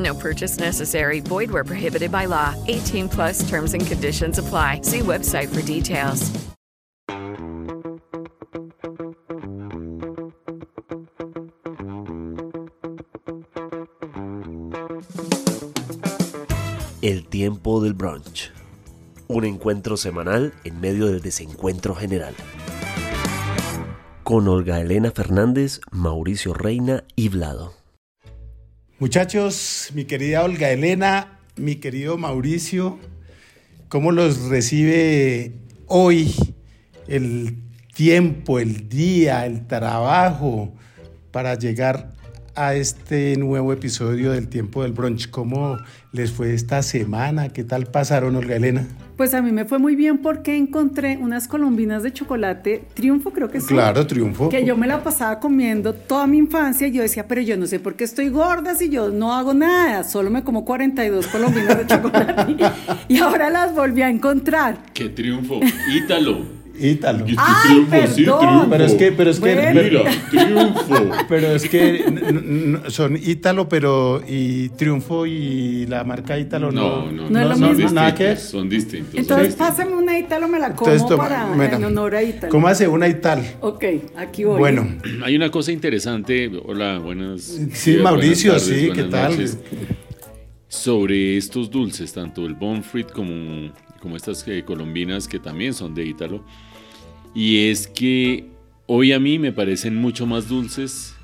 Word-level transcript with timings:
No 0.00 0.14
purchase 0.14 0.58
necessary. 0.58 1.20
Void 1.20 1.50
where 1.50 1.64
prohibited 1.64 2.10
by 2.10 2.26
law. 2.26 2.54
18 2.66 3.08
plus 3.08 3.48
terms 3.48 3.74
and 3.74 3.86
conditions 3.86 4.38
apply. 4.38 4.80
See 4.82 5.00
website 5.00 5.48
for 5.48 5.62
details. 5.62 6.30
El 17.02 17.26
tiempo 17.28 17.80
del 17.80 17.94
brunch. 17.94 18.52
Un 19.26 19.44
encuentro 19.44 19.96
semanal 19.96 20.52
en 20.64 20.80
medio 20.80 21.06
del 21.06 21.22
desencuentro 21.22 21.94
general. 21.94 22.34
Con 24.22 24.48
Olga 24.48 24.80
Elena 24.80 25.10
Fernández, 25.10 25.80
Mauricio 25.90 26.52
Reina 26.52 27.04
y 27.16 27.30
Vlado. 27.30 27.79
Muchachos, 29.00 29.92
mi 29.94 30.04
querida 30.04 30.44
Olga 30.44 30.70
Elena, 30.70 31.38
mi 31.56 31.76
querido 31.76 32.18
Mauricio, 32.18 32.98
¿cómo 33.88 34.12
los 34.12 34.50
recibe 34.50 35.52
hoy 35.86 36.34
el 37.08 37.56
tiempo, 37.94 38.58
el 38.58 38.90
día, 38.90 39.46
el 39.46 39.66
trabajo 39.66 40.74
para 41.30 41.54
llegar 41.54 42.10
a 42.54 42.74
este 42.74 43.36
nuevo 43.36 43.72
episodio 43.72 44.32
del 44.32 44.48
Tiempo 44.48 44.82
del 44.82 44.92
Brunch? 44.92 45.30
¿Cómo 45.30 45.78
les 46.12 46.32
fue 46.32 46.54
esta 46.54 46.82
semana? 46.82 47.50
¿Qué 47.50 47.64
tal 47.64 47.86
pasaron, 47.86 48.36
Olga 48.36 48.56
Elena? 48.56 48.86
Pues 49.16 49.34
a 49.34 49.42
mí 49.42 49.52
me 49.52 49.64
fue 49.64 49.78
muy 49.78 49.96
bien 49.96 50.18
porque 50.18 50.56
encontré 50.56 51.16
unas 51.18 51.46
colombinas 51.46 52.02
de 52.02 52.12
chocolate, 52.12 52.84
Triunfo 52.94 53.32
creo 53.32 53.50
que 53.50 53.60
sí. 53.60 53.68
Claro, 53.68 54.06
Triunfo. 54.06 54.48
Que 54.48 54.64
yo 54.64 54.76
me 54.76 54.86
la 54.86 55.02
pasaba 55.02 55.40
comiendo 55.40 55.92
toda 55.92 56.26
mi 56.26 56.38
infancia 56.38 56.86
y 56.88 56.92
yo 56.92 57.02
decía, 57.02 57.28
pero 57.28 57.40
yo 57.40 57.56
no 57.56 57.66
sé 57.66 57.80
por 57.80 57.96
qué 57.96 58.04
estoy 58.04 58.28
gorda 58.28 58.74
si 58.74 58.88
yo 58.88 59.10
no 59.10 59.34
hago 59.34 59.52
nada, 59.54 60.04
solo 60.04 60.30
me 60.30 60.42
como 60.42 60.64
42 60.64 61.26
colombinas 61.26 61.78
de 61.78 61.86
chocolate 61.86 62.56
y 63.08 63.18
ahora 63.18 63.50
las 63.50 63.74
volví 63.74 64.02
a 64.02 64.08
encontrar. 64.08 64.78
¡Qué 64.94 65.08
triunfo! 65.08 65.60
Ítalo. 65.94 66.59
Ítalo. 66.80 67.26
Y 67.28 67.34
Ay, 67.38 67.54
triunfo, 67.86 68.06
sí, 68.14 68.22
perdón. 68.24 68.40
triunfo. 68.40 68.70
Pero 68.70 68.84
es 68.84 68.94
que, 68.94 69.12
pero 69.12 69.30
es 69.30 69.40
que, 69.40 69.54
Bueno. 69.54 69.82
Mira, 69.82 70.02
triunfo. 70.30 71.10
pero 71.28 71.46
es 71.54 71.68
que 71.68 72.80
son 72.88 73.16
Ítalo, 73.16 73.68
pero 73.68 74.22
y 74.26 74.68
Triunfo 74.70 75.26
y 75.26 75.86
la 75.86 76.04
marca 76.04 76.38
Ítalo 76.38 76.72
no. 76.72 77.06
No, 77.06 77.12
no, 77.12 77.30
No 77.30 77.40
es 77.40 77.46
lo 77.46 77.52
son 77.52 77.60
mismo. 77.60 77.68
distintos, 77.68 77.92
Nada 77.92 78.14
que. 78.14 78.36
Son 78.36 78.68
distintos. 78.68 79.14
Entonces 79.14 79.54
pásame 79.54 79.94
una 79.94 80.18
Ítalo, 80.18 80.48
me 80.48 80.58
la 80.58 80.74
como 80.74 80.90
Entonces, 80.90 81.08
toma, 81.08 81.28
para, 81.28 81.46
mira, 81.54 81.76
en 81.76 81.84
honor 81.84 82.14
a 82.14 82.22
Ítalo. 82.22 82.50
¿Cómo 82.50 82.66
hace 82.68 82.88
una 82.88 83.08
Ital? 83.08 83.42
Ok, 83.60 83.84
aquí 84.16 84.44
voy. 84.44 84.58
Bueno, 84.58 84.88
Hay 85.24 85.36
una 85.36 85.50
cosa 85.50 85.72
interesante. 85.72 86.50
Hola, 86.64 86.98
buenas. 86.98 87.42
sí, 87.72 87.90
días, 87.92 88.02
Mauricio, 88.02 88.52
buenas 88.52 88.66
tardes, 88.68 88.80
sí, 88.82 88.90
¿qué 88.94 89.02
tal? 89.04 89.30
noches. 89.32 89.58
Sobre 90.68 91.36
estos 91.36 91.68
dulces, 91.70 92.12
tanto 92.12 92.46
el 92.46 92.54
Bonfrit 92.54 93.10
como, 93.10 93.72
como 94.00 94.16
estas 94.16 94.46
eh, 94.46 94.62
colombinas 94.64 95.26
que 95.26 95.40
también 95.40 95.74
son 95.74 95.94
de 95.94 96.06
Ítalo. 96.06 96.44
Y 97.34 97.68
es 97.68 97.86
que 97.86 98.46
hoy 98.86 99.12
a 99.12 99.20
mí 99.20 99.38
me 99.38 99.52
parecen 99.52 99.96
mucho 99.96 100.26
más 100.26 100.48
dulces 100.48 101.14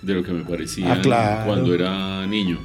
de 0.00 0.14
lo 0.14 0.22
que 0.22 0.32
me 0.32 0.44
parecían 0.44 0.90
Ah, 0.90 1.00
claro. 1.02 1.46
cuando 1.46 1.74
era 1.74 2.26
niño. 2.26 2.58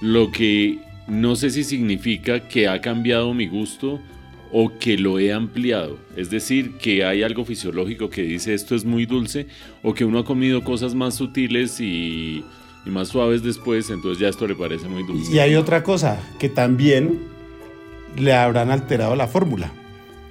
Lo 0.00 0.30
que 0.30 0.78
no 1.08 1.36
sé 1.36 1.50
si 1.50 1.62
significa 1.64 2.48
que 2.48 2.68
ha 2.68 2.80
cambiado 2.80 3.32
mi 3.34 3.46
gusto 3.46 4.00
o 4.52 4.72
que 4.78 4.96
lo 4.96 5.18
he 5.18 5.32
ampliado. 5.32 5.98
Es 6.16 6.30
decir, 6.30 6.72
que 6.78 7.04
hay 7.04 7.22
algo 7.22 7.44
fisiológico 7.44 8.08
que 8.10 8.22
dice 8.22 8.54
esto 8.54 8.74
es 8.74 8.84
muy 8.84 9.04
dulce 9.06 9.46
o 9.82 9.92
que 9.94 10.04
uno 10.04 10.20
ha 10.20 10.24
comido 10.24 10.64
cosas 10.64 10.94
más 10.94 11.14
sutiles 11.16 11.80
y, 11.80 12.44
y 12.86 12.90
más 12.90 13.08
suaves 13.08 13.42
después, 13.42 13.90
entonces 13.90 14.18
ya 14.20 14.28
esto 14.28 14.46
le 14.46 14.54
parece 14.54 14.88
muy 14.88 15.02
dulce. 15.04 15.32
y 15.34 15.38
hay 15.40 15.54
otra 15.56 15.82
cosa, 15.82 16.20
que 16.38 16.48
también 16.48 17.18
le 18.18 18.32
habrán 18.32 18.70
alterado 18.70 19.14
la 19.16 19.26
fórmula. 19.26 19.70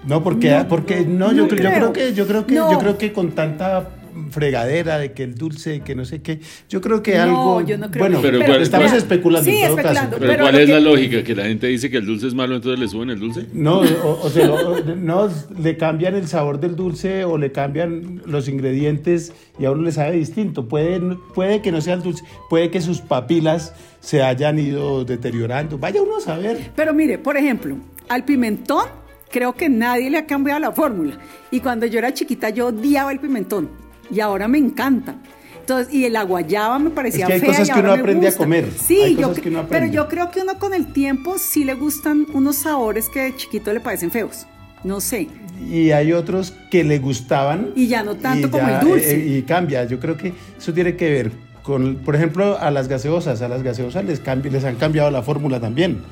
No, 0.07 0.23
porque, 0.23 0.51
No, 0.51 0.67
porque 0.67 1.05
no, 1.05 1.31
no 1.31 1.33
yo, 1.33 1.47
creo. 1.47 1.63
yo 1.71 1.75
creo. 1.77 1.93
que, 1.93 2.13
yo 2.13 2.27
creo 2.27 2.45
que, 2.45 2.55
No. 2.55 2.71
yo 2.71 2.79
creo 2.79 2.97
que 2.97 3.11
con 3.13 3.31
tanta 3.31 3.89
fregadera 4.31 4.97
de 4.97 5.11
que 5.11 5.23
el 5.23 5.35
dulce, 5.35 5.81
que 5.81 5.93
no 5.93 6.05
sé 6.05 6.21
qué, 6.21 6.39
yo 6.69 6.79
creo 6.79 7.03
que 7.03 7.15
No, 7.17 7.21
algo. 7.23 7.61
yo 7.61 7.77
no 7.77 7.91
creo. 7.91 8.05
Bueno, 8.05 8.19
Pero 8.21 8.39
¿cuál- 8.45 8.61
estamos 8.61 8.87
cuál- 8.87 8.97
especulando 8.97 9.49
Sí, 9.49 9.57
en 9.57 9.61
todo 9.67 9.69
especulando. 9.77 10.09
caso. 10.11 10.19
Pero, 10.19 10.31
pero 10.31 10.43
¿cuál 10.43 10.55
es 10.55 10.65
que- 10.67 10.73
la 10.73 10.79
lógica? 10.79 11.23
¿Que 11.23 11.35
la 11.35 11.43
gente 11.45 11.67
dice 11.67 11.89
que 11.89 11.97
el 11.97 12.05
dulce 12.05 12.27
es 12.27 12.33
malo, 12.33 12.55
entonces 12.55 12.79
le 12.79 12.87
suben 12.87 13.09
el 13.09 13.19
dulce? 13.19 13.45
No, 13.53 13.79
o, 13.81 14.19
o 14.23 14.29
sea, 14.29 14.51
o- 14.51 14.79
no, 14.95 15.29
le 15.61 15.77
cambian 15.77 16.15
el 16.15 16.27
sabor 16.27 16.59
del 16.61 16.75
dulce 16.77 17.25
o 17.25 17.37
le 17.37 17.51
cambian 17.51 18.21
los 18.25 18.47
ingredientes 18.47 19.33
y 19.59 19.65
a 19.65 19.71
uno 19.71 19.81
le 19.83 19.91
sabe 19.91 20.13
distinto. 20.15 20.67
Puede, 20.69 20.99
puede 21.33 21.61
que 21.61 21.71
no 21.73 21.81
sea 21.81 21.95
el 21.95 22.01
dulce, 22.01 22.23
puede 22.49 22.69
que 22.71 22.79
sus 22.81 23.01
papilas 23.01 23.73
se 23.99 24.23
hayan 24.23 24.59
ido 24.59 25.03
deteriorando. 25.03 25.77
Vaya 25.77 26.01
uno 26.01 26.17
a 26.17 26.21
saber. 26.21 26.71
Pero 26.75 26.93
mire, 26.93 27.17
por 27.17 27.35
ejemplo, 27.35 27.75
al 28.07 28.23
pimentón 28.23 28.85
creo 29.35 29.53
que 29.53 29.67
nadie 29.67 30.09
le 30.09 30.17
ha 30.17 30.25
cambiado 30.25 30.61
la 30.61 30.71
fórmula. 30.71 31.17
Y 31.51 31.59
cuando 31.59 31.85
yo 31.85 31.99
era 31.99 32.13
chiquita 32.13 32.51
yo 32.51 32.67
odiaba 32.67 33.11
el 33.11 33.19
pimentón 33.19 33.69
y 34.09 34.21
ahora 34.21 34.47
me 34.47 34.57
encanta. 34.57 35.17
Entonces, 35.59 35.93
y 35.93 36.07
la 36.09 36.23
guayaba 36.23 36.79
me 36.79 36.89
parecía 36.89 37.25
Es 37.25 37.27
que 37.27 37.33
hay 37.33 37.39
fea 37.41 37.49
cosas 37.49 37.67
y 37.67 37.73
que 37.73 37.79
uno 37.81 37.91
aprende 37.91 38.27
a 38.29 38.31
comer. 38.31 38.69
Sí, 38.71 39.01
Hay 39.01 39.15
yo 39.17 39.27
cosas 39.27 39.43
que 39.43 39.49
uno 39.49 39.65
pero 39.67 39.87
yo 39.87 40.07
creo 40.07 40.31
que 40.31 40.39
uno 40.39 40.57
con 40.57 40.73
el 40.73 40.93
tiempo 40.93 41.37
sí 41.37 41.65
le 41.65 41.73
gustan 41.73 42.25
unos 42.31 42.55
sabores 42.55 43.09
que 43.09 43.23
de 43.23 43.35
chiquito 43.35 43.73
le 43.73 43.81
parecen 43.81 44.09
feos. 44.09 44.47
No 44.85 45.01
sé. 45.01 45.27
Y 45.69 45.91
hay 45.91 46.13
otros 46.13 46.53
que 46.71 46.85
le 46.85 46.99
gustaban. 46.99 47.71
Y 47.75 47.87
ya 47.87 48.03
no 48.03 48.15
tanto 48.15 48.49
como 48.49 48.69
el 48.69 48.79
dulce. 48.79 49.15
eh, 49.15 49.37
y 49.37 49.41
cambia. 49.41 49.83
Yo 49.83 49.99
creo 49.99 50.15
que 50.15 50.31
eso 50.57 50.71
tiene 50.71 50.95
que 50.95 51.09
ver 51.09 51.31
con, 51.61 51.95
por 51.95 52.15
ejemplo, 52.15 52.57
a 52.57 52.71
las 52.71 52.87
gaseosas. 52.87 53.41
A 53.41 53.49
las 53.49 53.63
gaseosas 53.63 54.05
les, 54.05 54.21
les 54.49 54.63
han 54.63 54.75
cambiado 54.75 55.11
la 55.11 55.23
fórmula 55.23 55.59
también. 55.59 56.03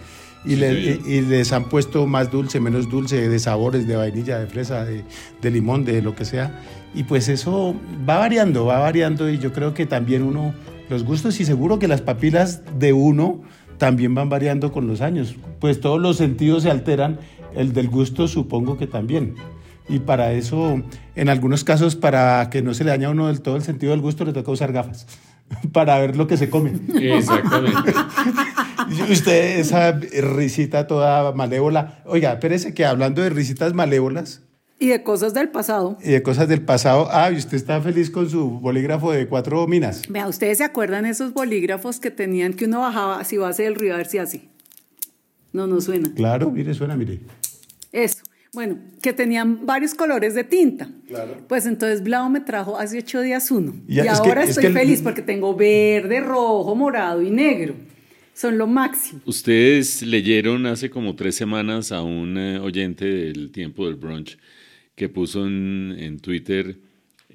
Y, 0.46 0.50
Sí, 0.52 0.56
le- 0.58 1.00
y- 1.06 1.14
y 1.14 1.22
les 1.22 1.52
han 1.54 1.66
puesto 1.66 2.06
más 2.08 2.30
dulce, 2.32 2.60
menos 2.60 2.90
dulce, 2.90 3.30
de 3.30 3.40
sabores, 3.40 3.88
de 3.88 3.96
vainilla, 3.96 4.40
de 4.40 4.48
fresa, 4.48 4.84
de, 4.86 5.04
de 5.42 5.52
limón, 5.52 5.86
de 5.86 6.02
lo 6.02 6.16
que 6.16 6.26
sea. 6.26 6.60
Y 6.94 7.04
pues 7.04 7.30
eso 7.30 7.76
va 8.08 8.18
variando, 8.20 8.66
va 8.66 8.80
variando. 8.80 9.30
Y 9.30 9.38
yo 9.40 9.54
creo 9.54 9.74
que 9.74 9.86
también 9.86 10.22
uno, 10.24 10.54
los 10.90 11.04
gustos 11.06 11.40
y 11.40 11.46
seguro 11.46 11.80
que 11.80 11.88
las 11.88 12.02
papilas 12.02 12.62
de 12.78 12.92
uno 12.94 13.42
también 13.78 14.14
van 14.16 14.30
variando 14.30 14.72
con 14.72 14.86
los 14.88 15.02
años. 15.02 15.36
Pues 15.60 15.80
todos 15.82 16.00
los 16.02 16.18
sentidos 16.18 16.64
se 16.64 16.72
alteran, 16.72 17.20
el 17.56 17.74
del 17.74 17.88
gusto 17.90 18.28
supongo 18.28 18.78
que 18.78 18.86
también. 18.88 19.36
Y 19.90 20.00
para 20.00 20.32
eso, 20.34 20.82
en 21.16 21.30
algunos 21.30 21.64
casos, 21.64 21.96
para 21.96 22.50
que 22.50 22.62
no 22.62 22.74
se 22.74 22.84
le 22.84 22.92
dañe 22.92 23.06
a 23.06 23.10
uno 23.10 23.28
del 23.28 23.42
todo 23.42 23.56
el 23.56 23.64
sentido 23.64 23.92
del 23.92 24.02
gusto, 24.02 24.24
le 24.26 24.32
toca 24.34 24.52
usar 24.52 24.72
gafas 24.72 25.08
para 25.74 25.98
ver 26.00 26.16
lo 26.16 26.28
que 26.28 26.38
se 26.38 26.50
come. 26.50 26.74
Exactamente. 27.00 27.94
Usted, 29.10 29.60
esa 29.60 29.92
risita 29.94 30.88
toda 30.88 31.32
malévola. 31.34 32.02
Oiga, 32.06 32.34
espérese 32.34 32.74
que 32.74 32.86
hablando 32.86 33.22
de 33.22 33.30
risitas 33.30 33.74
malévolas 33.74 34.42
Y 34.80 34.88
de 34.88 35.04
cosas 35.04 35.34
del 35.34 35.50
pasado. 35.50 35.98
y 36.04 36.10
de 36.12 36.24
cosas 36.24 36.48
del 36.48 36.62
pasado, 36.62 37.08
ah, 37.12 37.32
y 37.32 37.38
usted 37.38 37.56
está 37.56 37.80
feliz 37.82 38.10
con 38.10 38.30
su 38.30 38.50
bolígrafo 38.60 39.12
de 39.12 39.28
cuatro 39.28 39.66
minas. 39.68 40.02
Vea, 40.10 40.28
¿ustedes 40.28 40.58
se 40.58 40.64
acuerdan 40.64 41.06
esos 41.06 41.34
bolígrafos 41.34 42.00
que 42.00 42.12
tenían 42.12 42.54
que 42.54 42.66
uno 42.66 42.80
bajaba 42.82 43.20
así 43.20 43.38
base 43.38 43.64
del 43.64 43.76
río 43.76 43.94
a 43.94 43.98
ver 43.98 44.08
si 44.08 44.18
así? 44.18 44.50
No, 45.54 45.68
no 45.68 45.80
suena. 45.82 46.12
Claro, 46.16 46.50
mire, 46.52 46.74
suena, 46.74 46.96
mire. 46.98 47.20
Eso. 47.92 48.24
Bueno, 48.54 48.78
que 49.02 49.14
tenían 49.14 49.66
varios 49.66 49.96
colores 49.96 50.36
de 50.36 50.44
tinta. 50.44 50.88
Claro. 51.08 51.38
Pues 51.48 51.66
entonces 51.66 52.04
Blau 52.04 52.30
me 52.30 52.40
trajo 52.40 52.78
hace 52.78 53.00
ocho 53.00 53.22
días 53.22 53.50
uno. 53.50 53.74
Ya, 53.88 54.04
y 54.04 54.06
que- 54.06 54.10
ahora 54.12 54.44
es 54.44 54.50
estoy 54.52 54.66
el- 54.66 54.74
feliz 54.74 55.02
porque 55.02 55.22
tengo 55.24 55.56
verde, 55.56 56.20
rojo, 56.20 56.76
morado 56.76 57.22
y 57.24 57.32
negro. 57.32 57.74
Son 58.34 58.58
lo 58.58 58.68
máximo. 58.68 59.22
Ustedes 59.26 60.02
leyeron 60.02 60.66
hace 60.66 60.90
como 60.90 61.16
tres 61.16 61.36
semanas 61.36 61.92
a 61.92 62.02
un 62.02 62.38
eh, 62.38 62.60
oyente 62.60 63.06
del 63.06 63.52
tiempo 63.52 63.86
del 63.86 63.96
brunch 63.96 64.38
que 64.96 65.10
puso 65.10 65.46
en, 65.46 65.96
en 65.98 66.20
Twitter 66.20 66.78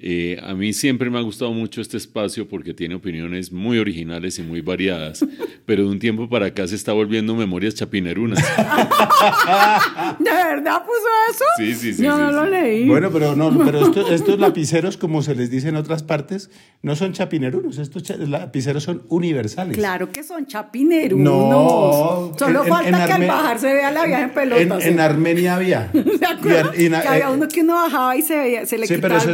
eh, 0.01 0.39
a 0.41 0.53
mí 0.53 0.71
siempre 0.73 1.09
me 1.09 1.17
ha 1.17 1.21
gustado 1.21 1.51
mucho 1.51 1.81
este 1.81 1.97
espacio 1.97 2.47
porque 2.47 2.73
tiene 2.73 2.95
opiniones 2.95 3.51
muy 3.51 3.79
originales 3.79 4.39
y 4.39 4.43
muy 4.43 4.61
variadas, 4.61 5.25
pero 5.65 5.83
de 5.83 5.89
un 5.89 5.99
tiempo 5.99 6.29
para 6.29 6.47
acá 6.47 6.67
se 6.67 6.75
está 6.75 6.93
volviendo 6.93 7.35
memorias 7.35 7.75
chapinerunas. 7.75 8.39
¿De 10.19 10.29
verdad 10.31 10.83
puso 10.85 11.07
eso? 11.31 11.43
Sí, 11.57 11.73
sí, 11.73 11.93
sí. 11.93 12.03
Yo 12.03 12.15
sí, 12.15 12.21
no 12.21 12.31
lo 12.31 12.45
sí. 12.45 12.51
leí. 12.51 12.87
Bueno, 12.87 13.09
pero 13.11 13.35
no, 13.35 13.49
pero 13.65 13.85
esto- 13.87 14.11
estos 14.11 14.39
lapiceros, 14.39 14.97
como 14.97 15.21
se 15.21 15.35
les 15.35 15.49
dice 15.49 15.69
en 15.69 15.75
otras 15.75 16.03
partes, 16.03 16.49
no 16.81 16.95
son 16.95 17.13
chapinerunos, 17.13 17.77
estos 17.77 18.03
cha- 18.03 18.15
lapiceros 18.17 18.83
son 18.83 19.03
universales. 19.09 19.77
Claro 19.77 20.11
que 20.11 20.23
son 20.23 20.45
chapinerunos. 20.47 21.49
No, 21.49 22.33
Solo 22.37 22.63
en- 22.63 22.69
falta 22.69 22.89
en 23.01 23.05
que 23.07 23.11
al 23.13 23.27
bajar 23.27 23.59
se 23.59 23.73
vea 23.73 23.91
la 23.91 24.05
vieja 24.05 24.19
en 24.23 24.29
En, 24.29 24.33
pelotas. 24.33 24.85
en 24.85 24.99
Armenia 24.99 25.55
había. 25.55 25.91
¿Se 25.91 26.25
acuerdan? 26.25 26.73
Y 26.77 26.85
en- 26.85 26.93
y 26.93 26.95
en- 26.95 27.01
que 27.01 27.07
había 27.07 27.27
eh, 27.27 27.31
uno 27.33 27.47
que 27.47 27.61
uno 27.61 27.73
bajaba 27.75 28.15
y 28.17 28.21
se, 28.21 28.37
veía, 28.37 28.65
se 28.65 28.77
le 28.77 28.87
Sí, 28.87 28.95
quitaba 28.95 29.15
pero 29.15 29.17
esos 29.17 29.27
el 29.27 29.33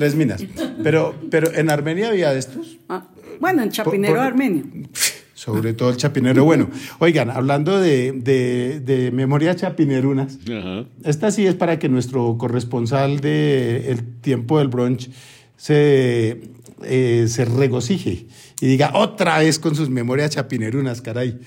tres 0.00 0.14
minas. 0.16 0.42
Pero, 0.82 1.14
pero 1.30 1.52
en 1.54 1.70
Armenia 1.70 2.08
había 2.08 2.32
de 2.32 2.38
estos. 2.38 2.78
Ah, 2.88 3.06
bueno, 3.38 3.62
en 3.62 3.70
Chapinero 3.70 4.14
por- 4.14 4.22
Armenio. 4.24 4.64
Sobre 5.34 5.72
todo 5.72 5.88
el 5.88 5.96
chapinero. 5.96 6.44
Bueno, 6.44 6.68
oigan, 6.98 7.30
hablando 7.30 7.80
de, 7.80 8.12
de, 8.12 8.80
de 8.80 9.10
memoria 9.10 9.56
chapinerunas, 9.56 10.38
Ajá. 10.46 10.84
esta 11.02 11.30
sí 11.30 11.46
es 11.46 11.54
para 11.54 11.78
que 11.78 11.88
nuestro 11.88 12.36
corresponsal 12.36 13.20
de 13.20 13.90
El 13.90 14.04
Tiempo 14.20 14.58
del 14.58 14.68
Brunch 14.68 15.08
se, 15.56 16.42
eh, 16.84 17.24
se 17.28 17.44
regocije 17.46 18.26
y 18.60 18.66
diga 18.66 18.92
otra 18.94 19.38
vez 19.38 19.58
con 19.58 19.74
sus 19.74 19.88
memorias 19.88 20.32
chapinerunas, 20.32 21.00
caray. 21.00 21.38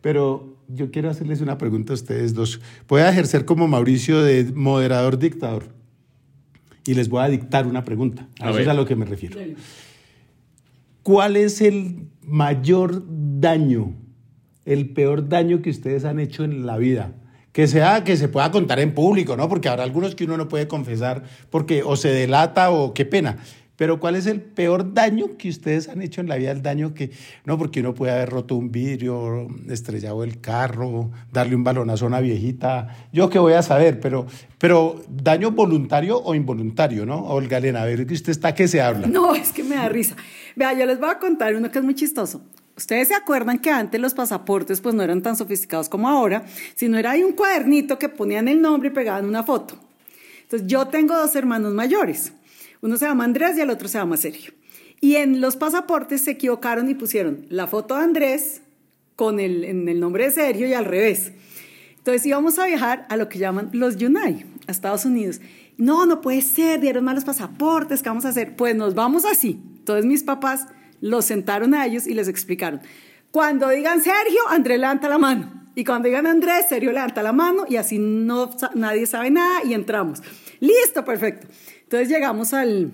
Pero 0.00 0.56
yo 0.68 0.90
quiero 0.90 1.10
hacerles 1.10 1.42
una 1.42 1.58
pregunta 1.58 1.92
a 1.92 1.94
ustedes 1.94 2.32
dos. 2.32 2.58
Voy 2.88 3.02
a 3.02 3.10
ejercer 3.10 3.44
como 3.44 3.68
Mauricio 3.68 4.22
de 4.22 4.44
moderador 4.54 5.18
dictador 5.18 5.64
y 6.86 6.94
les 6.94 7.08
voy 7.08 7.22
a 7.22 7.28
dictar 7.28 7.66
una 7.66 7.84
pregunta. 7.84 8.26
A, 8.40 8.46
A 8.46 8.48
eso 8.48 8.54
ver. 8.54 8.62
es 8.62 8.68
a 8.68 8.74
lo 8.74 8.84
que 8.86 8.96
me 8.96 9.04
refiero. 9.04 9.38
¿Cuál 11.02 11.36
es 11.36 11.60
el 11.60 12.06
mayor 12.22 13.02
daño, 13.40 13.94
el 14.64 14.90
peor 14.90 15.28
daño 15.28 15.60
que 15.62 15.70
ustedes 15.70 16.04
han 16.04 16.20
hecho 16.20 16.44
en 16.44 16.64
la 16.66 16.76
vida? 16.78 17.12
Que 17.52 17.66
sea 17.66 18.02
que 18.04 18.16
se 18.16 18.28
pueda 18.28 18.50
contar 18.50 18.78
en 18.80 18.94
público, 18.94 19.36
¿no? 19.36 19.48
Porque 19.48 19.68
habrá 19.68 19.82
algunos 19.82 20.14
que 20.14 20.24
uno 20.24 20.36
no 20.36 20.48
puede 20.48 20.68
confesar 20.68 21.24
porque 21.50 21.82
o 21.82 21.96
se 21.96 22.08
delata 22.08 22.70
o 22.70 22.94
qué 22.94 23.04
pena. 23.04 23.38
Pero 23.82 23.98
¿cuál 23.98 24.14
es 24.14 24.26
el 24.26 24.40
peor 24.40 24.94
daño 24.94 25.36
que 25.36 25.48
ustedes 25.48 25.88
han 25.88 26.02
hecho 26.02 26.20
en 26.20 26.28
la 26.28 26.36
vida? 26.36 26.52
El 26.52 26.62
daño 26.62 26.94
que, 26.94 27.10
no, 27.44 27.58
porque 27.58 27.80
uno 27.80 27.94
puede 27.94 28.12
haber 28.12 28.30
roto 28.30 28.54
un 28.54 28.70
vidrio, 28.70 29.48
estrellado 29.68 30.22
el 30.22 30.40
carro, 30.40 31.10
darle 31.32 31.56
un 31.56 31.64
balonazo 31.64 32.04
a 32.04 32.06
una 32.06 32.20
viejita. 32.20 33.08
Yo 33.12 33.28
qué 33.28 33.40
voy 33.40 33.54
a 33.54 33.62
saber, 33.62 33.98
pero, 33.98 34.24
pero 34.56 35.02
daño 35.08 35.50
voluntario 35.50 36.16
o 36.16 36.32
involuntario, 36.36 37.04
¿no? 37.04 37.24
Olga 37.24 37.58
Elena, 37.58 37.82
a 37.82 37.86
ver, 37.86 38.02
usted 38.02 38.30
está 38.30 38.54
que 38.54 38.68
se 38.68 38.80
habla. 38.80 39.08
No, 39.08 39.34
es 39.34 39.50
que 39.50 39.64
me 39.64 39.74
da 39.74 39.88
risa. 39.88 40.14
Vea, 40.54 40.78
yo 40.78 40.86
les 40.86 41.00
voy 41.00 41.10
a 41.10 41.18
contar 41.18 41.52
uno 41.56 41.68
que 41.68 41.80
es 41.80 41.84
muy 41.84 41.96
chistoso. 41.96 42.40
Ustedes 42.76 43.08
se 43.08 43.14
acuerdan 43.16 43.58
que 43.58 43.70
antes 43.70 44.00
los 44.00 44.14
pasaportes 44.14 44.80
pues 44.80 44.94
no 44.94 45.02
eran 45.02 45.22
tan 45.22 45.36
sofisticados 45.36 45.88
como 45.88 46.08
ahora, 46.08 46.44
sino 46.76 46.98
era 46.98 47.10
ahí 47.10 47.24
un 47.24 47.32
cuadernito 47.32 47.98
que 47.98 48.08
ponían 48.08 48.46
el 48.46 48.62
nombre 48.62 48.90
y 48.90 48.92
pegaban 48.92 49.26
una 49.26 49.42
foto. 49.42 49.76
Entonces 50.44 50.68
yo 50.68 50.86
tengo 50.86 51.16
dos 51.16 51.34
hermanos 51.34 51.72
mayores. 51.72 52.32
Uno 52.82 52.96
se 52.96 53.06
llama 53.06 53.24
Andrés 53.24 53.56
y 53.56 53.60
el 53.60 53.70
otro 53.70 53.86
se 53.86 53.98
llama 53.98 54.16
Sergio. 54.16 54.52
Y 55.00 55.14
en 55.14 55.40
los 55.40 55.56
pasaportes 55.56 56.24
se 56.24 56.32
equivocaron 56.32 56.90
y 56.90 56.94
pusieron 56.94 57.46
la 57.48 57.68
foto 57.68 57.96
de 57.96 58.02
Andrés 58.02 58.60
con 59.14 59.38
el, 59.38 59.64
en 59.64 59.88
el 59.88 60.00
nombre 60.00 60.24
de 60.24 60.32
Sergio 60.32 60.66
y 60.66 60.74
al 60.74 60.84
revés. 60.84 61.32
Entonces 61.96 62.26
íbamos 62.26 62.58
a 62.58 62.66
viajar 62.66 63.06
a 63.08 63.16
lo 63.16 63.28
que 63.28 63.38
llaman 63.38 63.70
los 63.72 63.96
Yunai, 63.96 64.44
a 64.66 64.72
Estados 64.72 65.04
Unidos. 65.04 65.40
No, 65.76 66.06
no 66.06 66.20
puede 66.20 66.42
ser, 66.42 66.80
dieron 66.80 67.04
malos 67.04 67.24
pasaportes, 67.24 68.02
¿qué 68.02 68.08
vamos 68.08 68.24
a 68.24 68.30
hacer? 68.30 68.56
Pues 68.56 68.74
nos 68.74 68.96
vamos 68.96 69.24
así. 69.24 69.62
Entonces 69.78 70.04
mis 70.04 70.24
papás 70.24 70.66
los 71.00 71.24
sentaron 71.24 71.74
a 71.74 71.86
ellos 71.86 72.08
y 72.08 72.14
les 72.14 72.26
explicaron. 72.26 72.80
Cuando 73.30 73.68
digan 73.68 74.02
Sergio, 74.02 74.40
Andrés 74.48 74.80
levanta 74.80 75.08
la 75.08 75.18
mano. 75.18 75.62
Y 75.76 75.84
cuando 75.84 76.08
digan 76.08 76.26
Andrés, 76.26 76.66
Sergio 76.68 76.90
levanta 76.90 77.22
la 77.22 77.32
mano 77.32 77.64
y 77.68 77.76
así 77.76 77.98
no, 77.98 78.50
nadie 78.74 79.06
sabe 79.06 79.30
nada 79.30 79.64
y 79.64 79.72
entramos. 79.72 80.20
Listo, 80.60 81.04
perfecto. 81.04 81.46
Entonces 81.92 82.08
llegamos 82.08 82.54
al, 82.54 82.90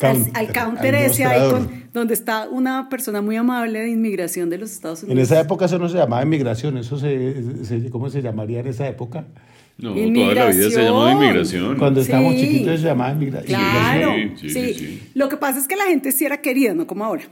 al, 0.00 0.12
Counter, 0.16 0.32
al 0.36 0.52
counter 0.52 0.94
al 0.96 1.02
ese 1.04 1.24
ahí 1.24 1.50
con- 1.52 1.84
donde 1.92 2.14
está 2.14 2.48
una 2.48 2.88
persona 2.88 3.22
muy 3.22 3.36
amable 3.36 3.78
de 3.78 3.90
inmigración 3.90 4.50
de 4.50 4.58
los 4.58 4.72
Estados 4.72 5.04
En 5.04 5.12
Unidos. 5.12 5.30
esa 5.30 5.40
época 5.40 5.66
eso 5.66 5.78
no 5.78 5.88
se 5.88 5.96
llamaba 5.98 6.20
inmigración, 6.24 6.76
eso 6.78 6.98
se, 6.98 7.64
se- 7.64 7.90
¿cómo 7.90 8.10
se 8.10 8.20
llamaría 8.20 8.58
en 8.58 8.66
esa 8.66 8.88
época? 8.88 9.24
No, 9.78 9.92
toda 9.94 10.34
la 10.34 10.46
vida 10.50 10.68
se 10.70 10.80
ha 10.80 10.84
llamado 10.84 11.12
inmigración. 11.12 11.76
Cuando 11.78 12.00
estábamos 12.00 12.34
Sí. 12.34 12.40
chiquitos 12.40 12.80
se 12.80 12.86
llamaba 12.86 13.12
inmigra- 13.12 13.42
Claro, 13.42 14.18
inmigración. 14.18 14.38
Sí, 14.40 14.48
sí, 14.48 14.54
sí, 14.54 14.74
sí, 14.74 14.86
sí. 14.86 15.10
Lo 15.14 15.28
que 15.28 15.36
pasa 15.36 15.60
es 15.60 15.68
que 15.68 15.76
la 15.76 15.84
gente 15.84 16.10
sí 16.10 16.24
era 16.24 16.38
querida, 16.40 16.74
no 16.74 16.88
como 16.88 17.04
ahora. 17.04 17.22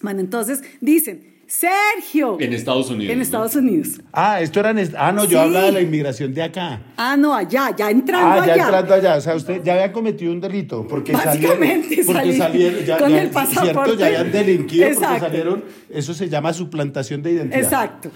Bueno, 0.00 0.18
entonces 0.18 0.62
dicen, 0.80 1.22
Sergio. 1.56 2.38
En 2.40 2.54
Estados 2.54 2.88
Unidos, 2.90 3.12
En 3.12 3.18
¿no? 3.18 3.22
Estados 3.22 3.54
Unidos. 3.56 4.00
Ah, 4.12 4.40
esto 4.40 4.58
era 4.60 4.70
en 4.70 4.78
est- 4.78 4.94
Ah, 4.96 5.12
no, 5.12 5.24
yo 5.24 5.30
Sí. 5.30 5.36
hablaba 5.36 5.66
de 5.66 5.72
la 5.72 5.80
inmigración 5.82 6.32
de 6.32 6.42
acá. 6.42 6.80
Ah, 6.96 7.14
no, 7.16 7.34
allá, 7.34 7.76
ya 7.76 7.90
entrando 7.90 8.40
Ah, 8.40 8.46
ya 8.46 8.54
allá. 8.54 8.62
entrando 8.64 8.94
allá. 8.94 9.16
O 9.16 9.20
sea, 9.20 9.34
usted 9.36 9.62
ya 9.62 9.74
había 9.74 9.92
cometido 9.92 10.32
un 10.32 10.40
delito. 10.40 10.86
Porque 10.88 11.12
salieron. 11.12 11.60
Básicamente, 11.60 12.02
Porque 12.06 12.32
salieron. 12.38 12.84
Ya, 12.86 12.96
con 12.98 13.10
ya- 13.10 13.22
el 13.22 13.28
pasaporte. 13.30 13.72
Cierto, 13.72 13.94
ya 13.96 14.06
habían 14.06 14.32
delinquido 14.32 14.88
porque 14.94 15.20
salieron. 15.20 15.64
Eso 15.90 16.14
se 16.14 16.28
llama 16.30 16.54
suplantación 16.54 17.22
de 17.22 17.32
identidad. 17.32 17.60
Exacto. 17.62 18.10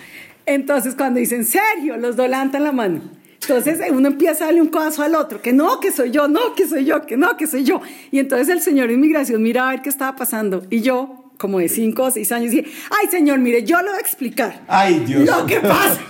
Entonces, 0.46 0.94
cuando 0.94 1.20
dicen 1.20 1.44
Sergio, 1.44 1.98
los 1.98 2.16
dos 2.16 2.28
levantan 2.30 2.64
la 2.64 2.72
mano. 2.72 3.00
Entonces 3.42 3.78
uno 3.92 4.08
empieza 4.08 4.44
a 4.44 4.46
darle 4.46 4.62
un 4.62 4.68
codazo 4.68 5.02
al 5.02 5.14
otro, 5.14 5.40
que 5.42 5.52
no, 5.52 5.78
que 5.78 5.92
soy 5.92 6.10
yo, 6.10 6.26
no, 6.26 6.54
que 6.56 6.66
soy 6.66 6.84
yo, 6.86 7.02
que 7.06 7.16
no, 7.18 7.36
que 7.36 7.46
soy 7.46 7.62
yo. 7.64 7.80
Y 8.10 8.18
entonces 8.18 8.48
el 8.48 8.60
señor 8.60 8.88
de 8.88 8.94
inmigración 8.94 9.42
mira 9.42 9.68
a 9.68 9.70
ver 9.72 9.82
qué 9.82 9.88
estaba 9.90 10.16
pasando. 10.16 10.64
Y 10.70 10.80
yo, 10.80 11.25
como 11.38 11.58
de 11.58 11.68
cinco 11.68 12.04
o 12.04 12.10
seis 12.10 12.32
años, 12.32 12.50
dije, 12.50 12.66
ay 12.90 13.08
señor, 13.10 13.38
mire, 13.38 13.64
yo 13.64 13.80
lo 13.82 13.88
voy 13.88 13.98
a 13.98 14.00
explicar. 14.00 14.62
Ay, 14.68 15.02
Dios. 15.06 15.26
Lo 15.26 15.46
que 15.46 15.60
pasa, 15.60 16.00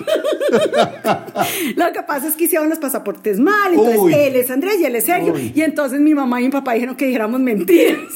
lo 1.77 1.93
que 1.93 2.03
pasa 2.07 2.29
es 2.29 2.37
que 2.37 2.45
hicieron 2.45 2.69
los 2.69 2.79
pasaportes 2.79 3.39
mal, 3.41 3.73
entonces 3.73 3.99
Uy. 3.99 4.15
él 4.15 4.37
es 4.37 4.51
Andrés 4.51 4.77
y 4.81 4.85
él 4.85 4.97
es 4.97 5.05
Sergio, 5.05 5.33
Uy. 5.35 5.53
y 5.55 5.63
entonces 5.63 6.01
mi 6.01 6.15
mamá 6.15 6.41
y 6.41 6.45
mi 6.45 6.51
papá 6.51 6.75
dijeron 6.75 6.97
que 6.97 7.07
dijéramos 7.07 7.41
mentiras. 7.41 8.01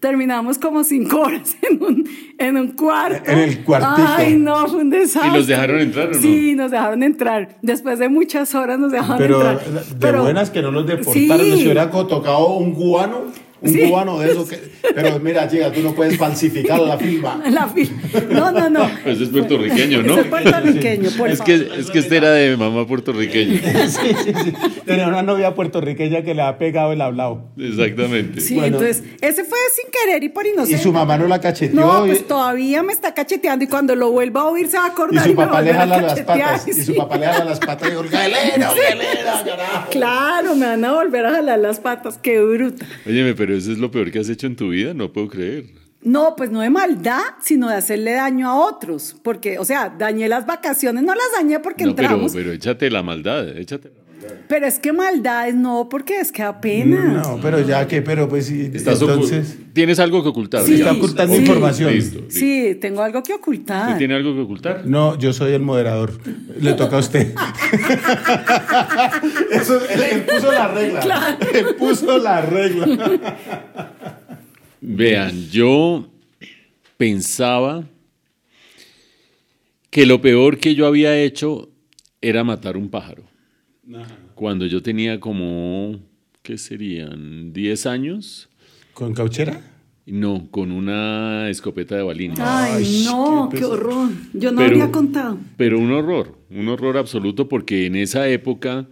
Terminamos 0.00 0.58
como 0.58 0.82
cinco 0.82 1.20
horas 1.20 1.56
en 1.60 1.82
un, 1.82 2.08
en 2.38 2.56
un 2.56 2.68
cuarto. 2.68 3.30
En 3.30 3.38
el 3.38 3.62
cuartico. 3.62 4.08
Ay, 4.16 4.34
no, 4.34 4.66
fue 4.66 4.80
un 4.80 4.88
desastre. 4.88 5.30
¿Y 5.30 5.34
los 5.34 5.46
dejaron 5.46 5.78
entrar 5.78 6.08
o 6.08 6.12
no? 6.12 6.18
Sí, 6.22 6.54
nos 6.54 6.70
dejaron 6.70 7.02
entrar. 7.02 7.58
Después 7.60 7.98
de 7.98 8.08
muchas 8.08 8.54
horas 8.54 8.78
nos 8.78 8.92
dejaron 8.92 9.18
Pero 9.18 9.50
entrar. 9.50 9.84
de 9.98 10.20
buenas 10.20 10.48
que 10.48 10.62
no 10.62 10.70
los 10.70 10.86
deportaron. 10.86 11.44
Sí. 11.44 11.56
Si 11.58 11.64
hubiera 11.64 11.90
tocado 11.90 12.46
un 12.56 12.72
cubano, 12.72 13.24
un 13.62 13.72
Sí. 13.72 13.80
cubano 13.88 14.18
de 14.18 14.32
eso. 14.32 14.46
Que, 14.48 14.58
pero 14.94 15.18
mira, 15.20 15.48
chica, 15.48 15.70
tú 15.72 15.80
no 15.82 15.94
puedes 15.94 16.16
falsificar 16.16 16.80
la 16.80 16.96
firma. 16.98 17.42
La 17.50 17.66
fila. 17.68 17.90
No, 18.30 18.50
no, 18.52 18.70
no. 18.70 18.90
Pues 19.04 19.20
es 19.20 19.28
puertorriqueño, 19.28 20.02
¿no? 20.02 20.12
Ese 20.12 20.20
es 20.22 20.26
puertorriqueño, 20.28 21.10
por 21.18 21.28
Es 21.30 21.40
que, 21.42 21.58
favor. 21.58 21.78
es 21.78 21.90
que 21.90 21.98
este 21.98 22.16
era 22.16 22.30
de 22.32 22.56
mamá 22.56 22.86
puertorriqueña. 22.86 23.60
sí, 23.88 24.08
sí, 24.24 24.32
sí. 24.44 24.52
Tenía 24.86 25.08
una 25.08 25.22
novia 25.22 25.54
puertorriqueña 25.54 26.22
que 26.22 26.34
le 26.34 26.42
ha 26.42 26.58
pegado 26.58 26.92
el 26.92 27.00
hablado. 27.00 27.50
Exactamente. 27.58 28.40
Sí, 28.40 28.54
Bueno. 28.54 28.78
entonces, 28.78 29.02
ese 29.20 29.44
fue 29.44 29.58
sin 29.74 29.90
querer 29.90 30.22
y 30.24 30.28
por 30.28 30.46
Y 30.46 30.50
inocencia. 30.50 30.78
su 30.82 30.92
mamá 30.92 31.18
no 31.18 31.26
la 31.26 31.40
cacheteó. 31.40 31.80
No, 31.80 32.06
y- 32.06 32.10
pues 32.10 32.26
todavía 32.26 32.82
me 32.82 32.92
está 32.92 33.14
cacheteando 33.14 33.64
y 33.64 33.68
cuando 33.68 33.94
lo 33.94 34.10
vuelva 34.10 34.42
a 34.42 34.44
oír 34.46 34.68
se 34.68 34.76
va 34.78 34.84
a 34.84 34.88
Y 34.88 34.90
acordar. 34.90 35.22
su 35.24 35.30
me 35.30 35.34
va 35.36 35.44
a 35.44 35.46
papá 35.48 35.62
le 35.62 35.72
jala 35.74 36.00
las 36.00 36.12
cachetear, 36.14 36.38
patas. 36.52 36.68
Y 36.68 36.72
su 36.84 36.94
papá 36.96 37.16
le 37.18 37.26
jala 37.26 37.44
las 37.44 37.58
patas 37.60 37.88
y 37.88 37.92
Elena, 37.92 38.00
Olga 38.00 38.24
Elena, 38.92 39.44
carajo. 39.44 39.90
Claro, 39.90 40.56
me 40.56 40.66
van 40.66 40.84
a 40.84 40.92
volver 40.92 41.26
a 41.26 41.30
jalar 41.32 41.58
las 41.58 41.80
patas, 41.80 42.18
qué 42.22 42.40
bruta. 42.42 42.84
Óyeme, 43.06 43.34
pero 43.34 43.49
eso 43.54 43.72
es 43.72 43.78
lo 43.78 43.90
peor 43.90 44.10
que 44.10 44.18
has 44.18 44.28
hecho 44.28 44.46
en 44.46 44.56
tu 44.56 44.68
vida, 44.70 44.94
no 44.94 45.12
puedo 45.12 45.28
creer. 45.28 45.66
No, 46.02 46.34
pues 46.36 46.50
no 46.50 46.60
de 46.60 46.70
maldad, 46.70 47.20
sino 47.42 47.68
de 47.68 47.74
hacerle 47.74 48.12
daño 48.12 48.48
a 48.48 48.54
otros. 48.54 49.16
Porque, 49.22 49.58
o 49.58 49.64
sea, 49.66 49.94
dañé 49.98 50.28
las 50.28 50.46
vacaciones, 50.46 51.02
no 51.02 51.14
las 51.14 51.26
dañé 51.36 51.60
porque 51.60 51.84
No, 51.84 51.94
pero, 51.94 52.08
entramos. 52.08 52.32
pero 52.34 52.52
échate 52.52 52.90
la 52.90 53.02
maldad, 53.02 53.48
échate 53.58 53.88
la 53.90 53.94
maldad. 53.94 54.09
Pero 54.48 54.66
es 54.66 54.78
que 54.78 54.92
maldades 54.92 55.54
no, 55.54 55.88
porque 55.88 56.20
es 56.20 56.32
que 56.32 56.42
apenas. 56.42 57.26
No, 57.26 57.40
pero 57.40 57.60
ya 57.66 57.86
que, 57.86 58.02
pero 58.02 58.28
pues 58.28 58.46
sí. 58.46 58.70
Entonces. 58.72 59.56
Tienes 59.72 59.98
algo 59.98 60.22
que 60.22 60.28
ocultar. 60.28 60.64
Sí, 60.64 60.74
Está 60.74 60.92
ocultando 60.92 61.34
sí. 61.34 61.40
información. 61.40 61.92
Listo. 61.92 62.18
listo. 62.20 62.34
Sí, 62.38 62.76
tengo 62.80 63.02
algo 63.02 63.22
que 63.22 63.32
ocultar. 63.32 63.86
¿Usted 63.86 63.98
tiene 63.98 64.14
algo 64.14 64.34
que 64.34 64.40
ocultar? 64.40 64.86
No, 64.86 65.18
yo 65.18 65.32
soy 65.32 65.52
el 65.52 65.62
moderador. 65.62 66.18
Le 66.60 66.72
toca 66.74 66.96
a 66.96 67.00
usted. 67.00 67.32
Eso, 69.50 69.80
él, 69.88 70.00
él 70.12 70.22
puso 70.24 70.52
la 70.52 70.68
regla. 70.68 71.38
Él 71.54 71.74
puso 71.76 72.18
la 72.18 72.40
regla. 72.42 72.86
Vean, 74.80 75.48
yo 75.50 76.08
pensaba 76.96 77.84
que 79.90 80.06
lo 80.06 80.20
peor 80.20 80.58
que 80.58 80.74
yo 80.74 80.86
había 80.86 81.16
hecho 81.16 81.68
era 82.20 82.44
matar 82.44 82.76
un 82.76 82.88
pájaro. 82.88 83.29
Cuando 84.34 84.66
yo 84.66 84.82
tenía 84.82 85.20
como, 85.20 85.98
¿qué 86.42 86.58
serían? 86.58 87.52
10 87.52 87.86
años. 87.86 88.48
¿Con 88.94 89.14
cauchera? 89.14 89.60
No, 90.06 90.48
con 90.50 90.72
una 90.72 91.48
escopeta 91.50 91.96
de 91.96 92.02
balines. 92.02 92.38
Ay, 92.40 93.02
no, 93.04 93.48
qué, 93.52 93.64
horror. 93.64 94.10
Yo 94.32 94.50
no 94.50 94.62
había 94.62 94.90
contado. 94.90 95.38
Pero 95.56 95.78
un 95.78 95.92
horror, 95.92 96.38
un 96.50 96.68
horror 96.68 96.96
absoluto 96.96 97.48
porque 97.48 97.86
en 97.86 97.96
esa 97.96 98.28
época 98.28 98.88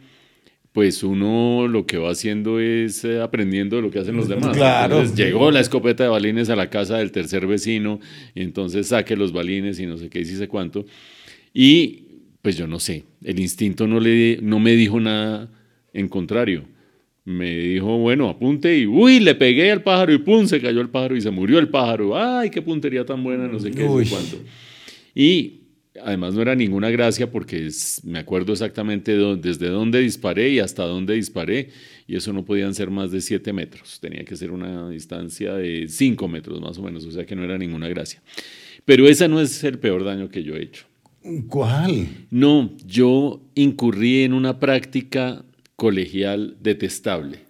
pues 0.73 1.03
uno 1.03 1.67
lo 1.67 1.87
que 1.87 1.99
va 1.99 2.13
haciendo 2.13 2.61
es 2.61 3.05
eh, 3.05 3.21
aprendiendo 3.21 3.75
de 3.77 3.83
lo 3.83 3.91
que 3.91 3.99
hacen 3.99 4.17
los 4.17 4.29
demás. 4.29 4.57
Claro. 4.57 5.01
Entonces, 5.01 5.17
llegó 5.17 5.51
la 5.51 5.59
escopeta 5.59 6.05
de 6.05 6.11
balines 6.11 6.51
a 6.51 6.57
la 6.57 6.71
casa 6.71 6.99
del 6.99 7.11
tercer 7.11 7.49
vecino 7.49 7.99
y 8.33 8.43
entonces 8.43 8.87
saque 8.87 9.17
los 9.17 9.33
balines 9.33 9.81
y 9.81 9.87
no 9.87 9.97
sé 9.97 10.09
qué 10.09 10.21
y 10.21 10.25
sé 10.25 10.47
cuánto. 10.47 10.85
Y 11.53 12.08
pues 12.43 12.57
yo 12.57 12.67
no 12.67 12.79
sé, 12.81 13.05
el 13.23 13.41
instinto 13.41 13.87
no, 13.87 14.01
le, 14.01 14.39
no 14.43 14.61
me 14.61 14.73
dijo 14.73 15.01
nada 15.01 15.51
en 15.93 16.09
contrario. 16.09 16.65
Me 17.25 17.59
dijo, 17.59 17.99
bueno, 17.99 18.31
apunte 18.31 18.79
y, 18.79 18.87
uy, 18.87 19.21
le 19.21 19.35
pegué 19.35 19.71
al 19.71 19.83
pájaro 19.83 20.15
y 20.15 20.19
pum, 20.19 20.47
se 20.47 20.63
cayó 20.63 20.81
el 20.81 20.89
pájaro 20.89 21.15
y 21.15 21.21
se 21.21 21.31
murió 21.31 21.59
el 21.59 21.69
pájaro. 21.69 22.17
Ay, 22.17 22.49
qué 22.49 22.63
puntería 22.63 23.05
tan 23.05 23.23
buena, 23.23 23.47
no 23.49 23.59
sé 23.59 23.71
qué, 23.71 23.85
no 23.85 24.03
sé 24.03 24.09
cuánto. 24.09 24.39
Y 25.15 25.59
además 26.03 26.35
no 26.35 26.43
era 26.43 26.55
ninguna 26.55 26.91
gracia 26.91 27.31
porque 27.31 27.69
me 28.05 28.19
acuerdo 28.19 28.53
exactamente 28.53 29.17
desde 29.37 29.69
dónde 29.69 30.01
disparé 30.01 30.51
y 30.51 30.59
hasta 30.59 30.85
dónde 30.85 31.15
disparé 31.15 31.71
y 32.07 32.17
eso 32.17 32.33
no 32.33 32.45
podían 32.45 32.75
ser 32.75 32.91
más 32.91 33.11
de 33.11 33.21
7 33.21 33.53
metros, 33.53 34.01
tenía 34.01 34.25
que 34.25 34.37
ser 34.37 34.51
una 34.51 34.89
distancia 34.89 35.55
de 35.55 35.89
5 35.89 36.29
metros 36.29 36.61
más 36.61 36.79
o 36.79 36.83
menos, 36.83 37.05
o 37.05 37.11
sea 37.11 37.27
que 37.27 37.37
no 37.37 37.45
era 37.45 37.59
ninguna 37.59 37.89
gracia. 37.89 38.23
Pero 38.85 39.07
ese 39.07 39.29
no 39.29 39.41
es 39.41 39.63
el 39.65 39.79
peor 39.79 40.05
daño 40.05 40.31
que 40.31 40.43
yo 40.43 40.57
he 40.57 40.63
hecho. 40.63 40.87
¿Cuál? 41.49 42.09
No, 42.31 42.71
yo 42.87 43.41
incurrí 43.55 44.23
en 44.23 44.33
una 44.33 44.61
práctica 44.61 45.45
colegial 45.77 46.57
detestable. 46.61 47.41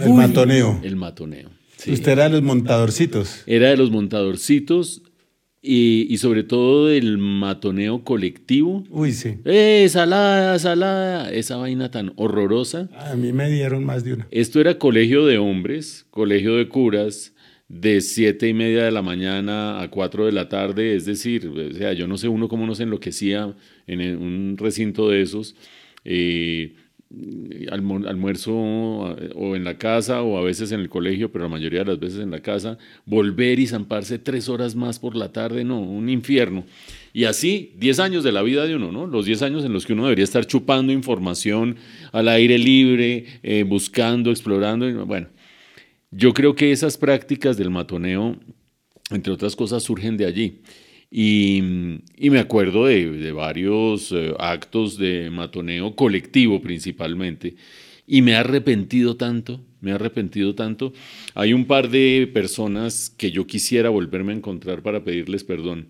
El 0.00 0.14
matoneo. 0.14 0.80
El 0.82 0.96
matoneo. 0.96 1.50
Usted 1.86 2.12
era 2.12 2.24
de 2.24 2.30
los 2.30 2.42
montadorcitos. 2.42 3.42
Era 3.46 3.70
de 3.70 3.76
los 3.76 3.90
montadorcitos 3.90 5.02
y, 5.60 6.16
sobre 6.18 6.44
todo 6.44 6.86
del 6.86 7.18
matoneo 7.18 8.04
colectivo. 8.04 8.84
Uy, 8.90 9.12
sí. 9.12 9.36
¡Eh, 9.44 9.86
salada, 9.90 10.58
salada! 10.58 11.30
Esa 11.32 11.56
vaina 11.56 11.90
tan 11.90 12.12
horrorosa. 12.16 12.88
A 12.96 13.16
mí 13.16 13.32
me 13.32 13.50
dieron 13.50 13.84
más 13.84 14.04
de 14.04 14.14
una. 14.14 14.28
Esto 14.30 14.60
era 14.60 14.78
colegio 14.78 15.26
de 15.26 15.38
hombres, 15.38 16.06
colegio 16.10 16.56
de 16.56 16.68
curas, 16.68 17.33
de 17.74 18.00
siete 18.00 18.48
y 18.48 18.54
media 18.54 18.84
de 18.84 18.92
la 18.92 19.02
mañana 19.02 19.82
a 19.82 19.90
cuatro 19.90 20.26
de 20.26 20.32
la 20.32 20.48
tarde. 20.48 20.94
Es 20.94 21.06
decir, 21.06 21.48
o 21.48 21.72
sea, 21.72 21.92
yo 21.92 22.06
no 22.06 22.16
sé 22.16 22.28
uno 22.28 22.48
cómo 22.48 22.66
no 22.66 22.74
se 22.74 22.84
enloquecía 22.84 23.54
en 23.86 24.00
un 24.16 24.56
recinto 24.56 25.08
de 25.08 25.22
esos. 25.22 25.56
Eh, 26.04 26.76
almuerzo 27.70 28.52
o 28.54 29.54
en 29.54 29.62
la 29.62 29.78
casa 29.78 30.22
o 30.22 30.36
a 30.36 30.42
veces 30.42 30.72
en 30.72 30.80
el 30.80 30.88
colegio, 30.88 31.30
pero 31.30 31.44
la 31.44 31.50
mayoría 31.50 31.80
de 31.80 31.92
las 31.92 32.00
veces 32.00 32.20
en 32.20 32.30
la 32.30 32.40
casa, 32.40 32.78
volver 33.06 33.60
y 33.60 33.66
zamparse 33.66 34.18
tres 34.18 34.48
horas 34.48 34.74
más 34.74 34.98
por 34.98 35.14
la 35.14 35.30
tarde, 35.30 35.64
no, 35.64 35.80
un 35.80 36.08
infierno. 36.08 36.64
Y 37.12 37.24
así, 37.24 37.72
diez 37.76 38.00
años 38.00 38.24
de 38.24 38.32
la 38.32 38.42
vida 38.42 38.66
de 38.66 38.74
uno, 38.74 38.90
¿no? 38.90 39.06
Los 39.06 39.26
diez 39.26 39.42
años 39.42 39.64
en 39.64 39.72
los 39.72 39.86
que 39.86 39.92
uno 39.92 40.04
debería 40.04 40.24
estar 40.24 40.44
chupando 40.46 40.92
información 40.92 41.76
al 42.10 42.28
aire 42.28 42.58
libre, 42.58 43.26
eh, 43.44 43.62
buscando, 43.62 44.30
explorando. 44.30 45.06
Bueno, 45.06 45.28
yo 46.16 46.32
creo 46.32 46.54
que 46.54 46.72
esas 46.72 46.96
prácticas 46.96 47.56
del 47.56 47.70
matoneo, 47.70 48.36
entre 49.10 49.32
otras 49.32 49.56
cosas, 49.56 49.82
surgen 49.82 50.16
de 50.16 50.26
allí. 50.26 50.62
Y, 51.10 51.60
me 52.18 52.38
acuerdo 52.38 52.86
de, 52.86 53.32
varios 53.32 54.10
eh, 54.12 54.34
actos 54.38 54.98
de 54.98 55.30
matoneo 55.30 55.94
colectivo 55.94 56.60
principalmente. 56.60 57.56
Y 58.06 58.22
me 58.22 58.32
he 58.32 58.36
arrepentido 58.36 59.16
tanto, 59.16 59.60
me 59.80 59.90
he 59.90 59.94
arrepentido 59.94 60.54
tanto. 60.54 60.92
Hay 61.34 61.52
un 61.52 61.66
par 61.66 61.88
de 61.88 62.28
personas 62.32 63.10
que 63.10 63.30
yo 63.30 63.46
quisiera 63.46 63.90
volverme 63.90 64.32
a 64.32 64.36
encontrar 64.36 64.82
para 64.82 65.04
pedirles 65.04 65.44
perdón. 65.44 65.88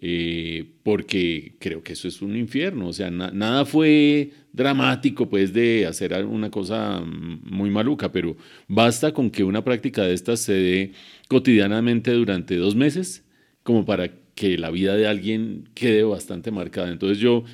Eh, 0.00 0.64
porque 0.82 1.54
creo 1.58 1.82
que 1.82 1.92
eso 1.92 2.08
es 2.08 2.22
un 2.22 2.34
infierno, 2.34 2.88
o 2.88 2.92
sea, 2.92 3.10
nada 3.10 3.64
fue 3.64 4.30
dramático 4.52 5.28
pues 5.28 5.52
de 5.52 5.86
hacer 5.86 6.12
una 6.24 6.50
cosa 6.50 7.02
muy 7.04 7.70
maluca, 7.70 8.10
pero 8.10 8.36
basta 8.68 9.12
con 9.12 9.30
que 9.30 9.44
una 9.44 9.62
práctica 9.62 10.02
de 10.02 10.14
estas 10.14 10.40
se 10.40 10.54
dé 10.54 10.92
cotidianamente 11.28 12.10
durante 12.12 12.56
dos 12.56 12.74
meses 12.74 13.22
como 13.62 13.84
para 13.84 14.10
que 14.34 14.58
la 14.58 14.70
vida 14.70 14.96
de 14.96 15.06
alguien 15.06 15.68
quede 15.74 16.02
bastante 16.02 16.50
marcada. 16.50 16.90
Entonces 16.90 17.18
yo 17.18 17.44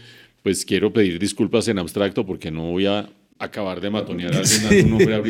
pues 0.43 0.65
quiero 0.65 0.93
pedir 0.93 1.19
disculpas 1.19 1.69
en 1.69 1.79
abstracto 1.79 2.25
porque 2.25 2.51
no 2.51 2.71
voy 2.71 2.87
a 2.87 3.11
acabar 3.39 3.81
de 3.81 3.91
matonear 3.91 4.35
a 4.35 4.39
alguien, 4.39 4.93
un 4.93 5.01
hombre 5.01 5.23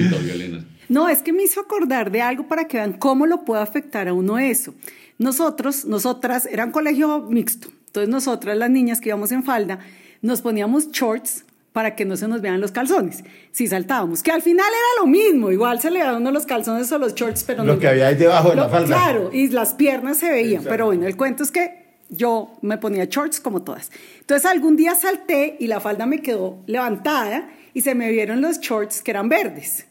No, 0.89 1.09
es 1.09 1.23
que 1.23 1.33
me 1.33 1.43
hizo 1.43 1.61
acordar 1.61 2.11
de 2.11 2.23
algo 2.23 2.49
para 2.49 2.67
que 2.69 2.79
vean 2.79 2.95
cómo 2.95 3.27
lo 3.27 3.45
puede 3.45 3.63
afectar 3.63 4.09
a 4.09 4.15
uno 4.15 4.39
eso. 4.39 4.75
Nosotros, 5.19 5.85
nosotras, 5.85 6.47
era 6.47 6.65
un 6.65 6.71
colegio 6.71 7.21
mixto. 7.21 7.69
Entonces 7.87 8.09
nosotras, 8.09 8.57
las 8.57 8.71
niñas 8.71 9.01
que 9.01 9.09
íbamos 9.09 9.33
en 9.33 9.43
falda, 9.43 9.81
nos 10.23 10.41
poníamos 10.41 10.91
shorts 10.93 11.45
para 11.73 11.95
que 11.95 12.05
no 12.05 12.17
se 12.17 12.27
nos 12.29 12.41
vean 12.41 12.61
los 12.61 12.73
calzones. 12.73 13.23
Si 13.53 13.67
saltábamos, 13.67 14.23
que 14.23 14.31
al 14.31 14.43
final 14.43 14.67
era 14.67 15.03
lo 15.03 15.07
mismo, 15.07 15.51
igual 15.53 15.81
se 15.81 15.91
le 15.91 16.01
daban 16.01 16.23
uno 16.23 16.31
los 16.31 16.47
calzones 16.47 16.91
o 16.91 16.99
los 16.99 17.15
shorts, 17.15 17.45
pero 17.45 17.65
lo 17.65 17.79
que 17.79 17.89
había 17.89 18.09
ahí 18.09 18.17
debajo 18.17 18.51
de 18.51 18.57
la 18.57 18.69
falda. 18.69 18.87
Claro, 18.89 19.31
y 19.33 19.49
las 19.49 19.75
piernas 19.75 20.19
se 20.19 20.31
veían, 20.31 20.65
pero 20.65 20.87
bueno, 20.87 21.07
el 21.07 21.17
cuento 21.17 21.43
es 21.43 21.53
que 21.53 21.87
yo 22.09 22.57
me 22.63 22.79
ponía 22.79 23.05
shorts 23.05 23.41
como 23.41 23.63
todas. 23.63 23.91
Entonces 24.21 24.47
algún 24.47 24.77
día 24.77 24.95
salté 24.95 25.57
y 25.61 25.67
la 25.67 25.81
falda 25.81 26.07
me 26.07 26.21
quedó 26.21 26.59
levantada 26.67 27.49
y 27.75 27.83
se 27.83 27.95
me 27.95 28.11
vieron 28.11 28.41
los 28.41 28.61
shorts 28.61 29.03
que 29.03 29.11
eran 29.13 29.29
verdes. 29.29 29.87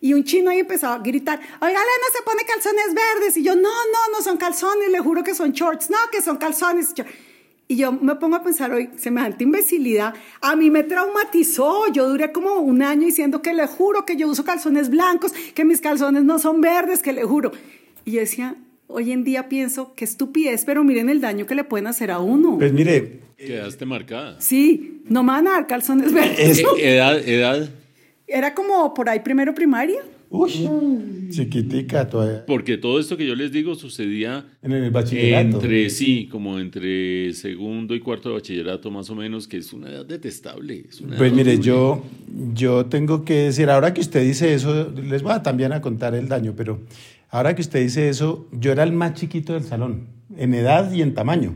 Y 0.00 0.14
un 0.14 0.24
chino 0.24 0.50
ahí 0.50 0.60
empezó 0.60 0.88
a 0.88 0.98
gritar, 0.98 1.38
oiga, 1.38 1.68
Elena 1.68 2.06
se 2.12 2.22
pone 2.22 2.42
calzones 2.44 2.94
verdes. 2.94 3.36
Y 3.36 3.42
yo, 3.42 3.54
no, 3.54 3.62
no, 3.62 4.16
no 4.16 4.22
son 4.22 4.36
calzones, 4.36 4.90
le 4.90 5.00
juro 5.00 5.22
que 5.24 5.34
son 5.34 5.52
shorts. 5.52 5.90
No, 5.90 5.96
que 6.12 6.20
son 6.22 6.36
calzones. 6.36 6.94
Y 7.68 7.76
yo 7.76 7.92
me 7.92 8.14
pongo 8.14 8.36
a 8.36 8.42
pensar 8.44 8.72
hoy, 8.72 8.90
semejante 8.96 9.42
imbecilidad, 9.42 10.14
a 10.40 10.54
mí 10.54 10.70
me 10.70 10.84
traumatizó. 10.84 11.92
Yo 11.92 12.08
duré 12.08 12.30
como 12.30 12.54
un 12.60 12.82
año 12.82 13.06
diciendo 13.06 13.42
que 13.42 13.52
le 13.52 13.66
juro 13.66 14.04
que 14.04 14.16
yo 14.16 14.28
uso 14.28 14.44
calzones 14.44 14.88
blancos, 14.88 15.32
que 15.54 15.64
mis 15.64 15.80
calzones 15.80 16.22
no 16.22 16.38
son 16.38 16.60
verdes, 16.60 17.02
que 17.02 17.12
le 17.12 17.24
juro. 17.24 17.50
Y 18.04 18.12
yo 18.12 18.20
decía, 18.20 18.54
hoy 18.86 19.10
en 19.10 19.24
día 19.24 19.48
pienso, 19.48 19.94
qué 19.96 20.04
estupidez, 20.04 20.64
pero 20.64 20.84
miren 20.84 21.08
el 21.08 21.20
daño 21.20 21.46
que 21.46 21.56
le 21.56 21.64
pueden 21.64 21.88
hacer 21.88 22.12
a 22.12 22.20
uno. 22.20 22.56
Pues 22.58 22.72
mire. 22.72 23.26
Quedaste 23.36 23.84
marcada. 23.84 24.40
Sí, 24.40 25.02
no 25.08 25.22
me 25.22 25.32
van 25.32 25.48
a 25.48 25.52
dar 25.52 25.66
calzones 25.66 26.12
verdes. 26.12 26.62
¿Edad? 26.78 27.18
edad? 27.28 27.68
Era 28.26 28.54
como 28.54 28.92
por 28.94 29.08
ahí 29.08 29.20
primero 29.20 29.54
primaria. 29.54 30.00
Uy, 30.28 31.28
chiquitica 31.30 32.08
todavía. 32.08 32.44
Porque 32.46 32.76
todo 32.76 32.98
esto 32.98 33.16
que 33.16 33.26
yo 33.26 33.36
les 33.36 33.52
digo 33.52 33.76
sucedía 33.76 34.44
en 34.60 34.72
el 34.72 34.90
bachillerato. 34.90 35.56
Entre 35.56 35.88
sí, 35.90 36.28
como 36.30 36.58
entre 36.58 37.32
segundo 37.32 37.94
y 37.94 38.00
cuarto 38.00 38.30
de 38.30 38.34
bachillerato 38.34 38.90
más 38.90 39.08
o 39.10 39.14
menos, 39.14 39.46
que 39.46 39.58
es 39.58 39.72
una 39.72 39.88
edad 39.88 40.04
detestable. 40.04 40.86
pues 41.16 41.32
mire, 41.32 41.60
yo, 41.60 42.04
yo 42.54 42.86
tengo 42.86 43.24
que 43.24 43.34
decir, 43.34 43.70
ahora 43.70 43.94
que 43.94 44.00
usted 44.00 44.24
dice 44.24 44.52
eso, 44.52 44.90
les 44.90 45.22
voy 45.22 45.32
a 45.32 45.42
también 45.42 45.72
a 45.72 45.80
contar 45.80 46.14
el 46.16 46.28
daño, 46.28 46.54
pero 46.56 46.80
ahora 47.30 47.54
que 47.54 47.62
usted 47.62 47.80
dice 47.80 48.08
eso, 48.08 48.48
yo 48.50 48.72
era 48.72 48.82
el 48.82 48.92
más 48.92 49.14
chiquito 49.14 49.52
del 49.52 49.62
salón, 49.62 50.08
en 50.36 50.54
edad 50.54 50.92
y 50.92 51.02
en 51.02 51.14
tamaño. 51.14 51.54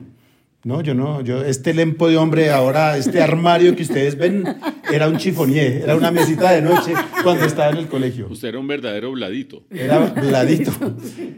No, 0.62 0.82
yo 0.82 0.94
no, 0.94 1.22
yo, 1.22 1.42
este 1.42 1.72
lempo 1.72 2.06
de 2.10 2.18
hombre 2.18 2.50
ahora, 2.50 2.98
este 2.98 3.22
armario 3.22 3.74
que 3.74 3.82
ustedes 3.82 4.18
ven, 4.18 4.44
era 4.92 5.08
un 5.08 5.16
chifonier, 5.16 5.80
era 5.84 5.96
una 5.96 6.10
mesita 6.10 6.52
de 6.52 6.60
noche 6.60 6.92
cuando 7.22 7.46
estaba 7.46 7.70
en 7.70 7.78
el 7.78 7.88
colegio. 7.88 8.28
Usted 8.28 8.48
era 8.48 8.58
un 8.58 8.66
verdadero 8.66 9.10
bladito. 9.10 9.62
Era 9.70 9.98
bladito, 10.00 10.70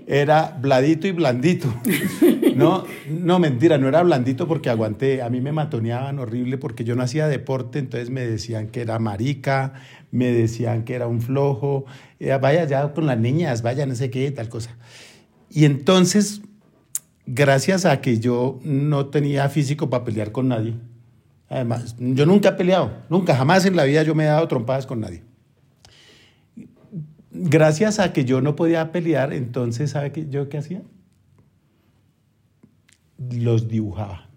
era 0.09 0.59
bladito 0.61 1.07
y 1.07 1.13
blandito. 1.13 1.73
No, 2.57 2.85
no, 3.09 3.39
mentira, 3.39 3.79
no 3.79 3.89
era 3.89 4.03
blandito 4.03 4.49
porque 4.49 4.71
aguanté, 4.71 5.23
a 5.23 5.31
mí 5.31 5.41
me 5.41 5.53
matoneaban 5.53 6.19
horrible 6.19 6.59
porque 6.59 6.83
yo 6.83 6.97
no 6.97 7.03
hacía 7.03 7.29
deporte, 7.29 7.79
entonces 7.79 8.11
me 8.11 8.27
decían 8.27 8.69
que 8.69 8.81
era 8.83 8.99
marica, 8.99 9.75
me 10.11 10.33
decían 10.33 10.85
que 10.85 10.95
era 10.95 11.07
un 11.07 11.23
flojo, 11.23 11.87
eh, 12.19 12.37
vaya 12.41 12.65
ya 12.65 12.93
con 12.93 13.07
las 13.07 13.19
niñas, 13.19 13.63
vaya 13.63 13.87
no 13.87 13.95
sé 13.95 14.11
qué, 14.11 14.31
tal 14.33 14.49
cosa. 14.49 14.77
Y 15.49 15.65
entonces 15.65 16.43
gracias 17.27 17.85
a 17.85 18.01
que 18.01 18.19
yo 18.19 18.59
no 18.65 19.07
tenía 19.07 19.49
físico 19.49 19.91
para 19.91 20.05
pelear 20.05 20.33
con 20.33 20.49
nadie. 20.49 20.75
Además, 21.49 21.97
yo 21.99 22.25
nunca 22.25 22.51
he 22.51 22.53
peleado, 22.53 22.93
nunca, 23.11 23.37
jamás 23.37 23.67
en 23.67 23.77
la 23.77 23.85
vida 23.85 24.03
yo 24.03 24.15
me 24.15 24.25
he 24.25 24.29
dado 24.29 24.49
trompadas 24.49 24.87
con 24.87 25.01
nadie. 25.01 25.23
Gracias 27.31 27.99
a 27.99 28.13
que 28.13 28.25
yo 28.25 28.41
no 28.41 28.57
podía 28.57 28.93
pelear, 28.93 29.33
entonces, 29.33 29.91
¿sabe 29.91 30.13
qué, 30.13 30.29
yo 30.29 30.49
qué 30.49 30.59
hacía? 30.59 30.83
Los 33.19 33.69
dibujaba 33.69 34.29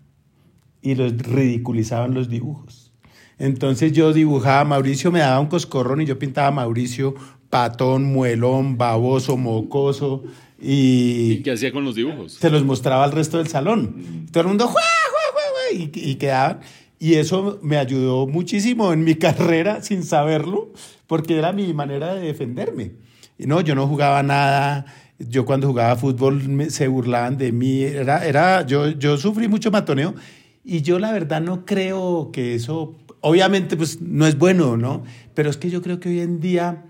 y 0.81 0.95
los 0.95 1.17
ridiculizaban 1.17 2.13
los 2.13 2.29
dibujos. 2.29 2.93
Entonces 3.37 3.91
yo 3.91 4.13
dibujaba, 4.13 4.63
Mauricio 4.63 5.11
me 5.11 5.19
daba 5.19 5.39
un 5.39 5.47
coscorrón 5.47 6.01
y 6.01 6.05
yo 6.05 6.17
pintaba 6.19 6.47
a 6.47 6.51
Mauricio 6.51 7.15
patón, 7.49 8.05
muelón, 8.05 8.77
baboso, 8.77 9.37
mocoso, 9.37 10.23
y, 10.59 11.41
qué 11.43 11.51
hacía 11.51 11.71
con 11.71 11.83
los 11.83 11.95
dibujos? 11.95 12.33
Se 12.33 12.49
los 12.49 12.63
mostraba 12.63 13.03
al 13.03 13.11
resto 13.11 13.37
del 13.37 13.47
salón. 13.47 14.27
Todo 14.31 14.41
el 14.41 14.47
mundo, 14.47 14.67
¡Jua, 14.67 14.81
jua, 15.11 15.77
y, 15.79 15.91
y 15.93 16.15
quedaban. 16.15 16.59
Y 16.99 17.15
eso 17.15 17.59
me 17.61 17.77
ayudó 17.77 18.25
muchísimo 18.27 18.93
en 18.93 19.03
mi 19.03 19.15
carrera 19.25 19.81
sin 19.81 20.03
saberlo, 20.03 20.71
porque 21.07 21.37
era 21.37 21.51
mi 21.51 21.73
manera 21.73 22.15
de 22.15 22.21
defenderme. 22.27 22.93
Y 23.37 23.47
no, 23.47 23.59
yo 23.61 23.75
no 23.75 23.85
jugaba 23.87 24.23
nada, 24.23 24.85
Yo 25.19 25.45
cuando 25.45 25.67
jugaba 25.67 25.95
fútbol 25.97 26.47
me- 26.47 26.69
se 26.69 26.87
burlaban 26.87 27.37
de 27.37 27.51
mí. 27.51 27.81
Era, 27.83 28.25
era, 28.25 28.65
yo, 28.65 28.89
yo 28.91 29.17
sufrí 29.17 29.47
mucho 29.47 29.71
matoneo 29.71 30.15
y 30.63 30.81
yo 30.81 30.99
la 30.99 31.11
verdad 31.11 31.41
no 31.41 31.65
creo 31.65 32.31
que 32.33 32.55
eso, 32.55 32.95
obviamente 33.21 33.77
pues 33.77 34.01
no 34.01 34.25
es 34.25 34.37
bueno, 34.37 34.77
¿no? 34.77 35.03
Pero 35.33 35.49
es 35.49 35.57
que 35.57 35.69
yo 35.69 35.81
creo 35.81 35.99
que 35.99 36.09
hoy 36.09 36.19
en 36.21 36.39
día 36.39 36.85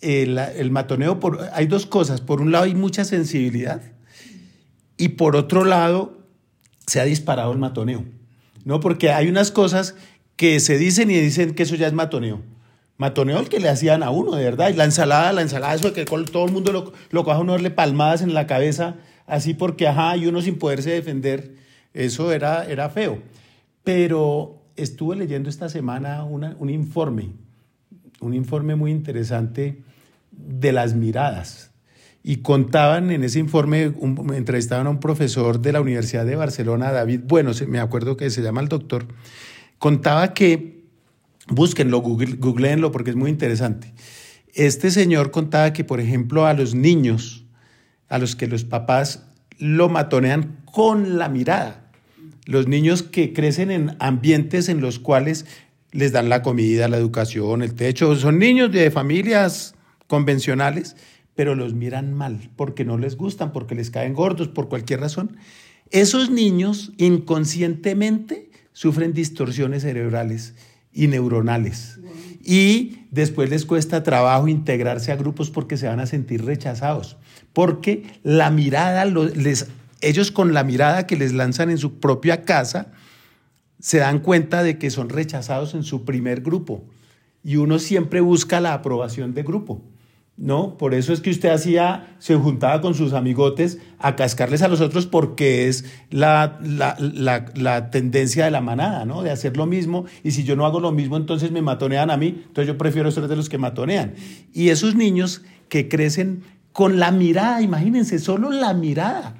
el, 0.00 0.70
matoneo, 0.70 1.18
hay 1.52 1.66
dos 1.66 1.86
cosas. 1.86 2.20
Por 2.20 2.40
un 2.40 2.52
lado 2.52 2.64
hay 2.64 2.74
mucha 2.74 3.04
sensibilidad 3.04 3.82
y 4.96 5.10
por 5.10 5.36
otro 5.36 5.64
lado 5.64 6.18
se 6.86 7.00
ha 7.00 7.04
disparado 7.04 7.52
el 7.52 7.58
matoneo, 7.58 8.04
¿no? 8.64 8.80
Porque 8.80 9.10
hay 9.10 9.28
unas 9.28 9.50
cosas 9.50 9.94
que 10.36 10.60
se 10.60 10.78
dicen 10.78 11.10
y 11.10 11.18
dicen 11.18 11.54
que 11.54 11.64
eso 11.64 11.74
ya 11.74 11.86
es 11.86 11.92
matoneo. 11.92 12.40
Matoneo 12.96 13.38
el 13.38 13.48
que 13.48 13.60
le 13.60 13.68
hacían 13.68 14.02
a 14.02 14.10
uno, 14.10 14.34
de 14.34 14.44
verdad. 14.44 14.70
Y 14.70 14.74
la 14.74 14.84
ensalada, 14.84 15.32
la 15.32 15.42
ensalada, 15.42 15.74
eso 15.74 15.90
de 15.90 15.94
que 15.94 16.04
todo 16.04 16.44
el 16.44 16.52
mundo 16.52 16.72
lo, 16.72 16.92
lo 17.10 17.24
coja 17.24 17.38
uno 17.38 17.52
darle 17.52 17.70
palmadas 17.70 18.22
en 18.22 18.34
la 18.34 18.46
cabeza, 18.46 18.96
así 19.26 19.54
porque, 19.54 19.86
ajá, 19.86 20.16
y 20.16 20.26
uno 20.26 20.42
sin 20.42 20.58
poderse 20.58 20.90
defender, 20.90 21.54
eso 21.94 22.32
era, 22.32 22.64
era 22.64 22.90
feo. 22.90 23.22
Pero 23.84 24.62
estuve 24.74 25.16
leyendo 25.16 25.48
esta 25.48 25.68
semana 25.68 26.24
un 26.24 26.70
informe, 26.70 27.30
un 28.20 28.34
informe 28.34 28.74
muy 28.74 28.90
interesante 28.90 29.82
de 30.38 30.72
las 30.72 30.94
miradas. 30.94 31.72
Y 32.22 32.36
contaban 32.38 33.10
en 33.10 33.24
ese 33.24 33.38
informe, 33.38 33.88
un- 33.88 34.32
entrevistaban 34.34 34.86
a 34.86 34.90
un 34.90 35.00
profesor 35.00 35.60
de 35.60 35.72
la 35.72 35.80
Universidad 35.80 36.26
de 36.26 36.36
Barcelona, 36.36 36.92
David 36.92 37.20
Bueno, 37.24 37.52
me 37.66 37.78
acuerdo 37.80 38.16
que 38.16 38.30
se 38.30 38.42
llama 38.42 38.60
el 38.60 38.68
doctor, 38.68 39.06
contaba 39.78 40.34
que, 40.34 40.84
búsquenlo, 41.48 42.00
google, 42.00 42.36
googleenlo 42.36 42.90
porque 42.92 43.10
es 43.10 43.16
muy 43.16 43.30
interesante. 43.30 43.92
Este 44.54 44.90
señor 44.90 45.30
contaba 45.30 45.72
que, 45.72 45.84
por 45.84 46.00
ejemplo, 46.00 46.46
a 46.46 46.54
los 46.54 46.74
niños, 46.74 47.44
a 48.08 48.18
los 48.18 48.34
que 48.36 48.46
los 48.48 48.64
papás 48.64 49.24
lo 49.58 49.88
matonean 49.88 50.58
con 50.64 51.18
la 51.18 51.28
mirada, 51.28 51.90
los 52.44 52.66
niños 52.66 53.02
que 53.02 53.32
crecen 53.32 53.70
en 53.70 53.96
ambientes 54.00 54.68
en 54.68 54.80
los 54.80 54.98
cuales 54.98 55.46
les 55.92 56.12
dan 56.12 56.28
la 56.28 56.42
comida, 56.42 56.88
la 56.88 56.96
educación, 56.96 57.62
el 57.62 57.74
techo, 57.74 58.14
son 58.16 58.38
niños 58.38 58.72
de 58.72 58.90
familias 58.90 59.74
convencionales, 60.08 60.96
pero 61.36 61.54
los 61.54 61.74
miran 61.74 62.12
mal 62.12 62.50
porque 62.56 62.84
no 62.84 62.98
les 62.98 63.16
gustan, 63.16 63.52
porque 63.52 63.76
les 63.76 63.90
caen 63.90 64.14
gordos, 64.14 64.48
por 64.48 64.68
cualquier 64.68 64.98
razón. 64.98 65.36
Esos 65.90 66.30
niños 66.30 66.92
inconscientemente 66.98 68.50
sufren 68.72 69.12
distorsiones 69.12 69.82
cerebrales 69.82 70.54
y 70.92 71.06
neuronales. 71.06 72.00
Y 72.42 73.04
después 73.10 73.50
les 73.50 73.64
cuesta 73.64 74.02
trabajo 74.02 74.48
integrarse 74.48 75.12
a 75.12 75.16
grupos 75.16 75.50
porque 75.50 75.76
se 75.76 75.86
van 75.86 76.00
a 76.00 76.06
sentir 76.06 76.44
rechazados. 76.44 77.16
Porque 77.52 78.04
la 78.22 78.50
mirada, 78.50 79.04
les, 79.04 79.68
ellos 80.00 80.32
con 80.32 80.54
la 80.54 80.64
mirada 80.64 81.06
que 81.06 81.16
les 81.16 81.32
lanzan 81.32 81.70
en 81.70 81.78
su 81.78 82.00
propia 82.00 82.44
casa, 82.44 82.92
se 83.80 83.98
dan 83.98 84.18
cuenta 84.18 84.62
de 84.62 84.78
que 84.78 84.90
son 84.90 85.08
rechazados 85.08 85.74
en 85.74 85.84
su 85.84 86.04
primer 86.04 86.40
grupo. 86.40 86.84
Y 87.44 87.56
uno 87.56 87.78
siempre 87.78 88.20
busca 88.20 88.60
la 88.60 88.74
aprobación 88.74 89.34
de 89.34 89.42
grupo. 89.42 89.82
¿No? 90.38 90.78
Por 90.78 90.94
eso 90.94 91.12
es 91.12 91.20
que 91.20 91.30
usted 91.30 91.50
hacía, 91.50 92.14
se 92.20 92.36
juntaba 92.36 92.80
con 92.80 92.94
sus 92.94 93.12
amigotes 93.12 93.78
a 93.98 94.14
cascarles 94.14 94.62
a 94.62 94.68
los 94.68 94.80
otros 94.80 95.06
porque 95.06 95.66
es 95.66 95.84
la, 96.10 96.60
la, 96.62 96.96
la, 96.98 97.46
la 97.56 97.90
tendencia 97.90 98.44
de 98.44 98.52
la 98.52 98.60
manada, 98.60 99.04
¿no? 99.04 99.22
De 99.22 99.32
hacer 99.32 99.56
lo 99.56 99.66
mismo 99.66 100.04
y 100.22 100.30
si 100.30 100.44
yo 100.44 100.54
no 100.54 100.64
hago 100.64 100.78
lo 100.78 100.92
mismo 100.92 101.16
entonces 101.16 101.50
me 101.50 101.60
matonean 101.60 102.10
a 102.10 102.16
mí, 102.16 102.28
entonces 102.46 102.68
yo 102.68 102.78
prefiero 102.78 103.10
ser 103.10 103.26
de 103.26 103.34
los 103.34 103.48
que 103.48 103.58
matonean. 103.58 104.14
Y 104.54 104.68
esos 104.68 104.94
niños 104.94 105.42
que 105.68 105.88
crecen 105.88 106.44
con 106.72 107.00
la 107.00 107.10
mirada, 107.10 107.60
imagínense, 107.60 108.20
solo 108.20 108.50
la 108.50 108.72
mirada. 108.74 109.34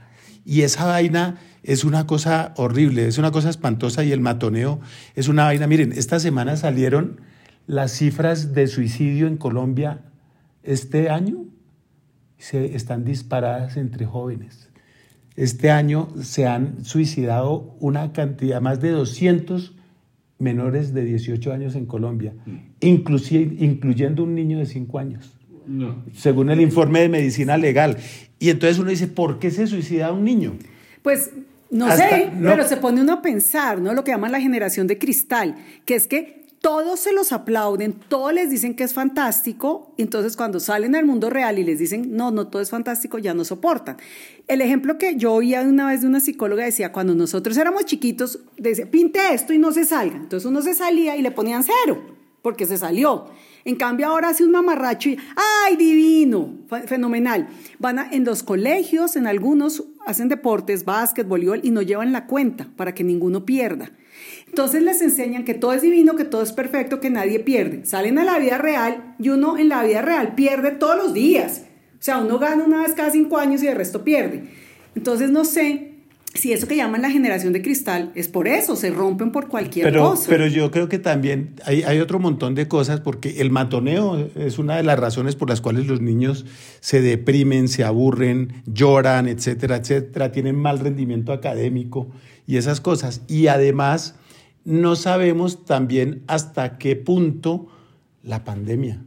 Y 0.45 0.63
esa 0.63 0.85
vaina 0.87 1.39
es 1.63 1.85
una 1.85 2.09
cosa 2.09 2.55
horrible, 2.57 3.07
es 3.07 3.19
una 3.19 3.31
cosa 3.31 3.51
espantosa 3.51 4.03
y 4.03 4.11
el 4.11 4.21
matoneo 4.21 4.81
es 5.15 5.29
una 5.29 5.45
vaina. 5.45 5.69
Miren, 5.69 5.93
esta 5.93 6.19
semana 6.19 6.57
salieron 6.57 7.21
las 7.69 7.93
cifras 7.93 8.53
de 8.53 8.67
suicidio 8.67 9.29
en 9.29 9.37
Colombia 9.37 10.01
este 10.63 11.09
año 11.11 11.45
se 12.39 12.75
están 12.77 13.05
disparadas 13.05 13.77
entre 13.77 14.07
jóvenes. 14.07 14.69
Este 15.37 15.71
año 15.71 16.09
se 16.23 16.47
han 16.47 16.85
suicidado 16.85 17.77
una 17.81 18.13
cantidad, 18.13 18.61
más 18.61 18.81
de 18.81 18.91
200 18.91 19.75
menores 20.39 20.95
de 20.95 21.05
18 21.05 21.53
años 21.53 21.75
en 21.75 21.87
Colombia, 21.87 22.33
inclusive, 22.81 23.57
incluyendo 23.65 24.23
un 24.25 24.35
niño 24.35 24.59
de 24.59 24.67
5 24.67 24.99
años, 24.99 25.33
No. 25.67 25.97
según 26.15 26.51
el 26.51 26.61
informe 26.61 27.01
de 27.01 27.09
medicina 27.09 27.57
legal. 27.57 27.97
Y 28.39 28.51
entonces 28.51 28.79
uno 28.79 28.91
dice, 28.91 29.09
¿por 29.09 29.39
qué 29.41 29.51
se 29.51 29.67
suicida 29.67 30.13
un 30.13 30.25
niño? 30.25 30.55
Pues 31.03 31.31
no 31.71 31.87
Hasta- 31.87 32.09
sé, 32.09 32.31
no. 32.37 32.51
pero 32.51 32.67
se 32.67 32.77
pone 32.77 33.01
uno 33.01 33.15
a 33.15 33.23
pensar, 33.23 33.81
¿no? 33.81 33.93
Lo 33.95 34.05
que 34.05 34.13
llaman 34.13 34.33
la 34.33 34.41
generación 34.41 34.87
de 34.87 34.97
cristal, 34.99 35.57
que 35.85 35.97
es 35.97 36.07
que 36.07 36.47
todos 36.69 37.01
se 37.01 37.13
los 37.13 37.33
aplauden, 37.33 37.95
todos 38.09 38.31
les 38.35 38.51
dicen 38.51 38.75
que 38.75 38.85
es 38.85 38.93
fantástico, 38.93 39.95
entonces 39.97 40.37
cuando 40.37 40.61
salen 40.61 40.95
al 40.97 41.07
mundo 41.07 41.31
real 41.31 41.59
y 41.59 41.65
les 41.65 41.79
dicen, 41.79 42.15
no, 42.15 42.31
no 42.31 42.49
todo 42.49 42.61
es 42.61 42.69
fantástico, 42.69 43.17
ya 43.17 43.33
no 43.33 43.43
soportan. 43.47 43.97
El 44.49 44.61
ejemplo 44.61 44.99
que 44.99 45.17
yo 45.17 45.33
oía 45.33 45.63
una 45.63 45.87
vez 45.87 46.03
de 46.03 46.09
una 46.09 46.21
psicóloga 46.21 46.67
decía, 46.67 46.93
cuando 46.93 47.15
nosotros 47.15 47.57
éramos 47.57 47.87
chiquitos, 47.87 48.41
decía, 48.59 48.91
pinte 48.91 49.19
esto 49.33 49.55
y 49.55 49.59
no 49.59 49.73
se 49.73 49.87
salga. 49.87 50.17
Entonces 50.17 50.45
uno 50.47 50.61
se 50.61 50.75
salía 50.75 51.17
y 51.17 51.23
le 51.23 51.31
ponían 51.31 51.65
cero, 51.65 52.03
porque 52.43 52.67
se 52.67 52.77
salió. 52.77 53.29
En 53.65 53.77
cambio 53.77 54.07
ahora 54.09 54.29
hace 54.29 54.45
un 54.45 54.51
mamarracho 54.51 55.09
y 55.09 55.17
¡ay, 55.67 55.77
divino! 55.77 56.55
Fe- 56.69 56.87
Fenomenal. 56.87 57.49
Van 57.79 57.99
en 58.13 58.25
los 58.25 58.43
colegios, 58.43 59.17
en 59.17 59.27
algunos 59.27 59.85
hacen 60.07 60.29
deportes, 60.29 60.85
básquet, 60.85 61.27
voleibol 61.27 61.61
y 61.63 61.71
no 61.71 61.81
llevan 61.81 62.13
la 62.13 62.27
cuenta 62.27 62.69
para 62.77 62.93
que 62.95 63.05
ninguno 63.05 63.47
pierda. 63.47 63.91
Entonces 64.59 64.83
les 64.83 65.01
enseñan 65.03 65.45
que 65.45 65.55
todo 65.55 65.73
es 65.73 65.83
divino, 65.83 66.17
que 66.17 66.25
todo 66.25 66.43
es 66.43 66.51
perfecto, 66.51 66.99
que 66.99 67.11
nadie 67.11 67.39
pierde. 67.39 67.87
Salen 67.87 68.19
a 68.19 68.25
la 68.25 68.41
vida 68.41 68.59
real 68.59 69.15
y 69.21 69.29
uno 69.29 69.57
en 69.57 69.69
la 69.69 69.85
vida 69.85 70.03
real 70.03 70.35
pierde 70.35 70.73
todos 70.73 70.97
los 70.97 71.15
días. 71.15 71.63
O 71.93 72.03
sea, 72.03 72.19
uno 72.19 72.41
gana 72.41 72.65
una 72.65 72.83
vez 72.83 72.93
cada 72.95 73.13
cinco 73.13 73.39
años 73.39 73.63
y 73.63 73.69
el 73.69 73.77
resto 73.77 74.03
pierde. 74.03 74.49
Entonces 74.97 75.31
no 75.31 75.45
sé 75.45 75.93
si 76.35 76.53
eso 76.53 76.67
que 76.67 76.75
llaman 76.75 77.03
la 77.03 77.11
generación 77.13 77.53
de 77.53 77.63
cristal 77.63 78.11
es 78.17 78.27
por 78.27 78.49
eso, 78.49 78.75
se 78.75 78.91
rompen 78.91 79.31
por 79.31 79.47
cualquier 79.47 79.85
Pero, 79.85 80.11
cosa. 80.11 80.27
pero 80.29 80.49
yo 80.49 80.73
creo 80.73 80.89
que 80.89 80.99
también 80.99 81.55
hay, 81.65 81.85
hay 81.85 82.01
otro 82.01 82.19
montón 82.19 82.57
de 82.57 82.67
cosas, 82.67 82.99
porque 82.99 83.41
el 83.41 83.53
matoneo 83.53 84.29
es 84.35 84.59
una 84.59 84.77
de 84.77 84.83
las 84.83 84.99
razones 84.99 85.37
por 85.37 85.49
las 85.49 85.61
cuales 85.61 85.87
los 85.87 86.01
niños 86.01 86.47
se 86.81 87.01
deprimen, 87.01 87.69
se 87.69 87.85
aburren, 87.85 88.55
lloran, 88.67 89.29
etcétera, 89.29 89.77
etcétera, 89.77 90.33
tienen 90.33 90.57
mal 90.57 90.81
rendimiento 90.81 91.33
académico 91.33 92.09
y 92.45 92.57
esas 92.57 92.81
cosas. 92.81 93.23
Y 93.29 93.47
además, 93.47 94.17
no 94.69 94.97
sabemos 94.97 95.65
también 95.65 96.25
hasta 96.27 96.77
qué 96.77 96.95
punto 96.95 97.69
la 98.23 98.45
pandemia. 98.45 99.03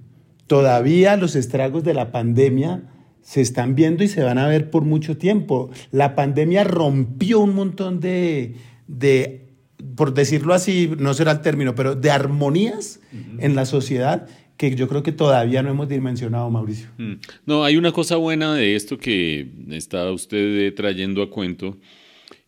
Todavía 0.47 1.15
los 1.17 1.35
estragos 1.35 1.83
de 1.83 1.93
la 1.93 2.11
pandemia 2.11 2.89
se 3.21 3.41
están 3.41 3.75
viendo 3.75 4.03
y 4.03 4.07
se 4.07 4.23
van 4.23 4.39
a 4.39 4.47
ver 4.47 4.71
por 4.71 4.85
mucho 4.85 5.17
tiempo. 5.17 5.69
La 5.91 6.15
pandemia 6.15 6.63
rompió 6.63 7.39
un 7.39 7.53
montón 7.53 7.99
de, 7.99 8.55
de 8.87 9.49
por 9.95 10.15
decirlo 10.15 10.55
así, 10.55 10.89
no 10.97 11.13
será 11.13 11.31
el 11.33 11.41
término, 11.41 11.75
pero 11.75 11.93
de 11.93 12.09
armonías 12.09 12.99
en 13.37 13.53
la 13.53 13.67
sociedad 13.67 14.27
que 14.57 14.73
yo 14.75 14.87
creo 14.87 15.03
que 15.03 15.11
todavía 15.11 15.61
no 15.61 15.69
hemos 15.69 15.89
dimensionado, 15.89 16.49
Mauricio. 16.49 16.87
Mm. 16.97 17.13
No, 17.45 17.63
hay 17.63 17.77
una 17.77 17.91
cosa 17.91 18.15
buena 18.15 18.55
de 18.55 18.75
esto 18.75 18.97
que 18.97 19.47
está 19.69 20.11
usted 20.11 20.67
eh, 20.67 20.71
trayendo 20.71 21.21
a 21.21 21.29
cuento, 21.29 21.77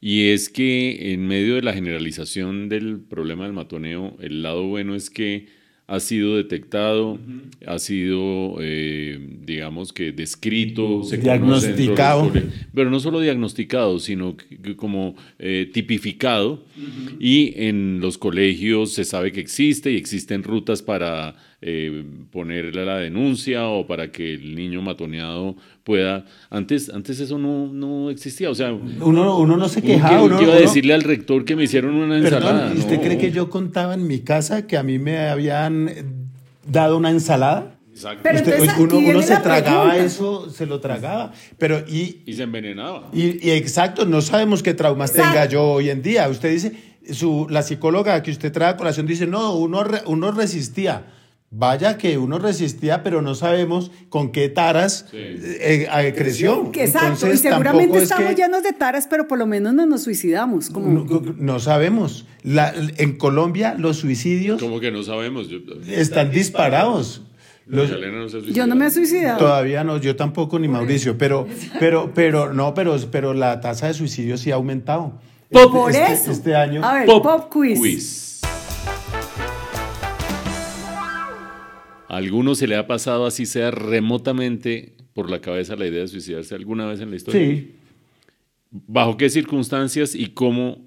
y 0.06 0.28
es 0.32 0.50
que 0.50 1.14
en 1.14 1.26
medio 1.28 1.56
de 1.56 1.62
la 1.62 1.74
generalización 1.74 2.68
del 2.68 3.00
problema 3.00 3.46
del 3.46 3.54
matoneo, 3.54 4.18
el 4.20 4.44
lado 4.44 4.64
bueno 4.68 4.96
es 4.96 5.10
que 5.10 5.46
ha 5.88 6.00
sido 6.00 6.38
detectado, 6.38 7.20
ha 7.68 7.78
sido, 7.78 8.56
eh, 8.62 9.20
digamos 9.46 9.92
que 9.92 10.12
descrito, 10.14 11.04
se 11.04 11.18
Diagnosticado. 11.18 12.32
pero 12.74 12.90
no 12.90 13.00
solo 13.00 13.20
diagnosticado, 13.20 14.00
sino 14.00 14.36
que- 14.38 14.58
que 14.58 14.76
como 14.76 15.16
eh, 15.40 15.70
tipificado. 15.74 16.66
Y 17.20 17.54
en 17.58 18.00
los 18.00 18.18
colegios 18.18 18.94
se 18.94 19.04
sabe 19.04 19.32
que 19.34 19.42
existe 19.42 19.92
y 19.92 19.98
existen 19.98 20.44
rutas 20.44 20.82
para 20.82 21.36
eh, 21.66 22.04
ponerle 22.32 22.86
la 22.86 22.98
denuncia 22.98 23.68
o 23.68 23.88
para 23.88 24.12
que 24.12 24.34
el 24.34 24.56
niño 24.56 24.82
matoneado 24.82 25.56
pueda. 25.84 26.26
Antes, 26.50 26.90
antes 26.90 27.20
eso 27.20 27.38
no, 27.38 27.68
no 27.72 28.10
existía. 28.10 28.50
O 28.50 28.56
sea, 28.56 28.74
Uno, 28.74 29.38
uno 29.40 29.58
no 29.58 29.70
se 29.70 29.80
uno 29.80 29.88
quejaba. 29.88 30.18
que- 30.18 30.24
uno- 30.26 30.38
que 30.38 30.44
iba 30.44 30.54
a 30.54 30.58
uno- 30.58 30.62
decirle 30.68 30.94
al 30.94 31.04
rector 31.04 31.46
que 31.46 31.56
me 31.56 31.64
hicieron 31.64 31.96
una 31.96 32.18
ensalada. 32.18 32.60
Perdón, 32.64 32.78
¿y 32.78 32.80
¿usted 32.80 32.96
no. 32.98 33.02
cree 33.02 33.18
que 33.18 33.32
yo 33.32 33.50
contaba 33.50 33.94
en 33.94 34.06
mi 34.08 34.20
casa 34.20 34.68
que 34.68 34.78
a 34.78 34.84
mí 34.84 35.00
me 35.00 35.20
habían 35.20 35.88
eh, 35.90 36.04
dado 36.70 36.98
una 36.98 37.10
ensalada? 37.12 37.76
Exacto. 37.94 38.22
Pero 38.24 38.38
Usted- 38.40 38.70
uno, 38.80 38.98
uno 38.98 39.22
se 39.22 39.38
tragaba 39.38 39.84
pregunta. 39.92 39.98
eso, 40.06 40.50
se 40.50 40.66
lo 40.66 40.80
tragaba. 40.80 41.32
Pero 41.60 41.80
y, 41.88 42.22
Y 42.26 42.34
se 42.34 42.44
envenenaba. 42.44 43.10
y, 43.14 43.46
y 43.48 43.52
exacto, 43.52 44.06
no 44.06 44.22
sabemos 44.22 44.64
qué 44.64 44.74
traumas 44.74 45.12
Exacto. 45.12 45.32
tenga 45.32 45.46
yo 45.48 45.64
hoy 45.64 45.90
en 45.92 46.02
día. 46.02 46.28
Usted 46.28 46.52
dice, 46.52 46.72
su, 47.12 47.46
la 47.50 47.62
psicóloga 47.62 48.24
que 48.24 48.32
usted 48.32 48.52
trae 48.52 48.72
a 48.72 48.78
colación 48.78 49.06
dice, 49.06 49.28
no, 49.28 49.56
uno, 49.56 49.84
uno 50.08 50.32
resistía. 50.32 51.06
Vaya 51.56 52.00
que 52.00 52.18
uno 52.18 52.40
resistía, 52.40 53.04
pero 53.04 53.22
no 53.22 53.36
sabemos 53.36 53.92
con 54.10 54.32
qué 54.32 54.50
taras 54.50 55.06
eh, 55.14 55.88
eh, 55.92 56.14
creció. 56.18 56.72
Exacto, 56.74 57.08
Entonces, 57.28 57.36
y 57.36 57.38
seguramente 57.44 57.98
es 57.98 58.04
estamos 58.06 58.30
que- 58.32 58.36
llenos 58.42 58.64
de 58.64 58.74
taras, 58.74 59.06
pero 59.08 59.28
por 59.28 59.38
lo 59.38 59.46
menos 59.46 59.72
no 59.76 59.86
nos 59.86 60.02
suicidamos. 60.02 60.72
Como... 60.72 60.88
No, 61.06 61.22
no 61.38 61.60
sabemos. 61.60 62.26
La- 62.42 62.74
en 62.98 63.18
Colombia 63.20 63.76
los 63.78 63.98
suicidios 63.98 64.60
Como 64.60 64.80
que 64.80 64.90
no 64.90 65.04
sabemos. 65.04 65.48
Yo, 65.48 65.60
están 65.88 66.32
disparados. 66.32 67.22
Los- 67.68 67.90
Magdalena 67.92 68.18
no 68.18 68.30
se 68.30 68.38
ha 68.38 68.42
Yo 68.42 68.66
no 68.66 68.76
me 68.76 68.88
he 68.88 68.92
suicidado. 68.92 69.38
Todavía 69.38 69.84
no, 69.84 69.98
yo 69.98 70.16
tampoco 70.16 70.58
ni 70.58 70.68
Mauricio, 70.68 71.20
pero, 71.20 71.48
pero, 71.80 72.12
pero, 72.16 72.52
no, 72.52 72.74
pero, 72.74 72.98
pero 73.12 73.36
la 73.36 73.62
tasa 73.62 73.86
de 73.88 73.94
suicidio 73.94 74.38
sí 74.38 74.50
ha 74.52 74.56
aumentado. 74.56 75.20
Pop- 75.52 75.66
Este- 75.66 75.70
por 75.78 75.92
este- 75.92 76.14
eso. 76.14 76.32
Este 76.32 76.56
año. 76.56 76.84
A 76.84 76.96
ver, 76.96 77.06
Pop 77.06 77.22
pop, 77.24 77.50
quiz. 77.54 77.80
quiz. 77.80 78.33
¿A 82.14 82.18
alguno 82.18 82.54
se 82.54 82.68
le 82.68 82.76
ha 82.76 82.86
pasado 82.86 83.26
así 83.26 83.48
sea 83.48 83.72
remotamente 83.72 84.94
por 85.14 85.32
la 85.32 85.42
cabeza 85.42 85.76
la 85.76 85.88
idea 85.88 86.02
de 86.02 86.08
suicidarse 86.08 86.54
alguna 86.54 86.86
vez 86.86 87.02
en 87.02 87.10
la 87.10 87.16
historia? 87.16 87.42
Sí. 87.42 87.76
¿Bajo 88.70 89.18
qué 89.18 89.32
circunstancias 89.32 90.14
y 90.14 90.28
cómo 90.28 90.78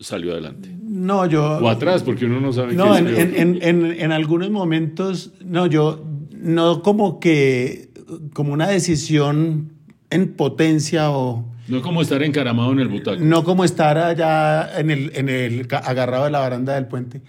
salió 0.00 0.30
adelante? 0.30 0.70
No, 0.80 1.26
yo. 1.26 1.58
O 1.58 1.68
atrás, 1.68 2.04
porque 2.04 2.26
uno 2.26 2.40
no 2.40 2.52
sabe 2.52 2.74
No, 2.74 2.92
qué 2.92 2.98
en, 2.98 3.34
en, 3.34 3.58
en, 3.60 4.00
en, 4.00 4.12
algunos 4.12 4.50
momentos, 4.50 5.32
no, 5.44 5.66
yo, 5.66 6.04
no 6.30 6.80
como 6.82 7.18
que, 7.18 7.90
como 8.32 8.52
una 8.52 8.68
decisión 8.68 9.72
en 10.10 10.34
potencia 10.34 11.10
o 11.10 11.44
No 11.66 11.82
como 11.82 12.02
estar 12.02 12.22
encaramado 12.22 12.70
en 12.70 12.78
el 12.78 12.88
butaco. 12.88 13.20
no 13.20 13.42
como 13.42 13.64
estar 13.64 13.98
allá 13.98 14.78
en 14.78 14.92
el, 14.92 15.10
en 15.16 15.28
el, 15.28 15.66
agarrado 15.72 16.26
de 16.26 16.30
la 16.30 16.38
baranda 16.38 16.76
del 16.76 16.86
puente, 16.86 17.22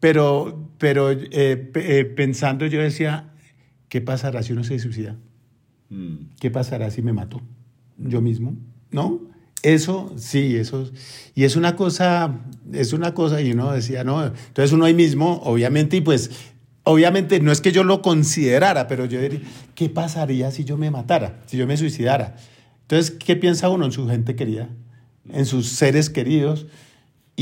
pero, 0.00 0.70
pero 0.78 1.10
eh, 1.10 1.70
eh, 1.74 2.04
pensando 2.16 2.66
yo 2.66 2.80
decía, 2.80 3.32
¿qué 3.88 4.00
pasará 4.00 4.42
si 4.42 4.52
uno 4.52 4.64
se 4.64 4.78
suicida? 4.78 5.16
Mm. 5.90 6.34
¿Qué 6.40 6.50
pasará 6.50 6.90
si 6.90 7.02
me 7.02 7.12
mato 7.12 7.40
yo 7.96 8.20
mismo? 8.20 8.56
¿No? 8.90 9.20
Eso, 9.62 10.12
sí, 10.16 10.56
eso. 10.56 10.90
Y 11.34 11.44
es 11.44 11.56
una 11.56 11.74
cosa, 11.74 12.40
es 12.72 12.92
una 12.92 13.12
cosa, 13.12 13.40
y 13.40 13.52
uno 13.52 13.72
decía, 13.72 14.04
no, 14.04 14.24
entonces 14.24 14.72
uno 14.72 14.84
ahí 14.84 14.94
mismo, 14.94 15.40
obviamente, 15.44 15.96
y 15.96 16.00
pues, 16.00 16.30
obviamente, 16.84 17.40
no 17.40 17.50
es 17.50 17.60
que 17.60 17.72
yo 17.72 17.82
lo 17.82 18.00
considerara, 18.00 18.86
pero 18.86 19.06
yo 19.06 19.20
diría, 19.20 19.40
¿qué 19.74 19.88
pasaría 19.88 20.52
si 20.52 20.64
yo 20.64 20.76
me 20.76 20.92
matara, 20.92 21.42
si 21.46 21.56
yo 21.56 21.66
me 21.66 21.76
suicidara? 21.76 22.36
Entonces, 22.82 23.10
¿qué 23.10 23.34
piensa 23.34 23.68
uno 23.68 23.84
en 23.84 23.92
su 23.92 24.08
gente 24.08 24.36
querida, 24.36 24.68
en 25.28 25.44
sus 25.44 25.68
seres 25.68 26.08
queridos? 26.08 26.66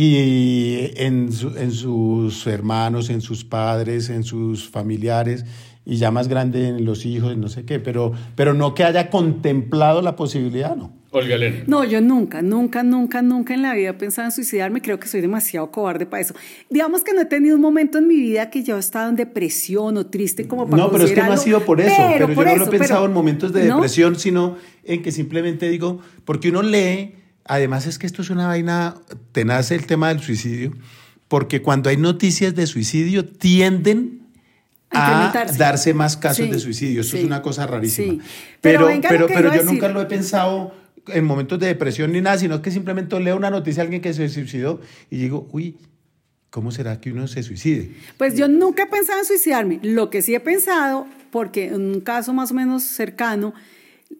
Y 0.00 0.90
en, 0.96 1.32
su- 1.32 1.56
en 1.56 1.72
sus 1.72 2.46
hermanos, 2.46 3.08
en 3.08 3.22
sus 3.22 3.44
padres, 3.44 4.10
en 4.10 4.24
sus 4.24 4.68
familiares, 4.68 5.46
y 5.86 5.96
ya 5.96 6.10
más 6.10 6.28
grande 6.28 6.68
en 6.68 6.84
los 6.84 7.06
hijos, 7.06 7.34
no 7.38 7.48
sé 7.48 7.64
qué, 7.64 7.80
pero, 7.80 8.12
pero 8.34 8.52
no 8.52 8.74
que 8.74 8.84
haya 8.84 9.08
contemplado 9.08 10.02
la 10.02 10.14
posibilidad, 10.14 10.76
no. 10.76 10.92
Olga 11.12 11.36
Elena. 11.36 11.64
No, 11.66 11.82
yo 11.84 12.02
nunca, 12.02 12.42
nunca, 12.42 12.82
nunca, 12.82 13.22
nunca 13.22 13.54
en 13.54 13.62
la 13.62 13.72
vida 13.72 13.90
he 13.90 13.94
pensado 13.94 14.26
en 14.28 14.32
suicidarme. 14.32 14.82
Creo 14.82 15.00
que 15.00 15.08
soy 15.08 15.22
demasiado 15.22 15.70
cobarde 15.70 16.04
para 16.04 16.20
eso. 16.20 16.34
Digamos 16.68 17.02
que 17.04 17.14
no 17.14 17.22
he 17.22 17.24
tenido 17.24 17.54
un 17.56 17.62
momento 17.62 17.96
en 17.96 18.06
mi 18.06 18.16
vida 18.16 18.50
que 18.50 18.62
yo 18.62 18.76
he 18.76 18.80
estado 18.80 19.08
en 19.08 19.16
depresión 19.16 19.96
o 19.96 20.06
triste 20.06 20.46
como 20.46 20.68
para 20.68 20.82
No, 20.82 20.90
pero 20.90 21.04
es 21.04 21.12
que 21.12 21.22
no 21.22 21.32
ha 21.32 21.36
sido 21.38 21.60
por 21.64 21.80
eso, 21.80 21.94
pero, 22.12 22.26
por 22.34 22.44
yo 22.44 22.50
no 22.52 22.56
lo 22.58 22.64
he 22.66 22.68
pensado 22.68 23.00
pero- 23.00 23.06
en 23.06 23.12
momentos 23.14 23.50
de 23.54 23.66
¿no? 23.66 23.76
depresión, 23.76 24.16
sino 24.18 24.56
en 24.84 25.02
que 25.02 25.10
simplemente 25.10 25.70
digo, 25.70 26.00
porque 26.26 26.50
uno 26.50 26.60
lee, 26.62 27.14
además 27.48 27.86
es 27.86 27.98
que 27.98 28.06
esto 28.06 28.22
es 28.22 28.30
una 28.30 28.46
vaina, 28.46 28.96
tenaz 29.32 29.70
el 29.70 29.86
tema 29.86 30.08
del 30.08 30.20
suicidio, 30.20 30.72
porque 31.28 31.62
cuando 31.62 31.90
hay 31.90 31.96
noticias 31.96 32.54
de 32.54 32.66
suicidio 32.66 33.24
tienden 33.26 34.22
A 34.90 35.32
darse 35.58 35.92
más 35.94 36.16
casos 36.16 36.46
Sí, 36.46 36.50
de 36.50 36.58
suicidio. 36.60 37.02
Sí, 37.02 37.18
es 37.18 37.24
una 37.24 37.42
cosa 37.42 37.66
rarísima. 37.66 38.12
sí. 38.22 38.30
Pero 38.60 38.88
Pero, 39.08 39.26
pero, 39.26 39.54
yo 39.54 39.62
nunca 39.64 39.88
lo 39.88 40.00
he 40.00 40.06
pensado 40.06 40.72
en 41.08 41.24
momentos 41.24 41.58
de 41.58 41.66
depresión 41.66 42.12
ni 42.12 42.20
nada, 42.20 42.38
sino 42.38 42.62
que 42.62 42.70
simplemente 42.70 43.18
leo 43.20 43.36
una 43.36 43.50
noticia 43.50 43.82
de 43.82 43.86
alguien 43.86 44.02
que 44.02 44.12
se 44.14 44.28
suicidó 44.28 44.80
y 45.10 45.16
digo, 45.18 45.48
uy, 45.52 45.76
¿cómo 46.50 46.70
será 46.70 47.00
que 47.00 47.12
uno 47.12 47.26
se 47.28 47.42
suicide? 47.42 47.90
Pues 48.16 48.36
yo 48.36 48.48
nunca 48.48 48.84
he 48.84 48.86
pensado 48.86 49.18
en 49.18 49.24
suicidarme. 49.24 49.80
Lo 49.82 50.08
que 50.10 50.22
sí 50.22 50.34
he 50.34 50.40
pensado, 50.40 51.06
porque 51.30 51.66
en 51.66 51.82
un 51.82 52.00
caso 52.00 52.32
más 52.32 52.50
o 52.50 52.54
menos 52.54 52.82
cercano, 52.82 53.54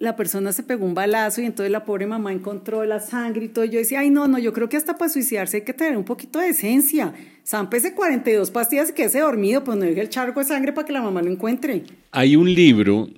la 0.01 0.17
persona 0.17 0.53
se 0.53 0.63
pegó 0.63 0.85
un 0.85 0.95
balazo 0.95 1.41
y 1.41 1.45
entonces 1.47 1.71
la 1.71 1.85
pobre 1.85 2.07
mamá 2.07 2.33
encontró 2.33 2.85
la 2.85 3.01
sangre 3.01 3.45
y 3.47 3.49
todo. 3.49 3.65
Y 3.65 3.71
yo 3.71 3.79
decía, 3.79 4.01
ay, 4.01 4.11
no, 4.11 4.27
no, 4.29 4.39
yo 4.39 4.53
creo 4.53 4.69
que 4.69 4.77
hasta 4.77 4.99
para 4.99 5.11
suicidarse 5.11 5.59
hay 5.59 5.63
que 5.65 5.73
tener 5.73 5.97
un 5.97 6.05
poquito 6.05 6.39
de 6.41 6.49
esencia. 6.49 7.15
Zampese 7.47 7.95
42 7.95 8.51
pastillas 8.51 8.91
y 8.91 8.93
quédese 8.95 9.21
dormido, 9.21 9.63
pues 9.65 9.79
no 9.79 9.85
deje 9.85 10.01
el 10.01 10.09
charco 10.09 10.41
de 10.41 10.47
sangre 10.47 10.73
para 10.73 10.87
que 10.87 10.93
la 10.93 11.03
mamá 11.03 11.23
lo 11.23 11.31
encuentre. 11.31 11.85
Hay 12.11 12.37
un 12.37 12.53
libro. 12.53 13.09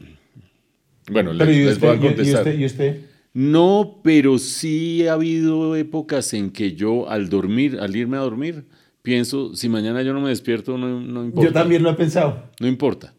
Bueno, 1.11 1.31
Pero 1.39 1.51
les, 1.51 1.57
¿y 1.57 1.65
les 1.65 1.73
usted, 1.75 1.87
voy 1.89 1.97
a 1.97 2.01
y- 2.01 2.05
y 2.05 2.07
contestar. 2.09 2.41
usted- 2.43 2.59
y 2.59 2.65
usted? 2.67 3.01
No, 3.35 4.01
pero 4.03 4.39
sí 4.39 5.07
ha 5.07 5.13
habido 5.15 5.77
épocas 5.77 6.35
en 6.35 6.51
que 6.51 6.75
yo 6.75 7.09
al 7.09 7.29
dormir, 7.29 7.79
al 7.81 7.95
irme 7.97 8.17
a 8.17 8.21
dormir, 8.21 8.65
pienso, 9.03 9.55
si 9.55 9.69
mañana 9.69 10.03
yo 10.03 10.13
no 10.13 10.21
me 10.21 10.29
despierto, 10.31 10.77
no, 10.77 11.01
no 11.01 11.25
importa. 11.25 11.49
Yo 11.49 11.53
también 11.53 11.83
lo 11.83 11.91
he 11.91 11.95
pensado. 11.95 12.43
No 12.61 12.67
importa. 12.67 13.15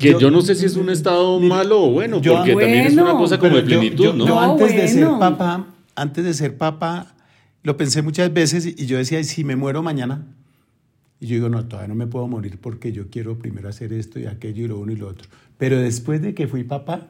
Que 0.00 0.12
yo, 0.12 0.18
Yo- 0.18 0.30
no 0.30 0.40
sé 0.40 0.54
si 0.54 0.66
es 0.66 0.76
un 0.76 0.90
estado 0.90 1.38
malo 1.40 1.82
o 1.84 1.90
bueno, 1.90 2.20
yo- 2.20 2.34
porque 2.36 2.52
también 2.56 2.86
es 2.86 2.94
una 2.94 3.12
cosa 3.12 3.38
como 3.38 3.56
de 3.56 3.62
plenitud, 3.62 4.04
yo, 4.04 4.12
¿no? 4.14 4.26
yo 4.26 4.34
No, 4.34 4.40
antes 4.40 4.74
de 4.74 4.88
ser 4.88 5.08
papá, 5.18 5.66
antes 5.94 6.24
de 6.24 6.34
ser 6.34 6.56
papá, 6.56 7.14
lo 7.62 7.76
pensé 7.76 8.00
muchas 8.02 8.32
veces 8.32 8.66
y 8.66 8.86
yo 8.86 8.96
decía, 8.96 9.20
¿y 9.20 9.24
si 9.24 9.44
me 9.44 9.56
muero 9.56 9.82
mañana? 9.82 10.26
Y 11.20 11.26
yo 11.26 11.34
digo, 11.34 11.48
no, 11.50 11.66
todavía 11.66 11.88
no 11.88 11.94
me 11.94 12.06
puedo 12.06 12.26
morir 12.26 12.58
porque 12.60 12.92
yo 12.92 13.08
quiero 13.10 13.38
primero 13.38 13.68
hacer 13.68 13.92
esto 13.92 14.18
y 14.18 14.24
aquello 14.26 14.64
y 14.64 14.68
lo 14.68 14.78
uno 14.78 14.90
y 14.92 14.96
lo 14.96 15.06
otro. 15.08 15.28
Pero 15.58 15.78
después 15.78 16.22
de 16.22 16.32
que 16.34 16.48
fui 16.48 16.64
papá, 16.64 17.08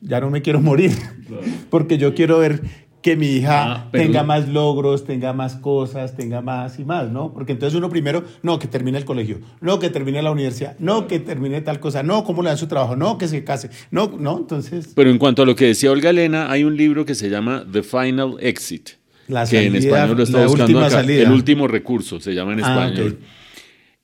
ya 0.00 0.20
no 0.20 0.30
me 0.30 0.40
quiero 0.40 0.60
morir, 0.60 0.92
porque 1.70 1.98
yo 1.98 2.14
quiero 2.14 2.38
ver 2.38 2.62
que 3.02 3.16
mi 3.16 3.26
hija 3.28 3.72
Ah, 3.72 3.88
pero- 3.90 4.04
tenga 4.04 4.22
más 4.24 4.48
logros, 4.48 5.04
tenga 5.04 5.32
más 5.32 5.56
cosas, 5.56 6.16
tenga 6.16 6.42
más 6.42 6.78
y 6.78 6.84
más, 6.84 7.10
¿no? 7.10 7.32
Porque 7.32 7.52
entonces 7.52 7.76
uno 7.78 7.88
primero, 7.88 8.24
no, 8.42 8.58
que 8.58 8.66
termine 8.68 8.98
el 8.98 9.04
colegio, 9.04 9.40
no, 9.60 9.78
que 9.78 9.88
termine 9.88 10.20
la 10.22 10.30
universidad, 10.30 10.76
no, 10.78 11.06
que 11.06 11.18
termine 11.18 11.60
tal 11.62 11.80
cosa, 11.80 12.02
no, 12.02 12.24
cómo 12.24 12.42
le 12.42 12.48
dan 12.50 12.58
su 12.58 12.66
trabajo, 12.66 12.96
no, 12.96 13.16
que 13.16 13.26
se 13.28 13.42
case, 13.42 13.70
no, 13.90 14.14
no, 14.18 14.38
entonces... 14.38 14.92
Pero 14.94 15.10
en 15.10 15.18
cuanto 15.18 15.42
a 15.42 15.46
lo 15.46 15.56
que 15.56 15.66
decía 15.66 15.90
Olga 15.90 16.10
Elena, 16.10 16.50
hay 16.50 16.64
un 16.64 16.76
libro 16.76 17.04
que 17.06 17.14
se 17.14 17.30
llama 17.30 17.64
The 17.72 17.82
Final 17.82 18.36
Exit. 18.40 18.90
La 19.28 19.46
que 19.46 19.64
en 19.64 19.76
español 19.76 20.16
lo 20.16 20.22
está 20.24 20.44
buscando 20.46 20.80
acá. 20.80 20.90
salida. 20.90 21.22
El 21.22 21.30
último 21.30 21.68
recurso 21.68 22.18
se 22.20 22.34
llama 22.34 22.52
en 22.52 22.64
Ah, 22.64 22.88
español. 22.88 23.18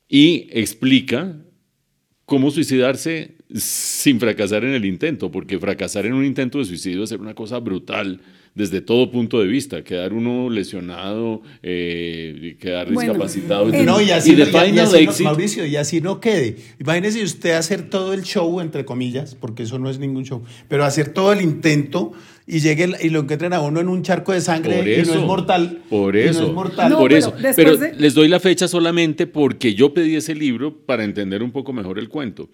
Y 0.09 0.49
explica 0.53 1.35
cómo 2.25 2.51
suicidarse 2.51 3.37
sin 3.55 4.21
fracasar 4.21 4.65
en 4.65 4.73
el 4.75 4.85
intento, 4.85 5.31
porque 5.31 5.59
fracasar 5.59 6.07
en 6.07 6.13
un 6.15 6.25
intento 6.25 6.59
de 6.59 6.65
suicidio 6.65 7.03
es 7.03 7.09
ser 7.09 7.21
una 7.21 7.35
cosa 7.35 7.59
brutal 7.59 8.21
desde 8.57 8.81
todo 8.81 9.11
punto 9.11 9.38
de 9.38 9.47
vista, 9.47 9.85
quedar 9.85 10.12
uno 10.14 10.49
lesionado, 10.51 11.42
eh, 11.62 12.57
quedar 12.59 12.90
Bueno, 12.92 13.12
discapacitado. 13.12 13.73
en- 13.73 13.85
No, 13.85 14.01
y 14.01 14.11
así, 14.11 14.31
The 14.35 14.47
no- 14.51 14.66
y- 14.66 14.75
y 14.75 14.79
así 14.79 15.23
no- 15.23 15.31
Mauricio, 15.31 15.66
y 15.66 15.77
así 15.77 16.01
no 16.01 16.21
quede. 16.21 16.57
Imagínese 16.81 17.23
usted 17.23 17.53
hacer 17.53 17.90
todo 17.90 18.14
el 18.14 18.23
show, 18.23 18.61
entre 18.61 18.85
comillas, 18.87 19.35
porque 19.35 19.62
eso 19.64 19.79
no 19.79 19.90
es 19.90 19.99
ningún 19.99 20.25
show, 20.25 20.42
pero 20.69 20.85
hacer 20.85 21.11
todo 21.12 21.33
el 21.35 21.42
intento 21.42 22.12
y 22.47 22.61
llegue 22.61 22.85
el- 22.85 22.97
y 23.03 23.11
lo 23.11 23.21
encuentren 23.21 23.53
a 23.53 23.61
uno 23.61 23.81
en 23.81 23.88
un 23.88 24.03
charco 24.03 24.33
de 24.33 24.40
sangre 24.40 24.77
Por 24.77 24.88
y 24.88 24.92
eso. 24.95 25.14
no 25.14 25.21
es 25.21 25.27
mortal. 25.27 25.79
Por 25.90 26.16
y 26.16 26.25
no 26.25 26.31
eso. 26.31 26.47
es 26.47 26.53
mortal. 26.53 26.90
No, 26.90 26.99
por 26.99 27.11
pero 27.11 27.19
eso. 27.19 27.35
Pero 27.57 27.77
de- 27.77 27.95
les 27.95 28.14
doy 28.14 28.29
la 28.29 28.40
fecha 28.40 28.69
solamente 28.69 29.27
porque 29.27 29.75
yo 29.75 29.92
pedí 29.92 30.16
ese 30.16 30.35
libro 30.35 30.75
para 30.75 31.05
entender 31.05 31.42
un 31.42 31.51
poco 31.51 31.75
mejor 31.75 31.99
el 31.99 32.09
cuento. 32.09 32.49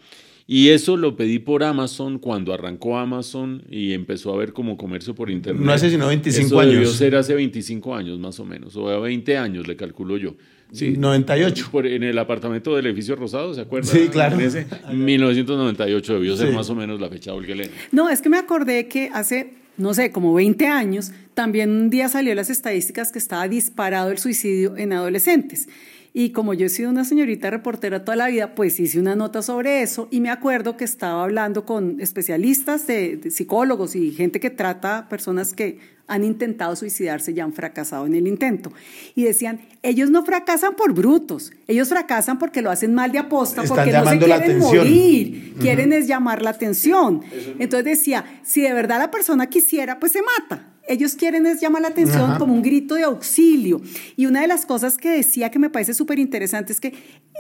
Y 0.47 0.71
eso 0.71 0.97
lo 0.97 1.17
pedí 1.17 1.39
por 1.39 1.63
Amazon 1.63 2.19
cuando 2.19 2.53
arrancó 2.53 2.99
Amazon 2.99 3.63
y 3.71 3.93
empezó 3.93 4.35
a 4.35 4.37
ver 4.37 4.53
como 4.53 4.77
comercio 4.77 5.15
por 5.15 5.31
internet. 5.31 5.63
No 5.65 5.73
hace 5.73 5.89
sino 5.91 6.09
25 6.09 6.47
Eso 6.47 6.61
debió 6.61 6.79
años. 6.81 6.93
ser 6.97 7.15
hace 7.17 7.35
25 7.35 7.95
años 7.95 8.19
más 8.19 8.39
o 8.41 8.45
menos, 8.45 8.75
o 8.77 8.89
a 8.89 8.99
20 8.99 9.37
años 9.39 9.67
le 9.69 9.77
calculo 9.77 10.17
yo. 10.17 10.35
Sí. 10.73 10.95
98. 10.99 11.69
Por- 11.71 11.87
en 11.87 12.03
el 12.03 12.19
apartamento 12.19 12.75
del 12.75 12.87
edificio 12.87 13.15
Rosado, 13.15 13.53
¿se 13.55 13.61
acuerdan? 13.61 13.93
Sí, 13.93 14.09
claro. 14.09 14.37
En 14.37 14.41
ese 14.47 14.67
1998 14.93 16.15
debió 16.15 16.37
ser 16.37 16.49
Sí. 16.49 16.55
más 16.55 16.69
o 16.71 16.75
menos 16.75 17.01
la 17.01 17.09
fecha 17.09 17.31
de 17.31 17.37
Olga 17.37 17.53
Elena. 17.53 17.71
No, 17.93 18.09
es 18.09 18.23
que 18.23 18.29
me 18.29 18.39
acordé 18.39 18.89
que 18.89 19.11
hace, 19.13 19.55
no 19.77 19.95
sé, 19.95 20.11
como 20.13 20.33
20 20.35 20.67
años, 20.67 21.13
también 21.35 21.71
un 21.71 21.91
día 21.91 22.09
salió 22.09 22.35
las 22.35 22.51
estadísticas 22.51 23.13
que 23.13 23.19
estaba 23.19 23.47
disparado 23.49 24.11
el 24.11 24.19
suicidio 24.19 24.77
en 24.77 24.93
adolescentes. 24.93 25.69
Y 26.15 26.31
como 26.31 26.53
yo 26.53 26.67
he 26.67 26.69
sido 26.69 26.91
una 26.91 27.05
señorita 27.05 27.49
reportera 27.51 28.05
toda 28.05 28.17
la 28.17 28.29
vida, 28.29 28.55
pues 28.55 28.79
hice 28.79 29.01
una 29.01 29.17
nota 29.17 29.41
sobre 29.41 29.83
eso 29.83 30.09
y 30.11 30.21
me 30.21 30.31
acuerdo 30.31 30.77
que 30.77 30.85
estaba 30.85 31.23
hablando 31.23 31.65
con 31.65 32.01
especialistas 32.01 32.87
de, 32.87 33.17
de 33.17 33.31
psicólogos 33.31 33.97
y 33.97 34.13
gente 34.13 34.39
que 34.39 34.51
trata 34.51 34.99
a 34.99 35.09
personas 35.09 35.55
que 35.55 35.79
han 36.13 36.25
intentado 36.25 36.77
suicidarse 36.77 37.33
y 37.33 37.41
han 37.41 37.55
fracasado 37.55 38.05
en 38.05 38.15
el 38.15 38.27
intento. 38.27 38.73
Y 39.15 39.25
decían, 39.25 39.61
ellos 39.83 40.11
no 40.11 40.25
fracasan 40.25 40.75
por 40.77 40.93
brutos, 40.93 41.53
ellos 41.67 41.89
fracasan 41.89 42.39
porque 42.39 42.61
lo 42.61 42.71
hacen 42.71 42.93
mal 42.93 43.13
de 43.13 43.19
aposta, 43.19 43.63
Están 43.63 43.77
porque 43.77 43.93
no 43.93 44.07
se 44.07 44.19
quieren 44.19 44.59
morir, 44.59 45.55
quieren 45.59 45.93
es 45.93 46.07
llamar 46.07 46.43
la 46.43 46.51
atención. 46.51 47.23
Entonces 47.59 47.85
decía, 47.85 48.41
si 48.43 48.61
de 48.61 48.75
verdad 48.75 48.99
la 48.99 49.11
persona 49.11 49.47
quisiera, 49.47 49.99
pues 49.99 50.13
se 50.13 50.21
mata. 50.21 50.72
Ellos 50.89 51.15
quieren 51.15 51.47
es 51.47 51.61
llamar 51.61 51.83
la 51.83 51.89
atención 51.89 52.23
Ajá. 52.23 52.39
como 52.39 52.55
un 52.55 52.63
grito 52.63 52.97
de 52.97 53.05
auxilio. 53.05 53.81
Y 54.17 54.27
una 54.27 54.41
de 54.41 54.49
las 54.49 54.67
cosas 54.67 54.97
que 54.97 55.11
decía 55.11 55.51
que 55.51 55.59
me 55.59 55.71
parece 55.71 55.95
súper 55.95 56.19
interesante 56.19 56.73
es 56.73 56.81
que 56.81 56.89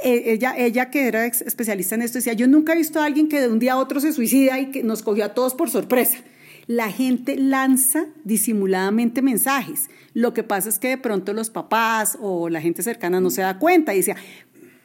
eh, 0.04 0.22
ella, 0.26 0.54
ella 0.56 0.90
que 0.90 1.08
era 1.08 1.26
especialista 1.26 1.94
en 1.94 2.02
esto 2.02 2.18
decía, 2.18 2.34
yo 2.34 2.46
nunca 2.46 2.72
he 2.72 2.76
visto 2.76 3.00
a 3.00 3.04
alguien 3.04 3.28
que 3.28 3.40
de 3.40 3.48
un 3.48 3.58
día 3.58 3.74
a 3.74 3.78
otro 3.78 4.00
se 4.00 4.12
suicida 4.12 4.60
y 4.60 4.70
que 4.70 4.82
nos 4.82 5.02
cogió 5.02 5.24
a 5.24 5.34
todos 5.34 5.54
por 5.54 5.70
sorpresa. 5.70 6.18
La 6.66 6.90
gente 6.90 7.36
lanza 7.36 8.06
disimuladamente 8.24 9.20
mensajes. 9.22 9.90
Lo 10.14 10.32
que 10.32 10.44
pasa 10.44 10.68
es 10.68 10.78
que 10.78 10.88
de 10.88 10.98
pronto 10.98 11.32
los 11.32 11.50
papás 11.50 12.16
o 12.20 12.48
la 12.48 12.60
gente 12.60 12.82
cercana 12.82 13.20
no 13.20 13.30
se 13.30 13.42
da 13.42 13.58
cuenta 13.58 13.94
y 13.94 13.98
decía, 13.98 14.16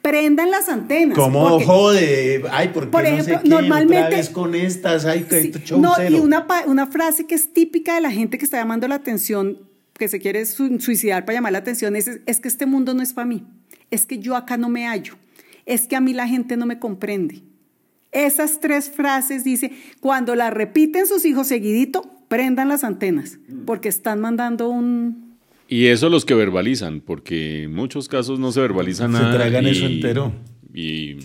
prendan 0.08 0.50
las 0.50 0.68
antenas. 0.68 1.16
Como 1.18 1.60
jode, 1.60 2.42
ay, 2.50 2.70
porque 2.72 2.90
por 2.90 3.04
ejemplo, 3.04 3.34
no 3.34 3.38
sé 3.40 3.42
qué, 3.44 3.48
normalmente 3.48 3.98
otra 4.06 4.16
vez 4.16 4.28
con 4.30 4.54
estas, 4.54 5.04
ay, 5.04 5.24
que 5.24 5.42
Sí, 5.42 5.52
show 5.64 5.80
no, 5.80 5.92
cero. 5.96 6.16
y 6.16 6.20
una, 6.20 6.86
frase 6.86 7.26
que 7.26 7.34
es 7.34 7.52
típica 7.52 7.94
de 7.94 8.00
la 8.00 8.10
gente 8.10 8.38
que 8.38 8.44
está 8.44 8.56
llamando 8.58 8.88
la 8.88 8.94
atención, 8.96 9.58
que 9.94 10.08
se 10.08 10.18
quiere 10.20 10.46
su- 10.46 10.78
suicidar 10.80 11.24
para 11.24 11.38
llamar 11.38 11.52
la 11.52 11.58
atención, 11.58 11.96
es, 11.96 12.08
es 12.26 12.40
que 12.40 12.48
este 12.48 12.66
mundo 12.66 12.94
no 12.94 13.02
es 13.02 13.12
para 13.12 13.26
mí, 13.26 13.44
es 13.90 14.06
que 14.06 14.18
yo 14.18 14.36
acá 14.36 14.56
no 14.56 14.68
me 14.68 14.86
hallo, 14.86 15.14
es 15.66 15.86
que 15.86 15.96
a 15.96 16.00
mí 16.00 16.12
la 16.14 16.26
gente 16.28 16.56
no 16.56 16.64
me 16.66 16.78
comprende. 16.78 17.42
Esas 18.10 18.60
tres 18.60 18.88
frases 18.90 19.44
dice, 19.44 19.72
cuando 20.00 20.34
las 20.34 20.52
repiten 20.54 21.06
sus 21.06 21.24
hijos 21.26 21.46
seguidito, 21.48 22.10
prendan 22.28 22.68
las 22.68 22.82
antenas, 22.84 23.38
porque 23.66 23.88
están 23.88 24.20
mandando 24.20 24.68
un... 24.70 25.27
Y 25.68 25.86
eso 25.86 26.08
los 26.08 26.24
que 26.24 26.34
verbalizan, 26.34 27.00
porque 27.00 27.64
en 27.64 27.74
muchos 27.74 28.08
casos 28.08 28.38
no 28.38 28.52
se 28.52 28.60
verbaliza 28.60 29.04
Se 29.06 29.12
nada. 29.12 29.34
tragan 29.34 29.66
y- 29.66 29.70
eso 29.70 29.86
entero. 29.86 30.32
Y 30.72 31.16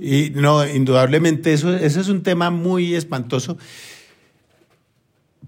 Y 0.00 0.30
no, 0.34 0.66
indudablemente 0.66 1.52
eso, 1.52 1.74
eso 1.76 2.00
es 2.00 2.08
un 2.08 2.22
tema 2.22 2.50
muy 2.50 2.94
espantoso. 2.94 3.58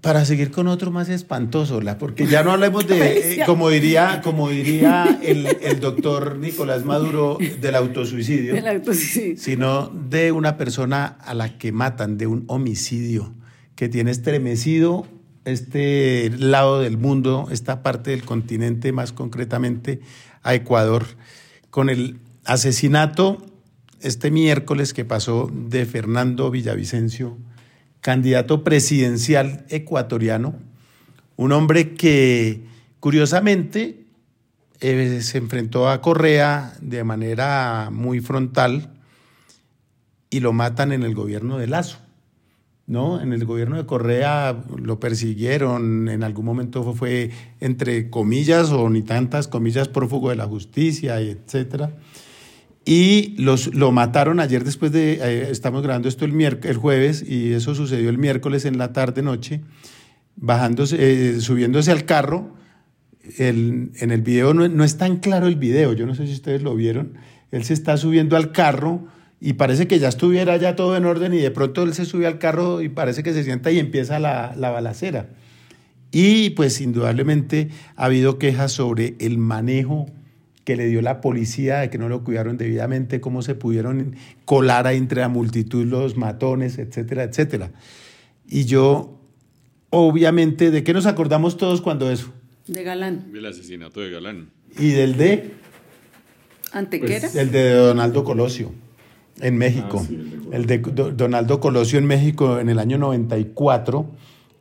Para 0.01 0.23
seguir 0.25 0.51
con 0.51 0.67
otro 0.67 0.91
más 0.91 1.09
espantoso, 1.09 1.81
la, 1.81 1.97
porque 1.97 2.27
ya 2.27 2.43
no 2.43 2.51
hablemos 2.51 2.85
de, 2.87 2.97
eh, 3.41 3.43
como 3.47 3.69
diría, 3.71 4.21
como 4.23 4.49
diría 4.49 5.19
el, 5.23 5.47
el 5.63 5.79
doctor 5.79 6.37
Nicolás 6.37 6.85
Maduro, 6.85 7.39
del 7.59 7.73
autosuicidio, 7.75 8.55
El 8.55 8.67
auto- 8.67 8.93
sí. 8.93 9.35
sino 9.37 9.87
de 9.89 10.31
una 10.31 10.57
persona 10.57 11.05
a 11.05 11.33
la 11.33 11.57
que 11.57 11.71
matan, 11.71 12.19
de 12.19 12.27
un 12.27 12.43
homicidio 12.47 13.33
que 13.75 13.89
tiene 13.89 14.11
estremecido 14.11 15.07
este 15.45 16.31
lado 16.37 16.81
del 16.81 16.97
mundo, 16.97 17.47
esta 17.51 17.81
parte 17.83 18.11
del 18.11 18.23
continente, 18.23 18.91
más 18.91 19.11
concretamente 19.11 20.01
a 20.43 20.53
Ecuador, 20.53 21.05
con 21.69 21.89
el 21.89 22.19
asesinato 22.45 23.45
este 24.01 24.29
miércoles 24.29 24.93
que 24.93 25.05
pasó 25.05 25.49
de 25.51 25.85
Fernando 25.85 26.51
Villavicencio, 26.51 27.37
candidato 28.01 28.63
presidencial 28.63 29.65
ecuatoriano, 29.69 30.55
un 31.37 31.51
hombre 31.51 31.95
que 31.95 32.65
curiosamente 32.99 34.05
eh, 34.79 35.21
se 35.21 35.37
enfrentó 35.37 35.89
a 35.89 36.01
Correa 36.01 36.73
de 36.81 37.03
manera 37.03 37.89
muy 37.91 38.19
frontal 38.19 38.93
y 40.29 40.39
lo 40.39 40.53
matan 40.53 40.91
en 40.91 41.03
el 41.03 41.15
gobierno 41.15 41.57
de 41.57 41.67
Lazo. 41.67 42.04
¿No? 42.87 43.19
En 43.21 43.33
el 43.33 43.45
gobierno 43.45 43.77
de 43.77 43.85
Correa 43.85 44.63
lo 44.77 44.99
persiguieron, 44.99 46.07
en 46.07 46.23
algún 46.23 46.45
momento 46.45 46.83
fue, 46.83 46.93
fue, 46.93 47.31
entre 47.59 48.09
comillas 48.09 48.69
o 48.71 48.89
ni 48.89 49.01
tantas 49.01 49.47
comillas 49.47 49.87
prófugo 49.87 50.29
de 50.29 50.35
la 50.35 50.45
justicia, 50.45 51.19
etcétera. 51.19 51.95
Y 52.85 53.33
los, 53.41 53.73
lo 53.73 53.91
mataron 53.91 54.39
ayer 54.39 54.63
después 54.63 54.91
de, 54.91 55.13
eh, 55.13 55.47
estamos 55.49 55.81
grabando 55.81 56.07
esto 56.07 56.25
el, 56.25 56.39
el 56.39 56.77
jueves 56.77 57.25
y 57.27 57.53
eso 57.53 57.73
sucedió 57.73 58.09
el 58.11 58.19
miércoles 58.19 58.65
en 58.65 58.77
la 58.77 58.93
tarde 58.93 59.23
noche, 59.23 59.61
bajándose, 60.35 60.97
eh, 60.99 61.41
subiéndose 61.41 61.91
al 61.91 62.05
carro. 62.05 62.53
El- 63.39 63.91
en 63.99 64.11
el 64.11 64.21
video 64.21 64.53
no, 64.53 64.67
no 64.67 64.83
es 64.83 64.97
tan 64.97 65.17
claro 65.17 65.47
el 65.47 65.55
video, 65.55 65.93
yo 65.93 66.05
no 66.05 66.13
sé 66.13 66.27
si 66.27 66.33
ustedes 66.33 66.61
lo 66.61 66.75
vieron. 66.75 67.13
Él 67.49 67.63
se 67.63 67.73
está 67.73 67.97
subiendo 67.97 68.37
al 68.37 68.51
carro 68.51 69.07
y 69.45 69.53
parece 69.53 69.87
que 69.87 69.99
ya 69.99 70.07
estuviera 70.07 70.57
ya 70.57 70.75
todo 70.75 70.97
en 70.97 71.05
orden 71.05 71.31
y 71.35 71.37
de 71.37 71.51
pronto 71.51 71.83
él 71.83 71.93
se 71.93 72.05
sube 72.05 72.25
al 72.25 72.39
carro 72.39 72.81
y 72.81 72.89
parece 72.89 73.21
que 73.21 73.31
se 73.31 73.43
sienta 73.43 73.69
y 73.69 73.77
empieza 73.77 74.17
la, 74.17 74.55
la 74.57 74.71
balacera. 74.71 75.29
Y 76.11 76.49
pues 76.49 76.81
indudablemente 76.81 77.69
ha 77.95 78.05
habido 78.05 78.39
quejas 78.39 78.71
sobre 78.71 79.13
el 79.19 79.37
manejo 79.37 80.07
que 80.63 80.75
le 80.75 80.87
dio 80.87 81.03
la 81.03 81.21
policía, 81.21 81.77
de 81.77 81.91
que 81.91 81.99
no 81.99 82.09
lo 82.09 82.23
cuidaron 82.23 82.57
debidamente, 82.57 83.21
cómo 83.21 83.43
se 83.43 83.53
pudieron 83.53 84.15
colar 84.45 84.87
ahí 84.87 84.97
entre 84.97 85.21
la 85.21 85.29
multitud 85.29 85.85
los 85.85 86.17
matones, 86.17 86.79
etcétera, 86.79 87.21
etcétera. 87.21 87.69
Y 88.49 88.65
yo, 88.65 89.19
obviamente, 89.91 90.71
¿de 90.71 90.83
qué 90.83 90.91
nos 90.91 91.05
acordamos 91.05 91.57
todos 91.57 91.81
cuando 91.81 92.09
eso? 92.09 92.33
De 92.65 92.81
Galán. 92.81 93.29
el 93.31 93.45
asesinato 93.45 93.99
de 93.99 94.09
Galán. 94.09 94.49
Y 94.79 94.89
del 94.89 95.17
de, 95.17 95.51
¿Antequera? 96.71 97.29
el 97.35 97.51
de 97.51 97.73
Donaldo 97.73 98.23
Colosio 98.23 98.71
en 99.41 99.57
México. 99.57 100.01
Ah, 100.01 100.07
sí, 100.07 100.35
el 100.51 100.65
de 100.65 100.77
Donaldo 100.77 101.59
Colosio 101.59 101.99
en 101.99 102.05
México 102.05 102.59
en 102.59 102.69
el 102.69 102.79
año 102.79 102.97
94, 102.97 104.05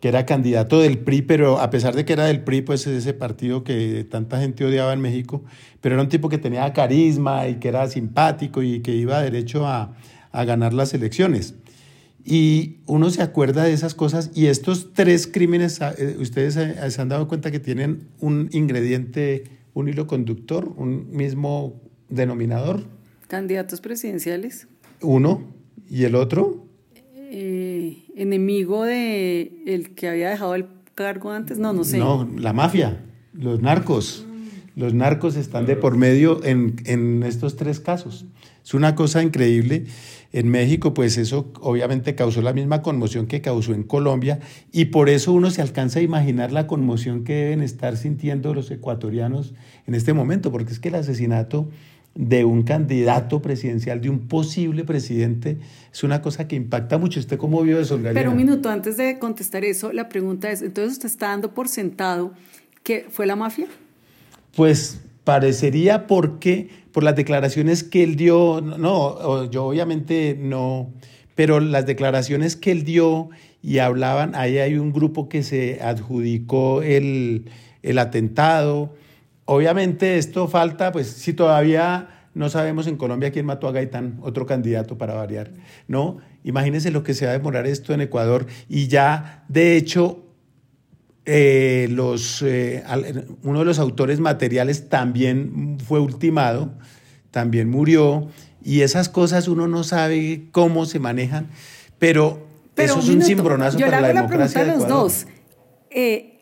que 0.00 0.08
era 0.08 0.26
candidato 0.26 0.80
del 0.80 0.98
PRI, 0.98 1.22
pero 1.22 1.60
a 1.60 1.70
pesar 1.70 1.94
de 1.94 2.04
que 2.04 2.12
era 2.12 2.26
del 2.26 2.42
PRI, 2.42 2.62
pues 2.62 2.87
es 2.87 2.98
ese 2.98 3.14
partido 3.14 3.64
que 3.64 4.04
tanta 4.10 4.40
gente 4.40 4.64
odiaba 4.64 4.92
en 4.92 5.00
México, 5.00 5.42
pero 5.80 5.94
era 5.94 6.02
un 6.02 6.08
tipo 6.08 6.28
que 6.28 6.38
tenía 6.38 6.72
carisma 6.72 7.48
y 7.48 7.54
que 7.56 7.68
era 7.68 7.88
simpático 7.88 8.62
y 8.62 8.80
que 8.80 8.94
iba 8.94 9.22
derecho 9.22 9.66
a, 9.66 9.94
a 10.32 10.44
ganar 10.44 10.74
las 10.74 10.92
elecciones. 10.94 11.54
Y 12.24 12.78
uno 12.87 13.10
se 13.10 13.22
acuerda 13.22 13.64
de 13.64 13.72
esas 13.74 13.94
cosas 13.94 14.30
y 14.34 14.46
estos 14.46 14.94
tres 14.94 15.26
crímenes, 15.26 15.80
eh, 15.80 16.16
ustedes 16.18 16.56
eh, 16.56 16.90
se 16.90 17.02
han 17.02 17.10
dado 17.10 17.28
cuenta 17.28 17.50
que 17.50 17.60
tienen 17.60 18.08
un 18.18 18.48
ingrediente, 18.52 19.44
un 19.74 19.88
hilo 19.88 20.06
conductor, 20.06 20.72
un 20.76 21.10
mismo 21.10 21.82
denominador, 22.08 22.93
Candidatos 23.35 23.81
presidenciales. 23.81 24.68
uno 25.01 25.42
y 25.90 26.05
el 26.05 26.14
otro. 26.14 26.66
Eh, 27.16 28.05
enemigo 28.14 28.85
de 28.85 29.51
el 29.66 29.97
que 29.97 30.09
había 30.09 30.31
dejado 30.31 30.55
el 30.55 30.66
cargo 30.94 31.33
antes. 31.33 31.59
No, 31.59 31.73
no 31.73 31.83
sé. 31.83 31.99
No, 31.99 32.29
la 32.38 32.53
mafia, 32.53 33.01
los 33.33 33.61
narcos. 33.61 34.25
Los 34.77 34.94
narcos 34.94 35.35
están 35.35 35.66
de 35.66 35.75
por 35.75 35.97
medio 35.97 36.44
en, 36.44 36.77
en 36.85 37.25
estos 37.25 37.57
tres 37.57 37.81
casos. 37.81 38.25
Es 38.64 38.73
una 38.73 38.94
cosa 38.94 39.20
increíble. 39.20 39.87
En 40.33 40.49
México, 40.49 40.94
pues 40.94 41.18
eso 41.18 41.53
obviamente 41.61 42.14
causó 42.14 42.40
la 42.40 42.53
misma 42.53 42.83
conmoción 42.83 43.27
que 43.27 43.40
causó 43.40 43.75
en 43.75 43.83
Colombia 43.83 44.38
y 44.73 44.87
por 44.87 45.09
eso 45.09 45.33
uno 45.33 45.51
se 45.51 45.61
alcanza 45.61 45.99
a 45.99 46.03
imaginar 46.03 46.53
la 46.53 46.68
conmoción 46.68 47.25
que 47.25 47.35
deben 47.35 47.62
estar 47.62 47.97
sintiendo 47.97 48.55
los 48.55 48.70
ecuatorianos 48.70 49.55
en 49.88 49.97
este 49.97 50.12
momento, 50.12 50.53
porque 50.53 50.73
es 50.73 50.79
que 50.79 50.88
el 50.90 50.97
asesinato 50.97 51.68
de 52.14 52.44
un 52.44 52.62
candidato 52.62 53.42
presidencial, 53.42 54.00
de 54.00 54.09
un 54.09 54.29
posible 54.29 54.85
presidente, 54.85 55.59
es 55.92 56.05
una 56.05 56.22
cosa 56.22 56.46
que 56.46 56.55
impacta 56.55 56.96
mucho. 56.96 57.18
¿Usted 57.18 57.38
cómo 57.38 57.62
vio 57.62 57.81
eso? 57.81 57.98
Pero 58.03 58.31
un 58.31 58.37
minuto 58.37 58.68
antes 58.68 58.96
de 58.96 59.18
contestar 59.18 59.64
eso, 59.64 59.92
la 59.92 60.09
pregunta 60.09 60.50
es, 60.50 60.62
entonces 60.62 60.92
usted 60.92 61.07
está 61.09 61.29
dando 61.29 61.55
por 61.55 61.68
sentado 61.68 62.33
que 62.83 63.07
fue 63.11 63.27
la 63.27 63.35
mafia. 63.35 63.66
Pues 64.57 65.00
parecería 65.24 66.07
porque 66.07 66.68
por 66.92 67.03
las 67.03 67.16
declaraciones 67.16 67.83
que 67.83 68.05
él 68.05 68.14
dio, 68.14 68.61
no, 68.61 69.50
yo 69.50 69.64
obviamente 69.64 70.38
no, 70.38 70.92
pero 71.35 71.59
las 71.59 71.87
declaraciones 71.87 72.55
que 72.55 72.70
él 72.70 72.85
dio 72.85 73.31
y 73.62 73.79
hablaban, 73.79 74.35
ahí 74.37 74.59
hay 74.59 74.77
un 74.77 74.92
grupo 74.92 75.29
que 75.29 75.42
se 75.42 75.81
adjudicó 75.83 76.83
el, 76.83 77.46
el 77.83 77.98
atentado. 77.98 78.94
Obviamente 79.46 80.18
esto 80.18 80.48
falta, 80.48 80.92
pues 80.92 81.09
si 81.09 81.33
todavía 81.33 82.09
no 82.35 82.48
sabemos 82.48 82.87
en 82.87 82.96
Colombia 82.96 83.30
quién 83.30 83.46
mató 83.46 83.68
a 83.68 83.72
Gaitán, 83.72 84.18
otro 84.22 84.46
candidato 84.46 84.98
para 84.98 85.14
variar, 85.14 85.52
¿no? 85.87 86.18
Imagínense 86.42 86.90
lo 86.90 87.02
que 87.02 87.14
se 87.14 87.26
va 87.26 87.30
a 87.30 87.35
demorar 87.35 87.66
esto 87.66 87.94
en 87.94 88.00
Ecuador 88.00 88.46
y 88.68 88.88
ya, 88.88 89.44
de 89.48 89.76
hecho, 89.76 90.24
eh, 91.26 91.88
los, 91.90 92.42
eh, 92.42 92.83
uno 93.42 93.61
de 93.61 93.64
los 93.64 93.78
autores 93.78 94.20
materiales 94.20 94.88
también 94.88 95.78
fue 95.87 96.00
ultimado, 96.00 96.74
también 97.30 97.70
murió, 97.70 98.28
y 98.62 98.80
esas 98.80 99.09
cosas 99.09 99.46
uno 99.46 99.68
no 99.68 99.85
sabe 99.85 100.48
cómo 100.50 100.87
se 100.87 100.98
manejan, 100.98 101.48
pero, 101.98 102.46
Pero 102.74 102.92
eso 102.92 102.98
es 103.00 103.04
un 103.07 103.11
minuto, 103.12 103.26
cimbronazo 103.26 103.78
Yo 103.78 103.87
para 103.87 104.00
la 104.00 104.09
hago 104.09 104.14
la 104.14 104.22
democracia 104.22 104.62
pregunta 104.62 104.87
a 104.87 104.88
los 104.88 105.02
dos. 105.02 105.26
Eh, 105.90 106.34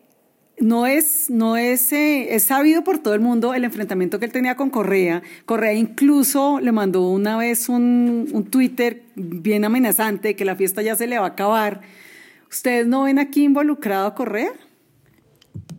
no 0.59 0.85
es, 0.87 1.29
no 1.29 1.57
es, 1.57 1.91
eh, 1.91 2.35
es 2.35 2.43
sabido 2.43 2.83
por 2.83 2.99
todo 2.99 3.13
el 3.13 3.19
mundo 3.19 3.53
el 3.53 3.63
enfrentamiento 3.63 4.19
que 4.19 4.25
él 4.25 4.31
tenía 4.31 4.55
con 4.55 4.69
Correa. 4.69 5.21
Correa 5.45 5.73
incluso 5.73 6.59
le 6.59 6.71
mandó 6.71 7.09
una 7.09 7.37
vez 7.37 7.69
un, 7.69 8.47
Twitter 8.49 9.03
bien 9.15 9.65
amenazante 9.65 10.35
que 10.35 10.45
la 10.45 10.55
fiesta 10.55 10.81
ya 10.81 10.95
se 10.95 11.07
le 11.07 11.17
va 11.17 11.25
a 11.25 11.29
acabar. 11.29 11.81
¿Ustedes 12.49 12.85
no 12.87 13.03
ven 13.03 13.19
aquí 13.19 13.43
involucrado 13.43 14.07
a 14.07 14.15
Correa? 14.15 14.51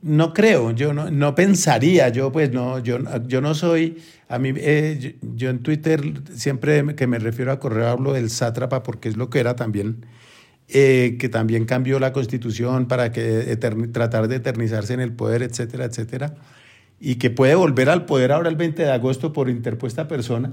No 0.02 0.34
creo, 0.34 0.72
yo 0.72 0.92
no, 0.92 1.10
no 1.10 1.34
pensaría, 1.34 2.10
yo 2.10 2.30
pues 2.30 2.52
no, 2.52 2.78
yo, 2.78 2.98
yo 3.26 3.40
no 3.40 3.54
soy, 3.54 4.02
a 4.28 4.38
mí, 4.38 4.52
eh, 4.56 5.16
yo, 5.22 5.28
yo 5.34 5.50
en 5.50 5.60
Twitter 5.60 6.02
siempre 6.34 6.94
que 6.94 7.06
me 7.06 7.18
refiero 7.18 7.52
a 7.52 7.58
Correa 7.58 7.92
hablo 7.92 8.12
del 8.12 8.28
sátrapa 8.28 8.82
porque 8.82 9.08
es 9.08 9.16
lo 9.16 9.30
que 9.30 9.40
era 9.40 9.56
también, 9.56 10.04
eh, 10.68 11.16
que 11.18 11.28
también 11.28 11.66
cambió 11.66 11.98
la 11.98 12.12
constitución 12.12 12.86
para 12.86 13.12
que 13.12 13.56
tratar 13.92 14.28
de 14.28 14.36
eternizarse 14.36 14.94
en 14.94 15.00
el 15.00 15.12
poder, 15.12 15.42
etcétera, 15.42 15.84
etcétera, 15.84 16.34
y 16.98 17.16
que 17.16 17.30
puede 17.30 17.54
volver 17.54 17.90
al 17.90 18.06
poder 18.06 18.32
ahora 18.32 18.48
el 18.48 18.56
20 18.56 18.82
de 18.82 18.90
agosto 18.90 19.32
por 19.32 19.50
interpuesta 19.50 20.08
persona. 20.08 20.52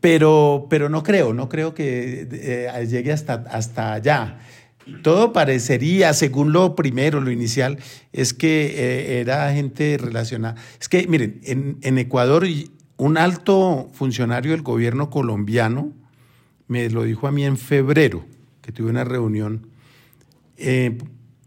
Pero, 0.00 0.66
pero 0.68 0.88
no 0.88 1.02
creo, 1.02 1.32
no 1.32 1.48
creo 1.48 1.74
que 1.74 2.28
eh, 2.30 2.86
llegue 2.86 3.12
hasta, 3.12 3.44
hasta 3.50 3.92
allá. 3.94 4.40
Todo 5.02 5.32
parecería, 5.32 6.12
según 6.12 6.52
lo 6.52 6.74
primero, 6.74 7.20
lo 7.20 7.30
inicial, 7.30 7.78
es 8.12 8.34
que 8.34 8.66
eh, 8.66 9.20
era 9.20 9.52
gente 9.52 9.96
relacionada. 9.96 10.56
Es 10.80 10.88
que, 10.88 11.06
miren, 11.06 11.40
en, 11.44 11.78
en 11.82 11.98
Ecuador 11.98 12.44
un 12.96 13.16
alto 13.16 13.88
funcionario 13.92 14.50
del 14.50 14.62
gobierno 14.62 15.08
colombiano 15.08 15.92
me 16.68 16.88
lo 16.88 17.04
dijo 17.04 17.26
a 17.26 17.32
mí 17.32 17.44
en 17.44 17.56
febrero, 17.56 18.24
que 18.62 18.72
tuve 18.72 18.90
una 18.90 19.04
reunión, 19.04 19.66
eh, 20.56 20.96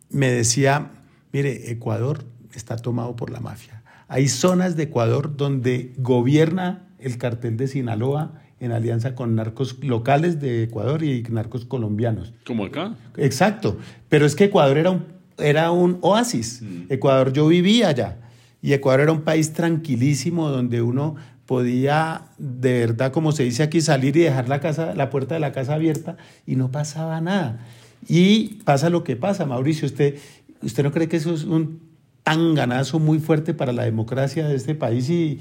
me 0.09 0.29
decía, 0.31 0.91
mire, 1.31 1.71
Ecuador 1.71 2.25
está 2.53 2.75
tomado 2.75 3.15
por 3.15 3.31
la 3.31 3.39
mafia. 3.39 3.83
Hay 4.07 4.27
zonas 4.27 4.75
de 4.75 4.83
Ecuador 4.83 5.35
donde 5.35 5.93
gobierna 5.97 6.87
el 6.99 7.17
cartel 7.17 7.57
de 7.57 7.67
Sinaloa 7.67 8.41
en 8.59 8.71
alianza 8.71 9.15
con 9.15 9.35
narcos 9.35 9.83
locales 9.83 10.39
de 10.39 10.63
Ecuador 10.63 11.03
y 11.03 11.23
narcos 11.23 11.65
colombianos. 11.65 12.33
Como 12.45 12.65
acá. 12.65 12.95
Exacto, 13.17 13.77
pero 14.09 14.25
es 14.25 14.35
que 14.35 14.45
Ecuador 14.45 14.77
era 14.77 14.91
un, 14.91 15.05
era 15.37 15.71
un 15.71 15.97
oasis. 16.01 16.61
Mm. 16.61 16.83
Ecuador 16.89 17.33
yo 17.33 17.47
vivía 17.47 17.89
allá 17.89 18.17
y 18.61 18.73
Ecuador 18.73 19.01
era 19.01 19.11
un 19.11 19.21
país 19.21 19.53
tranquilísimo 19.53 20.49
donde 20.49 20.81
uno 20.81 21.15
podía 21.45 22.29
de 22.37 22.79
verdad, 22.79 23.11
como 23.11 23.31
se 23.31 23.43
dice 23.43 23.63
aquí, 23.63 23.81
salir 23.81 24.15
y 24.17 24.21
dejar 24.21 24.49
la, 24.49 24.59
casa, 24.59 24.93
la 24.95 25.09
puerta 25.09 25.35
de 25.35 25.41
la 25.41 25.51
casa 25.51 25.75
abierta 25.75 26.17
y 26.45 26.55
no 26.55 26.71
pasaba 26.71 27.21
nada. 27.21 27.65
Y 28.07 28.61
pasa 28.63 28.89
lo 28.89 29.03
que 29.03 29.15
pasa, 29.15 29.45
Mauricio, 29.45 29.85
usted, 29.85 30.15
¿usted 30.61 30.83
no 30.83 30.91
cree 30.91 31.07
que 31.07 31.17
eso 31.17 31.33
es 31.33 31.43
un 31.43 31.79
tan 32.23 32.55
ganazo 32.55 32.99
muy 32.99 33.19
fuerte 33.19 33.53
para 33.53 33.71
la 33.71 33.83
democracia 33.83 34.47
de 34.47 34.55
este 34.55 34.75
país 34.75 35.09
y 35.09 35.39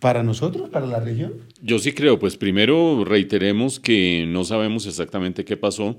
para 0.00 0.22
nosotros, 0.22 0.70
para 0.70 0.86
la 0.86 1.00
región? 1.00 1.34
Yo 1.62 1.78
sí 1.78 1.92
creo, 1.92 2.18
pues 2.18 2.36
primero 2.36 3.04
reiteremos 3.04 3.78
que 3.78 4.26
no 4.26 4.44
sabemos 4.44 4.86
exactamente 4.86 5.44
qué 5.44 5.56
pasó 5.56 5.96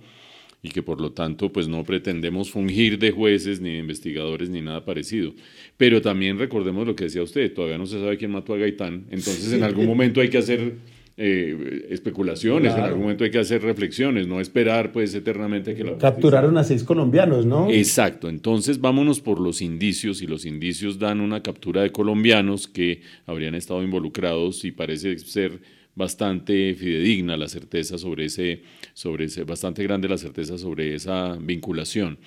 y 0.63 0.69
que 0.69 0.82
por 0.82 0.99
lo 1.02 1.12
tanto 1.12 1.52
pues 1.52 1.67
no 1.67 1.84
pretendemos 1.84 2.49
fungir 2.49 2.97
de 2.97 3.12
jueces 3.12 3.60
ni 3.60 3.73
de 3.73 3.80
investigadores 3.80 4.49
ni 4.49 4.62
nada 4.62 4.86
parecido. 4.86 5.34
Pero 5.78 6.02
también 6.02 6.39
recordemos 6.39 6.88
lo 6.88 6.95
que 6.95 7.04
decía 7.04 7.21
usted, 7.21 7.54
todavía 7.54 7.78
no 7.78 7.86
se 7.86 7.99
sabe 7.99 8.17
quién 8.17 8.32
mató 8.32 8.54
a 8.54 8.58
Gaitán, 8.58 9.06
entonces 9.12 9.52
en 9.52 9.63
algún 9.63 9.86
momento 9.93 10.21
hay 10.21 10.30
que 10.30 10.38
hacer 10.38 10.78
eh, 11.17 11.88
especulaciones, 11.91 12.73
en 12.73 12.82
algún 12.82 13.02
momento 13.04 13.26
hay 13.26 13.30
que 13.30 13.38
hacer 13.38 13.62
reflexiones, 13.62 14.26
no 14.26 14.39
esperar 14.39 14.93
pues 14.93 15.13
eternamente 15.13 15.76
que 15.76 15.84
la... 15.84 15.97
Capturaron 15.97 16.58
a 16.58 16.63
seis 16.63 16.84
colombianos, 16.84 17.45
¿no? 17.45 17.69
Exacto, 17.69 18.30
entonces 18.30 18.80
vámonos 18.80 19.19
por 19.19 19.41
los 19.41 19.62
indicios 19.62 20.21
y 20.21 20.28
los 20.28 20.45
indicios 20.45 20.97
dan 20.97 21.19
una 21.19 21.43
captura 21.43 21.82
de 21.82 21.91
colombianos 21.91 22.69
que 22.69 23.02
habrían 23.28 23.54
estado 23.54 23.84
involucrados 23.84 24.63
y 24.63 24.71
parece 24.71 25.19
ser 25.19 25.60
bastante 25.95 26.73
fidedigna 26.75 27.38
la 27.38 27.47
certeza 27.47 27.97
sobre 27.97 28.25
ese, 28.25 28.63
sobre 28.93 29.25
ese, 29.25 29.43
bastante 29.43 29.84
grande 29.84 30.10
la 30.10 30.17
certeza 30.17 30.58
sobre 30.58 30.95
esa 30.95 31.38
vinculación. 31.38 32.17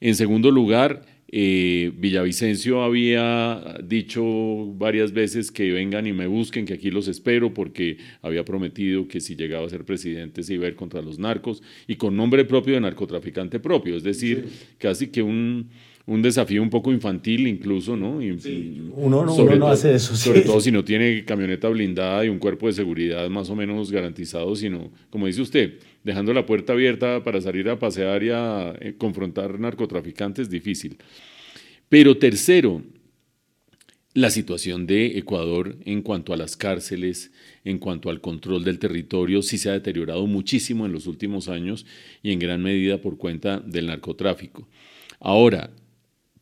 En 0.00 0.14
segundo 0.14 0.50
lugar, 0.50 1.06
eh, 1.36 1.90
Villavicencio 1.96 2.82
había 2.82 3.78
dicho 3.82 4.22
varias 4.74 5.12
veces 5.12 5.50
que 5.50 5.72
vengan 5.72 6.06
y 6.06 6.12
me 6.12 6.26
busquen, 6.26 6.66
que 6.66 6.74
aquí 6.74 6.90
los 6.90 7.08
espero, 7.08 7.54
porque 7.54 7.96
había 8.22 8.44
prometido 8.44 9.08
que 9.08 9.20
si 9.20 9.34
llegaba 9.34 9.66
a 9.66 9.70
ser 9.70 9.84
presidente 9.84 10.42
se 10.42 10.54
iba 10.54 10.66
a 10.66 10.68
ir 10.68 10.76
contra 10.76 11.02
los 11.02 11.18
narcos 11.18 11.62
y 11.88 11.96
con 11.96 12.16
nombre 12.16 12.44
propio 12.44 12.74
de 12.74 12.80
narcotraficante 12.82 13.58
propio, 13.58 13.96
es 13.96 14.02
decir, 14.02 14.46
casi 14.78 15.08
que 15.08 15.22
un, 15.22 15.70
un 16.06 16.20
desafío 16.20 16.62
un 16.62 16.68
poco 16.68 16.92
infantil 16.92 17.46
incluso, 17.46 17.96
¿no? 17.96 18.18
uno, 18.18 19.24
no, 19.24 19.68
hace 19.68 19.94
eso. 19.94 20.14
Sobre 20.14 20.42
todo 20.42 20.60
si 20.60 20.70
no 20.70 20.84
tiene 20.84 21.24
camioneta 21.24 21.68
blindada 21.68 22.24
y 22.24 22.28
un 22.28 22.38
cuerpo 22.38 22.66
de 22.66 22.74
seguridad 22.74 23.28
más 23.30 23.48
o 23.48 23.56
menos 23.56 23.90
garantizado, 23.90 24.54
sino, 24.54 24.90
como 25.08 25.26
dice 25.26 25.40
usted, 25.40 25.78
dejando 26.02 26.34
la 26.34 26.44
puerta 26.44 26.74
abierta 26.74 27.24
para 27.24 27.40
salir 27.40 27.70
a 27.70 27.78
pasear 27.78 28.22
y 28.22 28.30
a 28.30 28.74
eh, 28.80 28.94
confrontar 28.98 29.58
narcotraficantes, 29.58 30.50
difícil. 30.50 30.98
Pero 31.88 32.18
tercero, 32.18 32.82
la 34.12 34.28
situación 34.28 34.86
de 34.86 35.18
Ecuador 35.18 35.76
en 35.86 36.02
cuanto 36.02 36.34
a 36.34 36.36
las 36.36 36.56
cárceles, 36.56 37.32
en 37.64 37.78
cuanto 37.78 38.10
al 38.10 38.20
control 38.20 38.62
del 38.62 38.78
territorio, 38.78 39.40
sí 39.40 39.56
se 39.56 39.70
ha 39.70 39.72
deteriorado 39.72 40.26
muchísimo 40.26 40.84
en 40.84 40.92
los 40.92 41.06
últimos 41.06 41.48
años 41.48 41.86
y 42.22 42.32
en 42.32 42.38
gran 42.40 42.62
medida 42.62 43.00
por 43.00 43.16
cuenta 43.16 43.60
del 43.60 43.86
narcotráfico. 43.86 44.68
Ahora, 45.18 45.70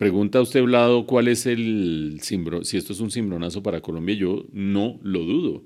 Pregunta 0.03 0.41
usted, 0.41 0.65
Vlado, 0.65 1.07
cuál 1.07 1.29
es 1.29 1.47
el 1.47 2.19
si 2.23 2.77
esto 2.77 2.93
es 2.93 2.99
un 2.99 3.13
cimbronazo 3.13 3.63
para 3.63 3.81
Colombia. 3.81 4.17
Yo 4.17 4.47
no 4.53 4.99
lo 5.01 5.21
dudo. 5.21 5.63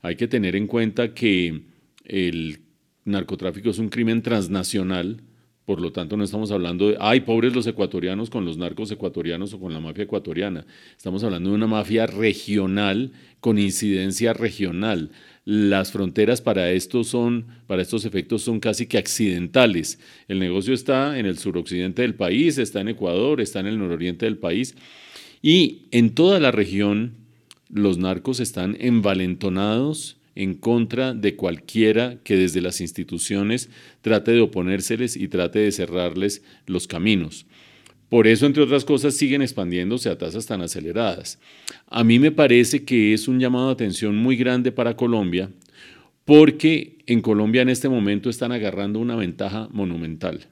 Hay 0.00 0.14
que 0.14 0.28
tener 0.28 0.54
en 0.54 0.68
cuenta 0.68 1.12
que 1.12 1.62
el 2.04 2.60
narcotráfico 3.04 3.70
es 3.70 3.80
un 3.80 3.88
crimen 3.88 4.22
transnacional, 4.22 5.22
por 5.64 5.80
lo 5.80 5.92
tanto 5.92 6.16
no 6.16 6.24
estamos 6.24 6.50
hablando 6.50 6.88
de, 6.88 6.96
ay, 7.00 7.20
pobres 7.20 7.54
los 7.54 7.66
ecuatorianos 7.66 8.30
con 8.30 8.44
los 8.44 8.58
narcos 8.58 8.90
ecuatorianos 8.90 9.54
o 9.54 9.60
con 9.60 9.72
la 9.72 9.80
mafia 9.80 10.04
ecuatoriana. 10.04 10.66
Estamos 10.96 11.24
hablando 11.24 11.50
de 11.50 11.56
una 11.56 11.66
mafia 11.66 12.06
regional 12.06 13.12
con 13.40 13.58
incidencia 13.58 14.32
regional 14.32 15.10
las 15.44 15.92
fronteras 15.92 16.40
para, 16.40 16.70
esto 16.70 17.04
son, 17.04 17.46
para 17.66 17.82
estos 17.82 18.04
efectos 18.04 18.42
son 18.42 18.60
casi 18.60 18.86
que 18.86 18.98
accidentales. 18.98 19.98
El 20.26 20.38
negocio 20.38 20.72
está 20.72 21.18
en 21.18 21.26
el 21.26 21.38
suroccidente 21.38 22.02
del 22.02 22.14
país, 22.14 22.56
está 22.58 22.80
en 22.80 22.88
Ecuador, 22.88 23.40
está 23.40 23.60
en 23.60 23.66
el 23.66 23.78
nororiente 23.78 24.24
del 24.24 24.38
país 24.38 24.74
y 25.42 25.82
en 25.90 26.14
toda 26.14 26.40
la 26.40 26.50
región 26.50 27.14
los 27.68 27.98
narcos 27.98 28.40
están 28.40 28.76
envalentonados 28.80 30.16
en 30.34 30.54
contra 30.54 31.14
de 31.14 31.36
cualquiera 31.36 32.18
que 32.24 32.36
desde 32.36 32.60
las 32.60 32.80
instituciones 32.80 33.70
trate 34.02 34.32
de 34.32 34.40
oponérseles 34.40 35.16
y 35.16 35.28
trate 35.28 35.60
de 35.60 35.72
cerrarles 35.72 36.42
los 36.66 36.86
caminos. 36.86 37.46
Por 38.08 38.26
eso, 38.26 38.46
entre 38.46 38.62
otras 38.62 38.84
cosas, 38.84 39.14
siguen 39.14 39.42
expandiéndose 39.42 40.08
a 40.08 40.18
tasas 40.18 40.46
tan 40.46 40.60
aceleradas. 40.62 41.40
A 41.88 42.04
mí 42.04 42.18
me 42.18 42.30
parece 42.30 42.84
que 42.84 43.12
es 43.12 43.28
un 43.28 43.40
llamado 43.40 43.66
de 43.66 43.72
atención 43.72 44.16
muy 44.16 44.36
grande 44.36 44.72
para 44.72 44.96
Colombia, 44.96 45.50
porque 46.24 46.98
en 47.06 47.20
Colombia 47.20 47.62
en 47.62 47.68
este 47.68 47.88
momento 47.88 48.30
están 48.30 48.52
agarrando 48.52 48.98
una 48.98 49.16
ventaja 49.16 49.68
monumental. 49.72 50.46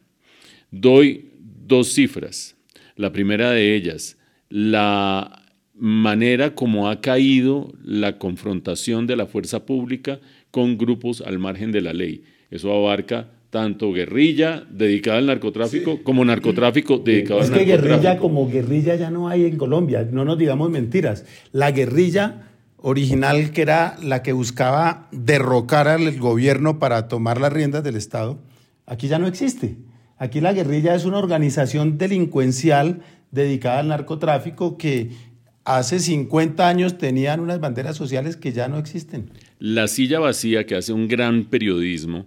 Doy 0.71 1.31
dos 1.38 1.92
cifras. 1.92 2.57
La 2.97 3.12
primera 3.12 3.51
de 3.53 3.75
ellas, 3.75 4.18
la 4.49 5.41
manera 5.85 6.55
como 6.55 6.88
ha 6.88 7.01
caído 7.01 7.73
la 7.83 8.16
confrontación 8.16 9.09
de 9.09 9.16
la 9.16 9.27
fuerza 9.27 9.66
pública 9.66 10.21
con 10.53 10.79
grupos 10.79 11.21
al 11.21 11.40
margen 11.40 11.73
de 11.73 11.81
la 11.81 11.92
ley. 11.92 12.23
Eso 12.53 12.73
abarca 12.73 13.31
tanto 13.51 13.92
guerrilla 13.92 14.62
dedicada 14.71 15.18
al 15.18 15.27
narcotráfico 15.27 16.05
como 16.05 16.25
narcotráfico 16.25 16.99
dedicado 16.99 17.40
al 17.40 17.51
narcotráfico. 17.51 17.75
Es 17.75 17.81
que 17.81 17.88
guerrilla 17.88 18.16
como 18.16 18.49
guerrilla 18.49 18.95
ya 18.95 19.11
no 19.11 19.29
hay 19.29 19.45
en 19.45 19.57
Colombia, 19.57 20.09
no 20.09 20.25
nos 20.25 20.38
digamos 20.38 20.71
mentiras. 20.71 21.25
La 21.51 21.73
guerrilla 21.73 22.42
original, 22.77 23.51
que 23.51 23.62
era 23.62 23.97
la 24.05 24.23
que 24.23 24.33
buscaba 24.33 25.09
derrocar 25.11 25.88
al 25.88 26.16
gobierno 26.16 26.79
para 26.79 27.09
tomar 27.09 27.40
las 27.40 27.53
riendas 27.53 27.83
del 27.83 27.97
Estado, 27.97 28.38
aquí 28.87 29.09
ya 29.09 29.18
no 29.18 29.27
existe. 29.27 29.79
Aquí 30.16 30.40
la 30.40 30.53
guerrilla 30.53 30.95
es 30.95 31.05
una 31.07 31.18
organización 31.18 31.99
delincuencial 31.99 33.01
dedicada 33.33 33.81
al 33.81 33.88
narcotráfico 33.88 34.79
que 34.79 35.32
hace 35.64 35.98
50 35.98 36.68
años 36.68 36.98
tenían 36.98 37.40
unas 37.40 37.61
banderas 37.61 37.96
sociales 37.96 38.37
que 38.37 38.53
ya 38.53 38.68
no 38.68 38.79
existen. 38.79 39.31
La 39.59 39.88
silla 39.88 40.18
vacía 40.20 40.66
que 40.66 40.75
hace 40.75 40.92
un 40.92 41.09
gran 41.09 41.44
periodismo 41.44 42.27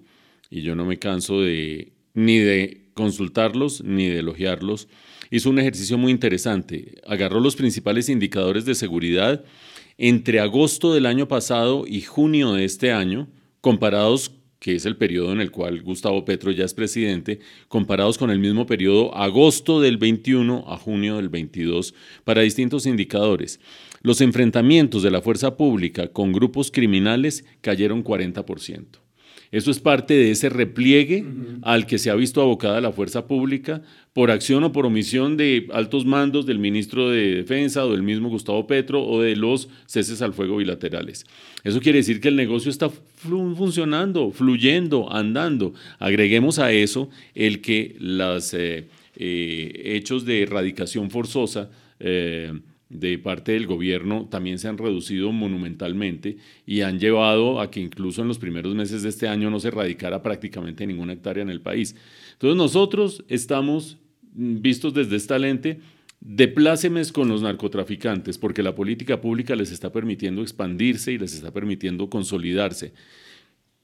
y 0.50 0.62
yo 0.62 0.76
no 0.76 0.86
me 0.86 1.00
canso 1.00 1.42
de 1.42 1.94
ni 2.14 2.38
de 2.38 2.90
consultarlos 2.94 3.84
ni 3.84 4.08
de 4.08 4.20
elogiarlos. 4.20 4.88
Hizo 5.32 5.50
un 5.50 5.60
ejercicio 5.60 5.98
muy 5.98 6.12
interesante. 6.12 7.02
Agarró 7.08 7.40
los 7.40 7.56
principales 7.56 8.10
indicadores 8.10 8.66
de 8.66 8.76
seguridad 8.76 9.44
entre 9.98 10.40
agosto 10.40 10.94
del 10.94 11.06
año 11.06 11.28
pasado 11.28 11.86
y 11.88 12.02
junio 12.02 12.54
de 12.54 12.66
este 12.66 12.92
año, 12.92 13.28
comparados 13.62 14.32
que 14.66 14.74
es 14.74 14.88
el 14.88 14.98
periodo 14.98 15.32
en 15.32 15.42
el 15.42 15.52
cual 15.52 15.84
Gustavo 15.84 16.26
Petro 16.26 16.50
ya 16.50 16.66
es 16.66 16.74
presidente, 16.74 17.40
comparados 17.68 18.18
con 18.18 18.32
el 18.32 18.40
mismo 18.40 18.66
periodo 18.66 19.16
agosto 19.16 19.80
del 19.80 19.98
21 19.98 20.64
a 20.68 20.76
junio 20.76 21.18
del 21.18 21.30
22, 21.30 21.94
para 22.24 22.42
distintos 22.42 22.88
indicadores. 22.88 23.60
Los 24.02 24.22
enfrentamientos 24.22 25.04
de 25.04 25.12
la 25.12 25.22
fuerza 25.22 25.56
pública 25.56 26.08
con 26.08 26.34
grupos 26.34 26.72
criminales 26.72 27.46
cayeron 27.62 28.04
40%. 28.04 29.05
Eso 29.56 29.72
es 29.72 29.80
parte 29.80 30.14
de 30.14 30.32
ese 30.32 30.50
repliegue 30.50 31.24
al 31.62 31.86
que 31.88 31.98
se 31.98 32.10
ha 32.10 32.16
visto 32.16 32.42
abocada 32.42 32.82
la 32.82 32.92
fuerza 32.92 33.26
pública 33.26 33.82
por 34.12 34.30
acción 34.30 34.66
o 34.66 34.74
por 34.74 34.86
omisión 34.86 35.38
de 35.38 35.70
altos 35.72 36.06
mandos 36.06 36.46
del 36.46 36.60
ministro 36.60 37.10
de 37.10 37.36
Defensa 37.36 37.86
o 37.86 37.92
del 37.94 38.04
mismo 38.04 38.28
Gustavo 38.28 38.68
Petro 38.68 39.02
o 39.02 39.22
de 39.22 39.38
los 39.38 39.70
ceses 39.86 40.22
al 40.22 40.34
fuego 40.34 40.58
bilaterales. 40.58 41.26
Eso 41.64 41.80
quiere 41.80 42.00
decir 42.00 42.20
que 42.20 42.28
el 42.28 42.36
negocio 42.36 42.70
está 42.70 42.90
funcionando, 42.90 44.30
fluyendo, 44.32 45.10
andando. 45.10 45.74
Agreguemos 46.00 46.60
a 46.60 46.74
eso 46.74 47.10
el 47.34 47.62
que 47.62 47.96
los 47.98 48.54
eh, 48.54 48.90
eh, 49.16 49.82
hechos 49.86 50.26
de 50.26 50.42
erradicación 50.42 51.10
forzosa 51.10 51.70
eh, 52.02 52.52
de 53.00 53.18
parte 53.18 53.54
del 53.54 53.68
gobierno 53.68 54.28
también 54.30 54.60
se 54.60 54.68
han 54.68 54.78
reducido 54.78 55.32
monumentalmente 55.32 56.38
y 56.66 56.82
han 56.82 57.00
llevado 57.00 57.60
a 57.60 57.72
que 57.72 57.80
incluso 57.80 58.22
en 58.22 58.28
los 58.28 58.40
primeros 58.40 58.76
meses 58.76 59.04
de 59.04 59.10
este 59.10 59.28
año 59.28 59.50
no 59.50 59.60
se 59.60 59.70
erradicara 59.70 60.22
prácticamente 60.22 60.88
ninguna 60.88 61.14
hectárea 61.14 61.44
en 61.44 61.50
el 61.50 61.62
país. 61.62 61.96
Entonces 62.34 62.58
nosotros 62.58 63.24
estamos 63.28 63.98
vistos 64.34 64.94
desde 64.94 65.16
esta 65.16 65.40
lente 65.40 65.80
de 66.20 66.48
plácemes 66.48 67.12
con 67.12 67.28
los 67.28 67.42
narcotraficantes, 67.42 68.38
porque 68.38 68.64
la 68.64 68.74
política 68.74 69.22
pública 69.22 69.56
les 69.56 69.72
está 69.72 69.92
permitiendo 69.92 70.42
expandirse 70.42 71.12
y 71.12 71.18
les 71.18 71.36
está 71.36 71.52
permitiendo 71.52 72.10
consolidarse 72.10 72.94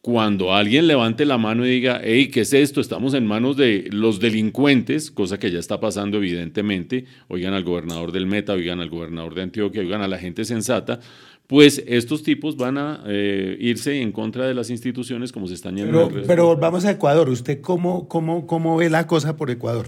cuando 0.02 0.54
alguien 0.56 0.88
levante 0.88 1.26
la 1.26 1.38
mano 1.38 1.66
y 1.66 1.70
diga, 1.70 2.02
hey, 2.04 2.30
¿qué 2.30 2.41
es 2.41 2.54
esto? 2.54 2.82
Estamos 2.82 3.14
en 3.14 3.28
manos 3.28 3.56
de 3.56 3.88
los 3.91 4.20
delincuentes, 4.20 5.12
cosa 5.12 5.38
que 5.38 5.52
ya 5.52 5.60
está 5.60 5.80
pasando 5.80 6.18
evidentemente, 6.18 7.06
oigan 7.28 7.54
al 7.54 7.64
gobernador 7.64 8.12
del 8.12 8.26
Meta, 8.26 8.54
oigan 8.54 8.80
al 8.80 8.89
gobernador 8.89 9.36
de 9.36 9.43
Antioquia, 9.43 9.82
oigan 9.82 10.02
a 10.02 10.08
la 10.08 10.18
gente 10.18 10.43
sensata, 10.43 10.99
pues 11.45 11.84
estos 11.86 12.24
tipos 12.24 12.58
van 12.58 12.80
a 12.80 13.04
eh, 13.06 13.56
irse 13.60 14.02
en 14.02 14.12
contra 14.12 14.47
de 14.47 14.56
las 14.56 14.72
instituciones 14.72 15.32
como 15.32 15.45
se 15.45 15.54
están 15.54 15.76
yendo. 15.76 16.08
Pero, 16.08 16.24
pero 16.26 16.45
volvamos 16.47 16.84
a 16.86 16.91
Ecuador, 16.91 17.30
¿usted 17.30 17.62
cómo, 17.62 18.08
cómo, 18.08 18.47
cómo 18.47 18.78
ve 18.78 18.89
la 18.89 19.06
cosa 19.06 19.38
por 19.38 19.52
Ecuador? 19.52 19.86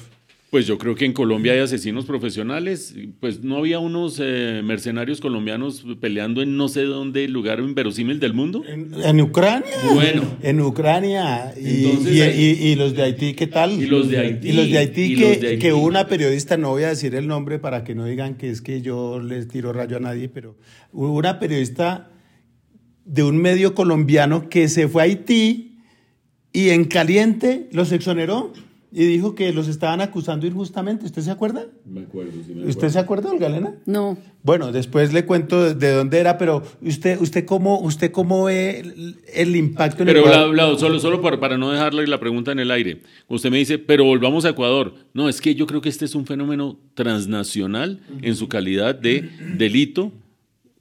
Pues 0.54 0.68
yo 0.68 0.78
creo 0.78 0.94
que 0.94 1.06
en 1.06 1.14
Colombia 1.14 1.54
hay 1.54 1.62
asesinos 1.62 2.06
profesionales. 2.06 2.94
Pues 3.20 3.42
no 3.42 3.58
había 3.58 3.80
unos 3.80 4.22
eh, 4.24 4.62
mercenarios 4.64 5.20
colombianos 5.20 5.84
peleando 6.00 6.44
en 6.44 6.58
no 6.58 6.68
sé 6.68 6.84
dónde, 6.84 7.28
lugar 7.28 7.60
inverosímil 7.60 8.20
del 8.20 8.36
mundo. 8.36 8.62
En, 8.68 9.20
Ucrania. 9.20 9.72
Bueno. 9.96 10.22
En 10.44 10.62
Ucrania. 10.62 11.56
Y, 11.60 12.76
los 12.76 12.94
de 12.94 13.02
Haití, 13.02 13.34
¿qué 13.34 13.48
tal? 13.48 13.72
Y 13.72 13.88
los 13.88 14.10
de 14.10 14.20
Haití. 14.20 14.50
Y 14.50 14.52
los 14.52 14.70
de 14.70 14.78
Haití, 14.78 15.16
que, 15.16 15.58
que 15.58 15.74
una 15.74 16.06
periodista, 16.06 16.56
no 16.56 16.70
voy 16.70 16.84
a 16.84 16.90
decir 16.90 17.16
el 17.16 17.28
nombre 17.28 17.58
para 17.58 17.84
que 17.84 17.96
no 17.96 18.06
digan 18.06 18.36
que 18.36 18.52
es 18.52 18.62
que 18.62 18.84
yo 18.84 19.20
les 19.20 19.48
tiro 19.48 19.74
rayo 19.74 19.98
a 19.98 20.02
nadie, 20.02 20.30
pero 20.30 20.56
una 20.92 21.40
periodista 21.40 22.12
de 23.06 23.24
un 23.24 23.38
medio 23.38 23.74
colombiano 23.74 24.50
que 24.50 24.68
se 24.68 24.88
fue 24.88 25.02
a 25.02 25.06
Haití 25.06 25.80
y 26.52 26.70
en 26.70 26.86
caliente 26.86 27.70
los 27.72 27.92
exoneró 27.92 28.54
y 28.96 29.06
dijo 29.06 29.34
que 29.34 29.52
los 29.54 29.68
estaban 29.68 30.02
acusando 30.02 30.46
injustamente. 30.46 31.06
¿Usted 31.06 31.24
se 31.24 31.32
acuerda? 31.32 31.66
Me 31.84 32.02
acuerdo, 32.02 32.32
sí 32.46 32.54
me 32.54 32.68
¿Usted 32.68 32.90
se 32.90 33.00
acuerda, 33.00 33.32
Olga 33.32 33.48
Elena? 33.48 33.74
No. 33.88 34.20
Bueno, 34.44 34.72
después 34.72 35.12
le 35.14 35.26
cuento 35.26 35.74
de, 35.74 35.92
dónde 35.94 36.20
era, 36.20 36.38
pero 36.38 36.62
usted, 36.80 37.20
usted 37.20 37.44
cómo, 37.44 37.80
usted 37.80 38.12
cómo 38.12 38.44
ve 38.44 39.16
el, 39.34 39.56
impacto 39.56 40.04
en 40.04 40.08
pero, 40.08 40.24
Pero, 40.24 40.78
solo, 40.78 41.00
solo 41.00 41.22
para, 41.24 41.40
para 41.40 41.58
no 41.58 41.72
dejarle 41.72 42.06
la 42.06 42.20
pregunta 42.20 42.52
en 42.52 42.60
el 42.60 42.70
aire. 42.70 43.02
Usted 43.28 43.50
me 43.50 43.58
dice, 43.58 43.80
pero 43.80 44.04
volvamos 44.04 44.46
a 44.46 44.50
Ecuador. 44.50 44.94
No, 45.16 45.28
es 45.28 45.42
que 45.42 45.56
yo 45.56 45.66
creo 45.66 45.82
que 45.82 45.90
este 45.90 46.06
es 46.06 46.14
un 46.14 46.28
fenómeno 46.28 46.78
transnacional 46.94 48.00
en 48.22 48.36
su 48.36 48.48
calidad 48.48 48.94
de 48.94 49.28
delito 49.58 50.12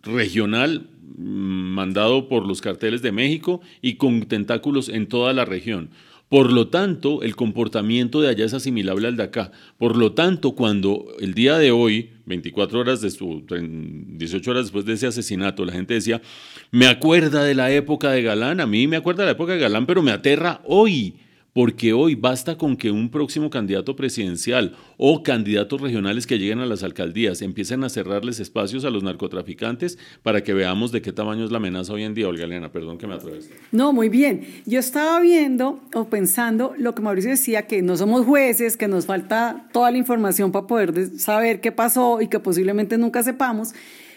regional 0.03 0.91
mm, 1.17 1.23
mandado 1.23 2.29
por 2.29 2.47
los 2.47 2.61
carteles 2.61 3.01
de 3.01 3.13
México 3.13 3.63
y 3.81 3.95
con 3.95 4.21
tentáculos 4.23 4.91
en 4.91 5.07
toda 5.07 5.33
la 5.33 5.47
región. 5.47 5.89
Por 6.33 6.51
lo 6.51 6.68
tanto, 6.68 7.22
el 7.22 7.37
comportamiento 7.37 8.22
de 8.22 8.30
allá 8.30 8.47
es 8.47 8.55
asimilable 8.55 9.07
al 9.07 9.18
de 9.18 9.22
acá. 9.22 9.53
Por 9.76 9.99
lo 9.99 10.12
tanto, 10.12 10.53
cuando 10.53 11.09
el 11.20 11.35
día 11.35 11.59
de 11.59 11.72
hoy, 11.72 12.09
24 12.24 12.80
horas 12.80 13.03
de 13.03 13.11
su, 13.11 13.45
18 13.47 14.51
horas 14.51 14.64
después 14.64 14.87
de 14.87 14.95
ese 14.95 15.07
asesinato, 15.07 15.62
la 15.66 15.74
gente 15.74 15.93
decía, 15.93 16.22
me 16.70 16.87
acuerda 16.87 17.45
de 17.45 17.55
la 17.55 17.70
época 17.70 18.12
de 18.12 18.22
Galán, 18.22 18.61
a 18.61 18.66
mí 18.66 18.87
me 18.87 18.97
acuerda 18.97 19.24
de 19.24 19.26
la 19.26 19.33
época 19.33 19.53
de 19.53 19.59
Galán, 19.59 19.85
pero 19.85 20.01
me 20.01 20.11
aterra 20.11 20.62
hoy 20.64 21.16
porque 21.53 21.92
hoy 21.92 22.14
basta 22.14 22.57
con 22.57 22.76
que 22.76 22.90
un 22.90 23.11
próximo 23.11 23.50
candidato 23.50 23.94
presidencial 23.94 24.74
o 24.96 25.22
candidatos 25.22 25.80
regionales 25.80 26.26
que 26.26 26.38
lleguen 26.38 26.61
a 26.61 26.66
las 26.66 26.82
alcaldías 26.82 27.42
empiecen 27.42 27.84
a 27.84 27.88
cerrarles 27.88 28.40
espacios 28.40 28.84
a 28.84 28.90
los 28.90 29.03
narcotraficantes 29.03 29.98
para 30.22 30.42
que 30.42 30.55
veamos 30.55 30.92
de 30.92 31.03
qué 31.03 31.12
tamaño 31.12 31.44
es 31.44 31.50
la 31.50 31.59
amenaza 31.59 31.92
hoy 31.92 32.05
en 32.05 32.14
día. 32.14 32.28
Olga 32.28 32.44
Elena, 32.44 32.72
perdón 32.72 32.98
que 32.98 33.07
me 33.07 33.14
atravesé. 33.14 33.50
No, 33.70 33.92
muy 33.92 34.09
bien. 34.09 34.46
Yo 34.64 34.80
estaba 34.80 35.20
viendo 35.20 35.80
o 35.94 36.09
pensando 36.09 36.74
lo 36.78 36.94
que 36.94 37.03
Mauricio 37.03 37.30
decía, 37.30 37.66
que 37.66 37.82
no 37.82 37.96
somos 37.96 38.24
jueces, 38.24 38.76
que 38.76 38.88
nos 38.88 39.07
falta 39.07 39.68
toda 39.72 39.90
la 39.90 39.98
información 39.98 40.53
para 40.53 40.66
poder 40.66 41.18
saber 41.18 41.61
qué 41.61 41.72
pasó 41.72 42.20
y 42.20 42.28
que 42.28 42.40
posiblemente 42.40 42.96
nunca 42.96 43.22
sepamos, 43.22 43.74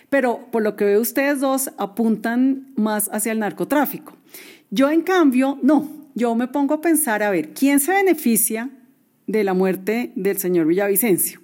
pero 0.09 0.47
por 0.51 0.63
lo 0.63 0.75
que 0.75 0.85
veo 0.85 1.01
ustedes 1.01 1.41
dos 1.41 1.71
apuntan 1.77 2.67
más 2.75 3.09
hacia 3.11 3.31
el 3.31 3.39
narcotráfico. 3.39 4.15
Yo 4.71 4.89
en 4.89 5.01
cambio, 5.01 5.59
no, 5.61 6.04
yo 6.15 6.33
me 6.33 6.47
pongo 6.47 6.73
a 6.73 6.81
pensar, 6.81 7.21
a 7.21 7.29
ver, 7.29 7.49
¿quién 7.53 7.79
se 7.79 7.91
beneficia 7.91 8.69
de 9.27 9.43
la 9.43 9.53
muerte 9.53 10.11
del 10.15 10.37
señor 10.37 10.65
Villavicencio? 10.65 11.41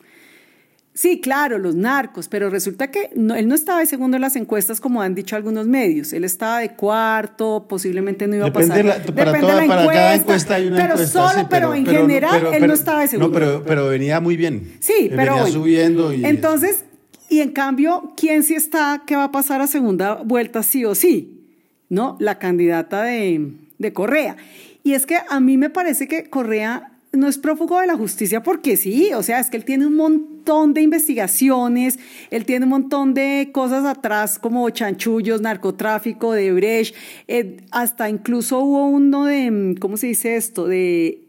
Sí, 0.93 1.21
claro, 1.21 1.57
los 1.57 1.75
narcos, 1.75 2.27
pero 2.27 2.49
resulta 2.49 2.91
que 2.91 3.11
él 3.15 3.47
no 3.47 3.55
estaba 3.55 3.79
de 3.79 3.85
segundo 3.85 4.17
en 4.17 4.21
las 4.21 4.35
encuestas 4.35 4.81
como 4.81 5.01
han 5.01 5.15
dicho 5.15 5.37
algunos 5.37 5.65
medios. 5.65 6.11
Él 6.11 6.25
estaba 6.25 6.59
de 6.59 6.75
cuarto, 6.75 7.65
posiblemente 7.69 8.27
no 8.27 8.35
iba 8.35 8.47
a 8.47 8.53
pasar. 8.53 9.05
Depende 9.05 9.39
de 9.39 9.41
la 9.41 9.63
encuesta, 9.63 9.93
cada 9.93 10.15
encuesta 10.15 10.55
hay 10.55 10.67
una 10.67 10.77
pero 10.77 10.97
solo, 11.07 11.47
pero, 11.49 11.73
en 11.73 11.85
general 11.85 12.47
él 12.53 12.67
no 12.67 12.73
estaba 12.73 13.01
de 13.01 13.07
segundo. 13.07 13.29
No, 13.29 13.33
pero, 13.33 13.63
pero 13.63 13.87
venía 13.87 14.19
muy 14.19 14.35
bien. 14.35 14.73
Sí, 14.81 15.09
pero 15.15 15.35
venía 15.35 15.51
subiendo 15.51 16.11
y 16.11 16.25
entonces 16.25 16.83
y 17.29 17.39
en 17.39 17.51
cambio, 17.51 18.11
¿quién 18.17 18.43
sí 18.43 18.55
está 18.55 19.03
que 19.07 19.15
va 19.15 19.23
a 19.25 19.31
pasar 19.31 19.61
a 19.61 19.67
segunda 19.67 20.15
vuelta 20.15 20.63
sí 20.63 20.83
o 20.83 20.93
sí? 20.93 21.47
¿No? 21.87 22.17
La 22.19 22.37
candidata 22.37 23.03
de 23.03 23.53
de 23.81 23.93
Correa. 23.93 24.37
Y 24.83 24.93
es 24.93 25.05
que 25.05 25.17
a 25.29 25.39
mí 25.39 25.57
me 25.57 25.69
parece 25.69 26.07
que 26.07 26.29
Correa 26.29 26.91
no 27.13 27.27
es 27.27 27.37
prófugo 27.37 27.79
de 27.79 27.87
la 27.87 27.95
justicia 27.95 28.41
porque 28.41 28.77
sí, 28.77 29.11
o 29.13 29.21
sea, 29.21 29.39
es 29.39 29.49
que 29.49 29.57
él 29.57 29.65
tiene 29.65 29.85
un 29.85 29.95
montón 29.95 30.73
de 30.73 30.81
investigaciones, 30.81 31.99
él 32.29 32.45
tiene 32.45 32.65
un 32.65 32.69
montón 32.69 33.13
de 33.13 33.49
cosas 33.51 33.85
atrás 33.85 34.39
como 34.39 34.69
chanchullos, 34.69 35.41
narcotráfico, 35.41 36.31
de 36.31 36.53
Brecht, 36.53 36.95
eh, 37.27 37.57
hasta 37.71 38.09
incluso 38.09 38.59
hubo 38.59 38.87
uno 38.87 39.25
de, 39.25 39.75
¿cómo 39.79 39.97
se 39.97 40.07
dice 40.07 40.37
esto? 40.37 40.67
De 40.67 41.27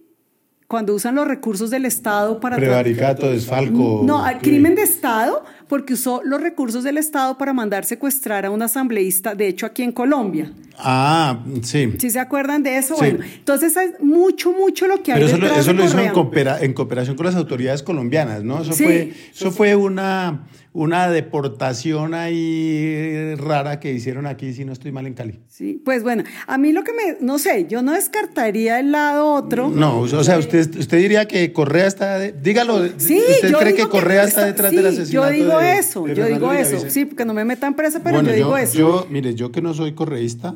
cuando 0.69 0.95
usan 0.95 1.17
los 1.17 1.29
recursos 1.29 1.69
del 1.69 1.85
Estado 1.85 2.41
para... 2.41 2.57
Prevaricato, 2.57 3.31
desfalco. 3.31 4.01
No, 4.07 4.25
crimen 4.41 4.75
de 4.75 4.81
Estado, 4.81 5.45
porque 5.69 5.93
usó 5.93 6.23
los 6.25 6.41
recursos 6.41 6.83
del 6.83 6.97
Estado 6.97 7.37
para 7.37 7.53
mandar 7.53 7.85
secuestrar 7.85 8.47
a 8.47 8.51
un 8.51 8.63
asambleísta, 8.63 9.35
de 9.35 9.49
hecho 9.49 9.67
aquí 9.67 9.83
en 9.83 9.93
Colombia. 9.93 10.51
Ah, 10.85 11.45
sí. 11.63 11.93
¿Sí 11.99 12.11
se 12.11 12.19
acuerdan 12.19 12.63
de 12.63 12.77
eso? 12.77 12.97
Bueno, 12.97 13.21
entonces 13.23 13.77
es 13.77 14.01
mucho, 14.01 14.53
mucho 14.53 14.87
lo 14.87 15.03
que 15.03 15.13
hay 15.13 15.23
Pero 15.23 15.27
eso, 15.27 15.61
eso 15.61 15.73
lo 15.73 15.85
hizo 15.85 15.99
en, 15.99 16.73
cooperación 16.75 17.17
con 17.17 17.27
las 17.27 17.37
autoridades 17.37 17.83
colombianas, 17.83 18.43
¿no? 18.43 18.63
Eso, 18.63 18.73
fue, 18.73 19.13
eso 19.33 19.53
fue 19.53 19.77
una 19.77 20.47
una 20.75 21.11
deportación 21.11 22.15
ahí 22.15 23.35
rara 23.37 23.79
que 23.79 23.93
hicieron 23.93 24.27
aquí, 24.27 24.55
si 24.55 24.65
no 24.65 24.73
estoy 24.73 24.91
mal 24.91 25.07
en 25.07 25.13
Cali. 25.15 25.41
Sí, 25.49 25.81
pues 25.85 26.03
bueno, 26.03 26.25
a 26.47 26.57
mí 26.57 26.73
lo 26.73 26.83
que 26.83 26.93
me, 26.93 27.19
no 27.21 27.39
sé, 27.39 27.67
yo 27.69 27.83
no 27.83 27.93
descartaría 27.93 28.81
el 28.81 28.91
lado 28.91 29.33
otro. 29.35 29.69
No, 29.69 30.01
o 30.01 30.25
sea, 30.25 30.39
usted, 30.39 30.79
usted 30.79 30.99
diría 30.99 31.29
que 31.29 31.53
Correa 31.53 31.87
está, 31.87 32.19
dígalo, 32.21 32.89
sí, 32.97 33.21
¿usted 33.35 33.53
cree 33.53 33.75
que 33.75 33.87
Correa 33.87 34.25
está, 34.25 34.47
detrás 34.47 34.73
del 34.73 34.87
asesinato? 34.87 35.31
Yo 35.31 35.45
digo 35.45 35.61
eso, 35.61 36.09
yo 36.09 36.27
digo 36.27 36.53
eso, 36.53 36.89
sí, 36.89 37.05
porque 37.05 37.25
no 37.27 37.35
me 37.35 37.45
metan 37.45 37.75
presa, 37.75 38.01
pero 38.03 38.23
yo 38.23 38.33
digo 38.33 38.57
eso. 38.57 38.79
Yo, 38.79 39.07
mire, 39.11 39.35
yo 39.35 39.53
que 39.53 39.61
no 39.61 39.75
soy 39.75 39.93
correísta, 39.93 40.55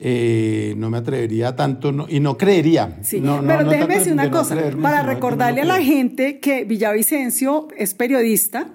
eh, 0.00 0.74
no 0.76 0.90
me 0.90 0.98
atrevería 0.98 1.56
tanto 1.56 2.06
y 2.08 2.20
no 2.20 2.36
creería. 2.36 2.98
Sí, 3.02 3.22
pero 3.46 3.68
déjeme 3.68 3.98
decir 3.98 4.12
una 4.12 4.30
cosa, 4.30 4.56
para 4.80 5.02
recordarle 5.02 5.62
a 5.62 5.64
la 5.64 5.82
gente 5.82 6.38
que 6.40 6.64
Villavicencio 6.64 7.68
es 7.76 7.94
periodista 7.94 8.68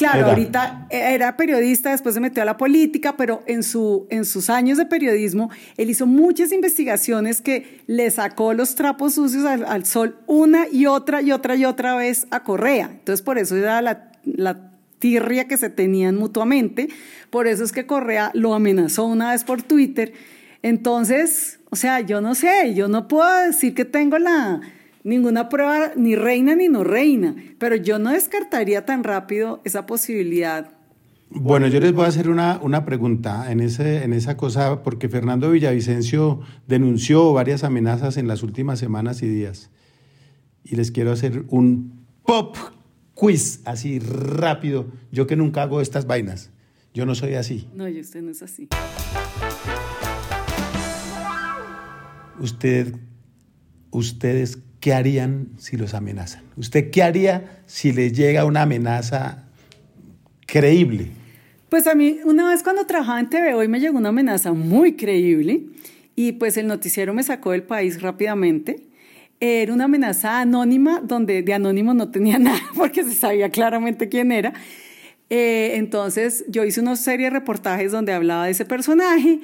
Claro, 0.00 0.28
ahorita 0.28 0.86
era 0.88 1.36
periodista, 1.36 1.90
después 1.90 2.14
se 2.14 2.22
metió 2.22 2.42
a 2.42 2.46
la 2.46 2.56
política, 2.56 3.16
pero 3.18 3.42
en, 3.46 3.62
su, 3.62 4.06
en 4.08 4.24
sus 4.24 4.48
años 4.48 4.78
de 4.78 4.86
periodismo, 4.86 5.50
él 5.76 5.90
hizo 5.90 6.06
muchas 6.06 6.52
investigaciones 6.52 7.42
que 7.42 7.82
le 7.86 8.10
sacó 8.10 8.54
los 8.54 8.74
trapos 8.76 9.14
sucios 9.14 9.44
al, 9.44 9.84
sol 9.84 10.16
una 10.26 10.66
y 10.72 10.86
otra 10.86 11.20
y 11.20 11.32
otra 11.32 11.54
y 11.54 11.66
otra 11.66 11.96
vez 11.96 12.26
a 12.30 12.44
Correa. 12.44 12.88
Entonces, 12.92 13.20
por 13.20 13.36
eso 13.36 13.56
era 13.56 13.82
la, 13.82 14.10
la 14.24 14.72
tirria 15.00 15.46
que 15.46 15.58
se 15.58 15.68
tenían 15.68 16.16
mutuamente. 16.16 16.88
Por 17.28 17.46
eso 17.46 17.62
es 17.62 17.72
que 17.72 17.84
Correa 17.84 18.30
lo 18.32 18.54
amenazó 18.54 19.04
una 19.04 19.32
vez 19.32 19.44
por 19.44 19.62
Twitter. 19.62 20.14
Entonces, 20.62 21.60
o 21.70 21.76
sea, 21.76 22.00
yo 22.00 22.20
no 22.20 22.34
sé, 22.34 22.74
yo 22.74 22.88
no 22.88 23.08
puedo 23.08 23.46
decir 23.46 23.74
que 23.74 23.84
tengo 23.84 24.18
la 24.18 24.60
ninguna 25.02 25.48
prueba, 25.48 25.92
ni 25.96 26.14
reina 26.14 26.54
ni 26.54 26.68
no 26.68 26.84
reina, 26.84 27.34
pero 27.58 27.76
yo 27.76 27.98
no 27.98 28.10
descartaría 28.10 28.84
tan 28.84 29.04
rápido 29.04 29.60
esa 29.64 29.86
posibilidad. 29.86 30.72
Bueno, 31.30 31.68
yo 31.68 31.78
les 31.78 31.92
voy 31.92 32.04
a 32.04 32.08
hacer 32.08 32.28
una, 32.28 32.58
una 32.60 32.84
pregunta 32.84 33.52
en, 33.52 33.60
ese, 33.60 34.02
en 34.02 34.12
esa 34.12 34.36
cosa, 34.36 34.82
porque 34.82 35.08
Fernando 35.08 35.50
Villavicencio 35.50 36.40
denunció 36.66 37.32
varias 37.32 37.62
amenazas 37.62 38.16
en 38.16 38.26
las 38.26 38.42
últimas 38.42 38.80
semanas 38.80 39.22
y 39.22 39.28
días. 39.28 39.70
Y 40.64 40.74
les 40.74 40.90
quiero 40.90 41.12
hacer 41.12 41.44
un 41.48 42.04
pop 42.26 42.56
quiz, 43.14 43.60
así 43.64 44.00
rápido. 44.00 44.88
Yo 45.12 45.28
que 45.28 45.36
nunca 45.36 45.62
hago 45.62 45.80
estas 45.80 46.06
vainas. 46.06 46.50
Yo 46.92 47.06
no 47.06 47.14
soy 47.14 47.34
así. 47.34 47.68
No, 47.74 47.88
yo 47.88 48.00
usted 48.00 48.22
no 48.22 48.32
es 48.32 48.42
así. 48.42 48.68
Usted, 52.40 52.94
ustedes 53.90 54.58
¿qué 54.80 54.94
harían 54.94 55.48
si 55.58 55.76
los 55.76 55.94
amenazan? 55.94 56.42
¿Usted 56.56 56.90
qué 56.90 57.02
haría 57.02 57.62
si 57.66 57.92
les 57.92 58.12
llega 58.12 58.44
una 58.44 58.62
amenaza 58.62 59.44
creíble? 60.46 61.08
Pues 61.68 61.86
a 61.86 61.94
mí, 61.94 62.18
una 62.24 62.48
vez 62.48 62.62
cuando 62.62 62.84
trabajaba 62.86 63.20
en 63.20 63.28
TV 63.28 63.54
Hoy 63.54 63.68
me 63.68 63.78
llegó 63.78 63.98
una 63.98 64.08
amenaza 64.08 64.52
muy 64.52 64.96
creíble 64.96 65.66
y 66.16 66.32
pues 66.32 66.56
el 66.56 66.66
noticiero 66.66 67.14
me 67.14 67.22
sacó 67.22 67.52
del 67.52 67.62
país 67.62 68.00
rápidamente. 68.00 68.88
Era 69.38 69.72
una 69.72 69.84
amenaza 69.84 70.40
anónima 70.40 71.00
donde 71.00 71.42
de 71.42 71.54
anónimo 71.54 71.94
no 71.94 72.10
tenía 72.10 72.38
nada 72.40 72.60
porque 72.74 73.04
se 73.04 73.14
sabía 73.14 73.50
claramente 73.50 74.08
quién 74.08 74.32
era. 74.32 74.54
Eh, 75.28 75.72
entonces 75.76 76.44
yo 76.48 76.64
hice 76.64 76.80
una 76.80 76.96
serie 76.96 77.26
de 77.26 77.30
reportajes 77.30 77.92
donde 77.92 78.12
hablaba 78.12 78.46
de 78.46 78.50
ese 78.50 78.64
personaje 78.64 79.40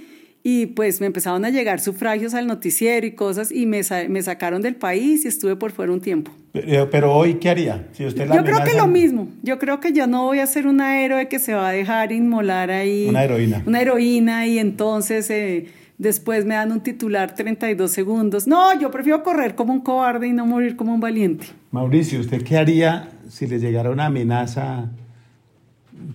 y 0.48 0.66
pues 0.66 1.00
me 1.00 1.08
empezaron 1.08 1.44
a 1.44 1.50
llegar 1.50 1.80
sufragios 1.80 2.32
al 2.32 2.46
noticiero 2.46 3.04
y 3.04 3.10
cosas 3.10 3.50
y 3.50 3.66
me, 3.66 3.80
me 4.08 4.22
sacaron 4.22 4.62
del 4.62 4.76
país 4.76 5.24
y 5.24 5.28
estuve 5.28 5.56
por 5.56 5.72
fuera 5.72 5.90
un 5.90 6.00
tiempo. 6.00 6.30
Pero, 6.52 6.88
pero 6.88 7.12
hoy, 7.12 7.34
¿qué 7.34 7.50
haría? 7.50 7.88
Si 7.90 8.06
usted 8.06 8.28
la 8.28 8.36
yo 8.36 8.44
creo 8.44 8.62
que 8.62 8.74
lo 8.74 8.86
mismo. 8.86 9.28
Yo 9.42 9.58
creo 9.58 9.80
que 9.80 9.92
yo 9.92 10.06
no 10.06 10.22
voy 10.22 10.38
a 10.38 10.46
ser 10.46 10.68
una 10.68 11.02
héroe 11.02 11.26
que 11.26 11.40
se 11.40 11.52
va 11.52 11.70
a 11.70 11.72
dejar 11.72 12.12
inmolar 12.12 12.70
ahí. 12.70 13.08
Una 13.08 13.24
heroína. 13.24 13.64
Una 13.66 13.80
heroína 13.80 14.46
y 14.46 14.60
entonces 14.60 15.28
eh, 15.30 15.66
después 15.98 16.46
me 16.46 16.54
dan 16.54 16.70
un 16.70 16.80
titular 16.80 17.34
32 17.34 17.90
segundos. 17.90 18.46
No, 18.46 18.80
yo 18.80 18.92
prefiero 18.92 19.24
correr 19.24 19.56
como 19.56 19.72
un 19.72 19.80
cobarde 19.80 20.28
y 20.28 20.32
no 20.32 20.46
morir 20.46 20.76
como 20.76 20.94
un 20.94 21.00
valiente. 21.00 21.48
Mauricio, 21.72 22.20
¿usted 22.20 22.44
qué 22.44 22.56
haría 22.56 23.08
si 23.28 23.48
le 23.48 23.58
llegara 23.58 23.90
una 23.90 24.06
amenaza 24.06 24.92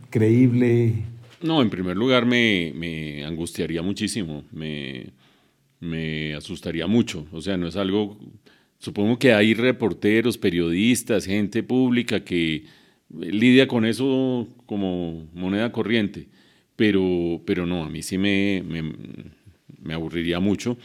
creíble? 0.09 1.10
No, 1.41 1.61
en 1.61 1.69
primer 1.69 1.97
lugar 1.97 2.25
me, 2.25 3.23
angustiaría 3.25 3.81
muchísimo, 3.81 4.43
me, 4.51 6.33
asustaría 6.35 6.87
mucho. 6.87 7.25
O 7.31 7.41
sea, 7.41 7.57
no 7.57 7.67
es 7.67 7.75
algo... 7.75 8.17
Supongo 8.77 9.19
que 9.19 9.31
hay 9.31 9.53
reporteros, 9.53 10.39
periodistas, 10.39 11.25
gente 11.25 11.61
pública 11.61 12.23
que 12.23 12.65
lidia 13.19 13.67
con 13.67 13.85
eso 13.85 14.47
como 14.65 15.29
moneda 15.35 15.71
corriente, 15.71 16.27
pero, 16.75 17.41
pero 17.45 17.67
no, 17.67 17.83
a 17.83 17.89
mí 17.89 18.01
sí 18.01 18.17
me, 18.17 18.63
me, 18.63 19.93
aburriría 19.93 20.39
mucho. 20.39 20.79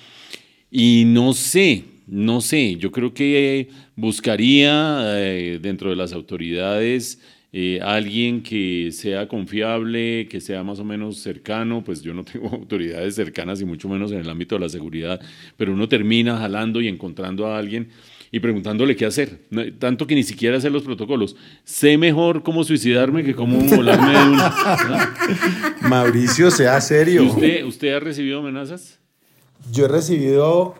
Y 0.70 1.04
no 1.06 1.32
sé, 1.32 1.84
no 2.06 2.42
sé, 2.42 2.76
yo 2.76 2.92
creo 2.92 3.14
que 3.14 3.70
buscaría 3.94 5.18
eh, 5.18 5.58
dentro 5.62 5.88
de 5.88 5.96
las 5.96 6.12
autoridades 6.12 7.22
eh, 7.52 7.80
alguien 7.80 8.42
que 8.42 8.90
sea 8.92 9.28
confiable, 9.28 10.28
que 10.28 10.40
sea 10.40 10.62
más 10.62 10.78
o 10.80 10.84
menos 10.84 11.18
cercano, 11.18 11.82
pues 11.84 12.02
yo 12.02 12.12
no 12.12 12.24
tengo 12.24 12.48
autoridades 12.52 13.14
cercanas 13.14 13.60
y 13.60 13.64
mucho 13.64 13.88
menos 13.88 14.12
en 14.12 14.18
el 14.18 14.28
ámbito 14.28 14.56
de 14.56 14.62
la 14.62 14.68
seguridad, 14.68 15.20
pero 15.56 15.72
uno 15.72 15.88
termina 15.88 16.38
jalando 16.38 16.80
y 16.80 16.88
encontrando 16.88 17.46
a 17.46 17.58
alguien 17.58 17.88
y 18.32 18.40
preguntándole 18.40 18.96
qué 18.96 19.06
hacer, 19.06 19.46
tanto 19.78 20.06
que 20.06 20.16
ni 20.16 20.24
siquiera 20.24 20.56
hacer 20.56 20.72
los 20.72 20.82
protocolos. 20.82 21.36
Sé 21.64 21.96
mejor 21.96 22.42
cómo 22.42 22.64
suicidarme 22.64 23.22
que 23.22 23.34
cómo 23.34 23.58
volarme 23.76 24.18
de 24.18 24.28
una. 24.28 24.54
Mauricio, 25.88 26.50
sea 26.50 26.80
serio. 26.80 27.24
¿Usted, 27.24 27.64
¿Usted 27.64 27.94
ha 27.94 28.00
recibido 28.00 28.40
amenazas? 28.40 28.98
Yo 29.70 29.84
he 29.84 29.88
recibido 29.88 30.74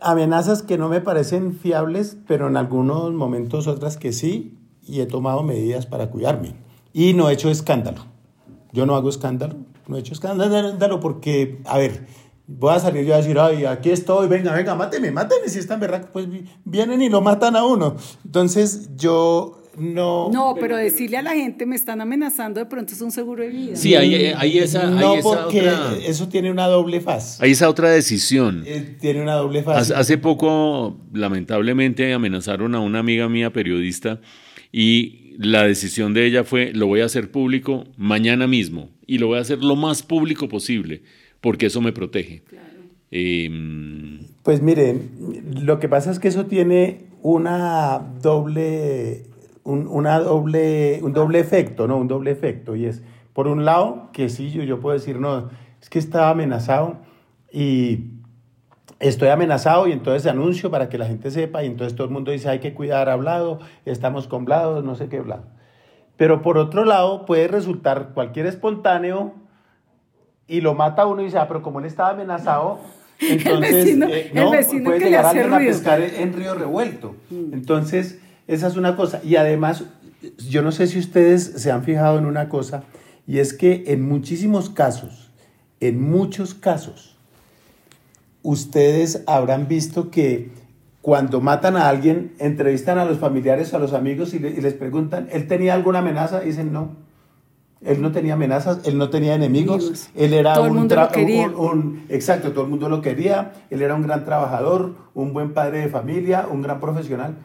amenazas 0.00 0.62
que 0.62 0.78
no 0.78 0.88
me 0.88 1.00
parecen 1.00 1.58
fiables, 1.58 2.16
pero 2.28 2.48
en 2.48 2.56
algunos 2.56 3.12
momentos 3.12 3.66
otras 3.66 3.96
que 3.96 4.12
sí 4.12 4.59
y 4.86 5.00
he 5.00 5.06
tomado 5.06 5.42
medidas 5.42 5.86
para 5.86 6.10
cuidarme. 6.10 6.54
Y 6.92 7.14
no 7.14 7.30
he 7.30 7.34
hecho 7.34 7.50
escándalo. 7.50 8.06
Yo 8.72 8.86
no 8.86 8.94
hago 8.94 9.08
escándalo, 9.08 9.56
no 9.88 9.96
he 9.96 10.00
hecho 10.00 10.14
escándalo 10.14 11.00
porque, 11.00 11.60
a 11.64 11.78
ver, 11.78 12.06
voy 12.46 12.74
a 12.74 12.78
salir 12.78 13.04
yo 13.04 13.14
a 13.14 13.18
decir, 13.18 13.38
ay, 13.38 13.64
aquí 13.64 13.90
estoy, 13.90 14.28
venga, 14.28 14.52
venga, 14.52 14.74
máteme, 14.74 15.10
máteme, 15.10 15.48
si 15.48 15.58
están 15.58 15.80
verdad, 15.80 16.08
pues 16.12 16.26
vienen 16.64 17.02
y 17.02 17.08
lo 17.08 17.20
matan 17.20 17.56
a 17.56 17.64
uno. 17.64 17.96
Entonces 18.24 18.90
yo 18.96 19.62
no... 19.76 20.30
No, 20.32 20.54
pero 20.58 20.76
decirle 20.76 21.16
a 21.16 21.22
la 21.22 21.32
gente, 21.32 21.66
me 21.66 21.76
están 21.76 22.00
amenazando, 22.00 22.60
de 22.60 22.66
pronto 22.66 22.92
es 22.92 23.00
un 23.00 23.10
seguro 23.10 23.42
de 23.42 23.50
vida. 23.50 23.76
Sí, 23.76 23.94
hay, 23.94 24.58
esa... 24.58 24.86
No, 24.86 25.14
porque 25.22 25.70
eso 26.06 26.28
tiene 26.28 26.50
una 26.50 26.66
doble 26.66 27.00
faz. 27.00 27.40
Hay 27.40 27.52
esa 27.52 27.68
otra 27.68 27.90
decisión. 27.90 28.64
Eh, 28.66 28.96
tiene 29.00 29.22
una 29.22 29.34
doble 29.34 29.62
faz. 29.62 29.90
Hace 29.90 30.18
poco, 30.18 30.96
lamentablemente, 31.12 32.12
amenazaron 32.12 32.74
a 32.74 32.80
una 32.80 32.98
amiga 32.98 33.28
mía 33.28 33.52
periodista 33.52 34.20
y 34.72 35.34
la 35.38 35.66
decisión 35.66 36.14
de 36.14 36.26
ella 36.26 36.44
fue, 36.44 36.72
lo 36.74 36.86
voy 36.86 37.00
a 37.00 37.06
hacer 37.06 37.30
público 37.30 37.84
mañana 37.96 38.46
mismo 38.46 38.90
y 39.06 39.18
lo 39.18 39.28
voy 39.28 39.38
a 39.38 39.40
hacer 39.40 39.64
lo 39.64 39.74
más 39.74 40.02
público 40.02 40.48
posible, 40.48 41.02
porque 41.40 41.66
eso 41.66 41.80
me 41.80 41.92
protege. 41.92 42.42
Em, 43.10 44.20
pues 44.42 44.62
mire, 44.62 44.96
lo 45.62 45.80
que 45.80 45.88
pasa 45.88 46.10
es 46.10 46.18
que 46.18 46.28
eso 46.28 46.46
tiene 46.46 47.06
una 47.22 47.98
doble, 48.22 49.24
un, 49.64 49.88
una 49.88 50.20
doble, 50.20 51.00
un 51.02 51.12
doble 51.12 51.40
efecto, 51.40 51.88
¿no? 51.88 51.98
Un 51.98 52.06
doble 52.06 52.30
efecto. 52.30 52.76
Y 52.76 52.84
es, 52.84 53.02
por 53.32 53.48
un 53.48 53.64
lado, 53.64 54.10
que 54.12 54.28
sí, 54.28 54.50
yo, 54.50 54.62
yo 54.62 54.78
puedo 54.78 54.96
decir, 54.96 55.18
no, 55.18 55.50
es 55.80 55.88
que 55.88 55.98
estaba 55.98 56.30
amenazado 56.30 56.98
y 57.52 58.19
estoy 59.00 59.28
amenazado 59.28 59.88
y 59.88 59.92
entonces 59.92 60.30
anuncio 60.30 60.70
para 60.70 60.88
que 60.88 60.98
la 60.98 61.06
gente 61.06 61.30
sepa 61.30 61.64
y 61.64 61.66
entonces 61.66 61.96
todo 61.96 62.06
el 62.06 62.12
mundo 62.12 62.30
dice 62.30 62.48
hay 62.48 62.60
que 62.60 62.74
cuidar 62.74 63.08
hablado, 63.08 63.58
estamos 63.86 64.28
con 64.28 64.44
blados, 64.44 64.84
no 64.84 64.94
sé 64.94 65.08
qué 65.08 65.20
blado. 65.20 65.44
Pero 66.16 66.42
por 66.42 66.58
otro 66.58 66.84
lado 66.84 67.24
puede 67.24 67.48
resultar 67.48 68.10
cualquier 68.12 68.46
espontáneo 68.46 69.34
y 70.46 70.60
lo 70.60 70.74
mata 70.74 71.06
uno 71.06 71.22
y 71.22 71.24
dice, 71.24 71.38
ah, 71.38 71.48
pero 71.48 71.62
como 71.62 71.80
él 71.80 71.86
estaba 71.86 72.10
amenazado, 72.10 72.78
entonces 73.20 73.50
el 73.50 73.60
vecino, 73.60 74.06
eh, 74.08 74.30
no, 74.34 74.50
puede 74.50 74.98
que 74.98 75.04
llegar 75.06 75.26
a 75.26 75.58
pescar 75.58 76.00
en 76.02 76.32
río 76.34 76.54
revuelto. 76.54 77.14
Mm. 77.30 77.54
Entonces, 77.54 78.20
esa 78.46 78.66
es 78.66 78.76
una 78.76 78.96
cosa. 78.96 79.20
Y 79.24 79.36
además, 79.36 79.84
yo 80.48 80.62
no 80.62 80.72
sé 80.72 80.88
si 80.88 80.98
ustedes 80.98 81.44
se 81.44 81.70
han 81.70 81.84
fijado 81.84 82.18
en 82.18 82.26
una 82.26 82.48
cosa, 82.48 82.82
y 83.26 83.38
es 83.38 83.54
que 83.54 83.84
en 83.86 84.02
muchísimos 84.02 84.68
casos, 84.68 85.30
en 85.78 86.02
muchos 86.02 86.54
casos, 86.54 87.09
ustedes 88.42 89.22
habrán 89.26 89.68
visto 89.68 90.10
que 90.10 90.50
cuando 91.02 91.40
matan 91.40 91.76
a 91.76 91.88
alguien, 91.88 92.34
entrevistan 92.38 92.98
a 92.98 93.04
los 93.04 93.18
familiares, 93.18 93.72
a 93.72 93.78
los 93.78 93.94
amigos 93.94 94.34
y, 94.34 94.38
les 94.38 94.74
preguntan, 94.74 95.28
¿él 95.32 95.46
tenía 95.46 95.74
alguna 95.74 96.00
amenaza? 96.00 96.42
Y 96.42 96.48
dicen, 96.48 96.72
no. 96.72 97.10
Él 97.82 98.02
no 98.02 98.12
tenía 98.12 98.34
amenazas, 98.34 98.80
él 98.84 98.98
no 98.98 99.08
tenía 99.08 99.34
enemigos, 99.34 100.10
él 100.14 100.34
era 100.34 100.52
todo 100.52 100.64
un, 100.64 100.68
el 100.68 100.74
mundo 100.74 100.96
lo 100.96 101.08
quería. 101.08 101.48
Un, 101.48 102.04
exacto, 102.10 102.52
todo 102.52 102.64
el 102.64 102.70
mundo 102.70 102.90
lo 102.90 103.00
quería, 103.00 103.52
él 103.70 103.80
era 103.80 103.94
un 103.94 104.02
gran 104.02 104.26
trabajador, 104.26 104.96
un 105.14 105.32
buen 105.32 105.54
padre 105.54 105.78
de 105.78 105.88
familia, 105.88 106.46
un 106.50 106.60
gran 106.60 106.78
profesional. 106.78 107.38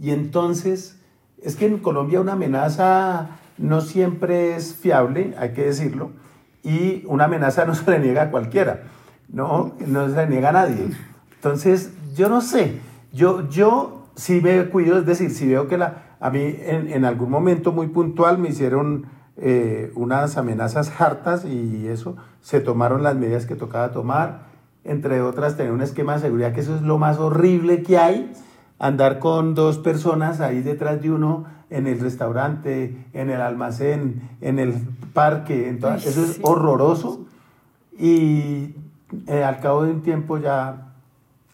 Y 0.00 0.12
entonces, 0.12 0.98
es 1.42 1.56
que 1.56 1.66
en 1.66 1.76
Colombia 1.76 2.22
una 2.22 2.32
amenaza 2.32 3.36
no 3.58 3.82
siempre 3.82 4.56
es 4.56 4.74
fiable, 4.74 5.34
hay 5.36 5.52
que 5.52 5.64
decirlo, 5.64 6.12
y 6.62 7.04
una 7.06 7.24
amenaza 7.24 7.64
no 7.66 7.74
se 7.74 7.90
le 7.90 7.98
niega 7.98 8.22
a 8.22 8.30
cualquiera. 8.30 8.84
No, 9.32 9.72
no 9.86 10.08
se 10.08 10.16
le 10.16 10.26
niega 10.28 10.50
a 10.50 10.52
nadie. 10.52 10.88
Entonces, 11.34 11.92
yo 12.14 12.28
no 12.28 12.40
sé. 12.40 12.80
Yo, 13.12 13.48
yo 13.48 14.06
sí 14.14 14.40
me 14.42 14.66
cuido, 14.66 14.98
es 14.98 15.06
decir, 15.06 15.30
si 15.30 15.48
veo 15.48 15.68
que 15.68 15.78
la, 15.78 16.16
a 16.20 16.30
mí 16.30 16.40
en, 16.40 16.92
en 16.92 17.04
algún 17.04 17.30
momento 17.30 17.72
muy 17.72 17.88
puntual 17.88 18.38
me 18.38 18.50
hicieron 18.50 19.06
eh, 19.36 19.90
unas 19.94 20.36
amenazas 20.36 21.00
hartas 21.00 21.44
y 21.44 21.88
eso, 21.88 22.16
se 22.42 22.60
tomaron 22.60 23.02
las 23.02 23.16
medidas 23.16 23.46
que 23.46 23.56
tocaba 23.56 23.90
tomar, 23.90 24.42
entre 24.84 25.22
otras 25.22 25.56
tener 25.56 25.72
un 25.72 25.80
esquema 25.80 26.14
de 26.14 26.20
seguridad, 26.20 26.52
que 26.52 26.60
eso 26.60 26.76
es 26.76 26.82
lo 26.82 26.98
más 26.98 27.18
horrible 27.18 27.82
que 27.82 27.98
hay, 27.98 28.32
andar 28.78 29.18
con 29.18 29.54
dos 29.54 29.78
personas 29.78 30.40
ahí 30.40 30.60
detrás 30.60 31.00
de 31.00 31.10
uno 31.10 31.46
en 31.70 31.86
el 31.86 32.00
restaurante, 32.00 33.06
en 33.14 33.30
el 33.30 33.40
almacén, 33.40 34.28
en 34.42 34.58
el 34.58 34.74
parque, 35.14 35.68
entonces, 35.68 36.16
eso 36.16 36.24
es 36.24 36.38
horroroso. 36.42 37.24
Y 37.98 38.74
eh, 39.26 39.42
al 39.44 39.60
cabo 39.60 39.84
de 39.84 39.92
un 39.92 40.02
tiempo 40.02 40.38
ya 40.38 40.92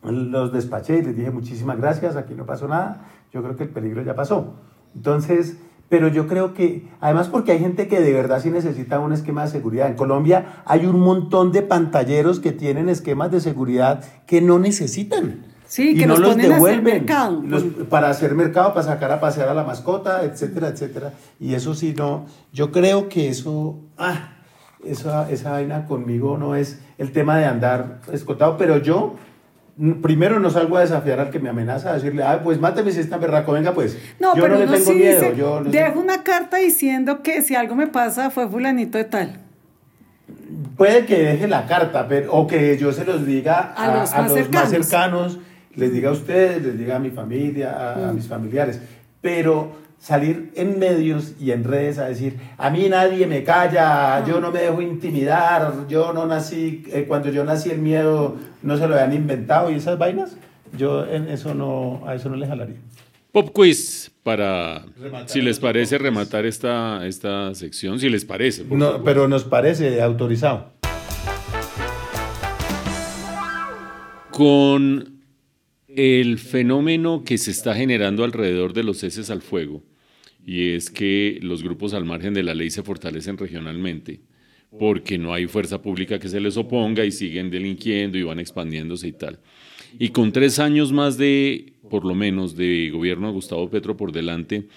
los 0.03 0.53
despaché 0.53 0.99
y 0.99 1.03
les 1.03 1.17
dije 1.17 1.31
muchísimas 1.31 1.79
gracias, 1.79 2.17
aquí 2.17 2.35
no 2.35 2.47
pasó 2.47 2.69
nada, 2.69 3.07
yo 3.33 3.43
creo 3.43 3.57
que 3.57 3.65
el 3.65 3.71
peligro 3.71 4.03
ya 4.03 4.15
pasó. 4.15 4.55
Entonces, 4.95 5.59
pero 5.89 6.09
yo 6.09 6.27
creo 6.27 6.55
que, 6.55 6.87
además 7.01 7.29
porque 7.29 7.53
hay 7.53 7.61
gente 7.61 7.89
que 7.89 8.01
de 8.01 8.13
verdad 8.13 8.41
sí 8.43 8.51
necesita 8.51 9.01
un 9.01 9.13
esquema 9.13 9.45
de 9.45 9.51
seguridad. 9.51 9.89
En 9.89 9.95
Colombia 9.95 10.63
hay 10.67 10.87
un 10.87 11.01
montón 11.01 11.51
de 11.51 11.63
pantalleros 11.63 12.41
que 12.41 12.53
tienen 12.53 12.89
esquemas 12.89 13.31
de 13.31 13.41
seguridad 13.41 14.05
que 14.27 14.41
no 14.41 14.59
necesitan. 14.59 15.45
Sí, 15.67 15.99
que 15.99 16.07
no 16.07 16.17
los 16.17 16.35
devuelven 16.35 17.05
para 17.91 18.09
hacer 18.09 18.35
mercado, 18.35 18.73
para 18.73 18.87
sacar 18.87 19.13
a 19.13 19.21
pasear 19.21 19.51
a 19.51 19.55
la 19.55 19.65
mascota, 19.65 20.25
etcétera, 20.25 20.69
etcétera. 20.69 21.13
Y 21.39 21.53
eso 21.53 21.75
sí, 21.75 21.95
no, 21.95 22.25
yo 22.55 22.73
creo 22.73 23.11
que 23.11 23.29
eso, 23.29 23.79
ah, 23.99 24.38
esa, 24.85 25.31
esa 25.31 25.53
vaina 25.53 25.87
conmigo 25.87 26.39
no 26.39 26.55
es 26.55 26.81
el 26.99 27.13
tema 27.13 27.39
de 27.39 27.47
andar 27.47 28.01
escotado, 28.13 28.57
pero 28.57 28.79
yo 28.79 29.17
primero 30.03 30.41
no 30.41 30.51
salgo 30.51 30.77
a 30.77 30.81
desafiar 30.81 31.21
al 31.21 31.31
que 31.31 31.39
me 31.39 31.49
amenaza, 31.49 31.91
a 31.91 31.95
decirle, 31.95 32.23
ah, 32.25 32.41
pues 32.43 32.61
máteme 32.61 32.91
si 32.91 33.01
está 33.01 33.17
berraco, 33.17 33.53
venga 33.53 33.73
pues. 33.73 33.97
No, 34.19 34.35
yo 34.35 34.43
pero 34.43 34.59
no 34.59 34.65
le 34.65 34.79
tengo 34.79 34.93
miedo. 34.93 35.63
dejo 35.65 36.01
una 36.01 36.23
carta 36.25 36.57
diciendo 36.57 37.23
que 37.23 37.43
si 37.43 37.55
algo 37.55 37.77
me 37.77 37.87
pasa 37.87 38.31
fue 38.31 38.49
fulanito 38.49 38.99
de 38.99 39.05
tal. 39.05 39.41
Puede 40.77 41.07
que 41.07 41.19
deje 41.19 41.49
la 41.49 41.67
carta, 41.67 42.07
pero, 42.09 42.33
o 42.33 42.47
que 42.47 42.77
yo 42.77 42.93
se 42.93 43.05
los 43.05 43.25
diga 43.25 43.73
a, 43.77 43.99
los, 43.99 44.13
más, 44.51 44.71
cercanos. 44.71 45.39
les 45.75 45.93
diga 45.93 46.11
a 46.11 46.13
ustedes, 46.13 46.63
les 46.63 46.79
diga 46.79 46.97
a 46.97 46.99
mi 46.99 47.11
familia, 47.11 47.73
a, 47.73 48.09
a 48.09 48.13
mm. 48.13 48.15
mis 48.15 48.27
familiares. 48.27 48.81
pero 49.21 49.88
salir 49.99 50.53
en 50.55 50.79
medios 50.79 51.35
y 51.41 51.51
en 51.51 51.65
redes 51.65 51.99
a 51.99 52.09
decir, 52.09 52.39
a 52.57 52.71
mí 52.71 52.89
nadie 52.89 53.27
me 53.27 53.43
calla, 53.43 54.25
yo 54.25 54.41
no 54.41 54.51
me 54.51 54.61
dejo 54.61 54.81
intimidar, 54.81 55.87
yo 55.89 56.13
no 56.13 56.27
nací, 56.27 56.85
eh, 56.93 57.05
cuando 57.07 57.31
yo 57.31 57.45
nací 57.45 57.71
el 57.71 57.79
miedo 57.79 58.37
no 58.63 58.77
se 58.77 58.87
lo 58.87 58.95
habían 58.95 59.13
inventado 59.13 59.71
y 59.71 59.75
esas 59.75 59.99
vainas, 59.99 60.37
yo 60.77 61.07
en 61.07 61.29
eso 61.29 61.55
no, 61.55 62.03
a 62.07 62.15
eso 62.15 62.29
no 62.29 62.37
le 62.37 62.47
jalaría. 62.47 62.77
Pop 63.33 63.51
quiz 63.53 64.11
para, 64.23 64.85
si 65.27 65.43
les 65.43 65.59
parece, 65.59 65.99
rematar 65.99 66.47
esta, 66.47 67.07
esta 67.07 67.55
sección, 67.55 67.99
si 67.99 68.09
les 68.09 68.25
parece. 68.25 68.65
No, 68.65 69.03
pero 69.03 69.29
nos 69.29 69.45
parece 69.45 70.01
autorizado. 70.01 70.73
Con 74.31 75.18
el 75.99 76.39
fenómeno 76.39 77.25
que 77.25 77.39
se 77.39 77.51
está 77.51 77.75
generando 77.75 78.23
alrededor 78.23 78.73
de 78.73 78.85
los 78.85 78.99
ceses 78.99 79.31
al 79.31 79.43
fuego, 79.43 79.83
y 80.47 80.71
es 80.71 80.91
que 80.91 81.41
los 81.43 81.65
grupos 81.65 81.93
al 81.93 82.05
margen 82.05 82.35
de 82.35 82.45
la 82.45 82.55
ley 82.55 82.71
se 82.71 82.85
fortalecen 82.85 83.37
regionalmente, 83.37 84.21
porque 84.79 85.19
no 85.19 85.35
hay 85.35 85.49
fuerza 85.49 85.83
pública 85.83 86.21
que 86.21 86.29
se 86.29 86.39
les 86.39 86.57
oponga 86.57 87.05
y 87.05 87.11
siguen 87.11 87.51
delinquiendo 87.51 88.17
y 88.17 88.23
van 88.23 88.39
expandiéndose 88.39 89.09
y 89.09 89.13
tal. 89.13 89.41
Y 89.99 90.11
con 90.11 90.31
tres 90.31 90.61
años 90.61 90.93
más 90.93 91.19
de, 91.19 91.73
por 91.91 92.05
lo 92.05 92.15
menos, 92.15 92.55
de 92.55 92.91
gobierno 92.91 93.27
de 93.27 93.33
Gustavo 93.33 93.69
Petro 93.69 93.97
por 93.97 94.13
delante, 94.13 94.69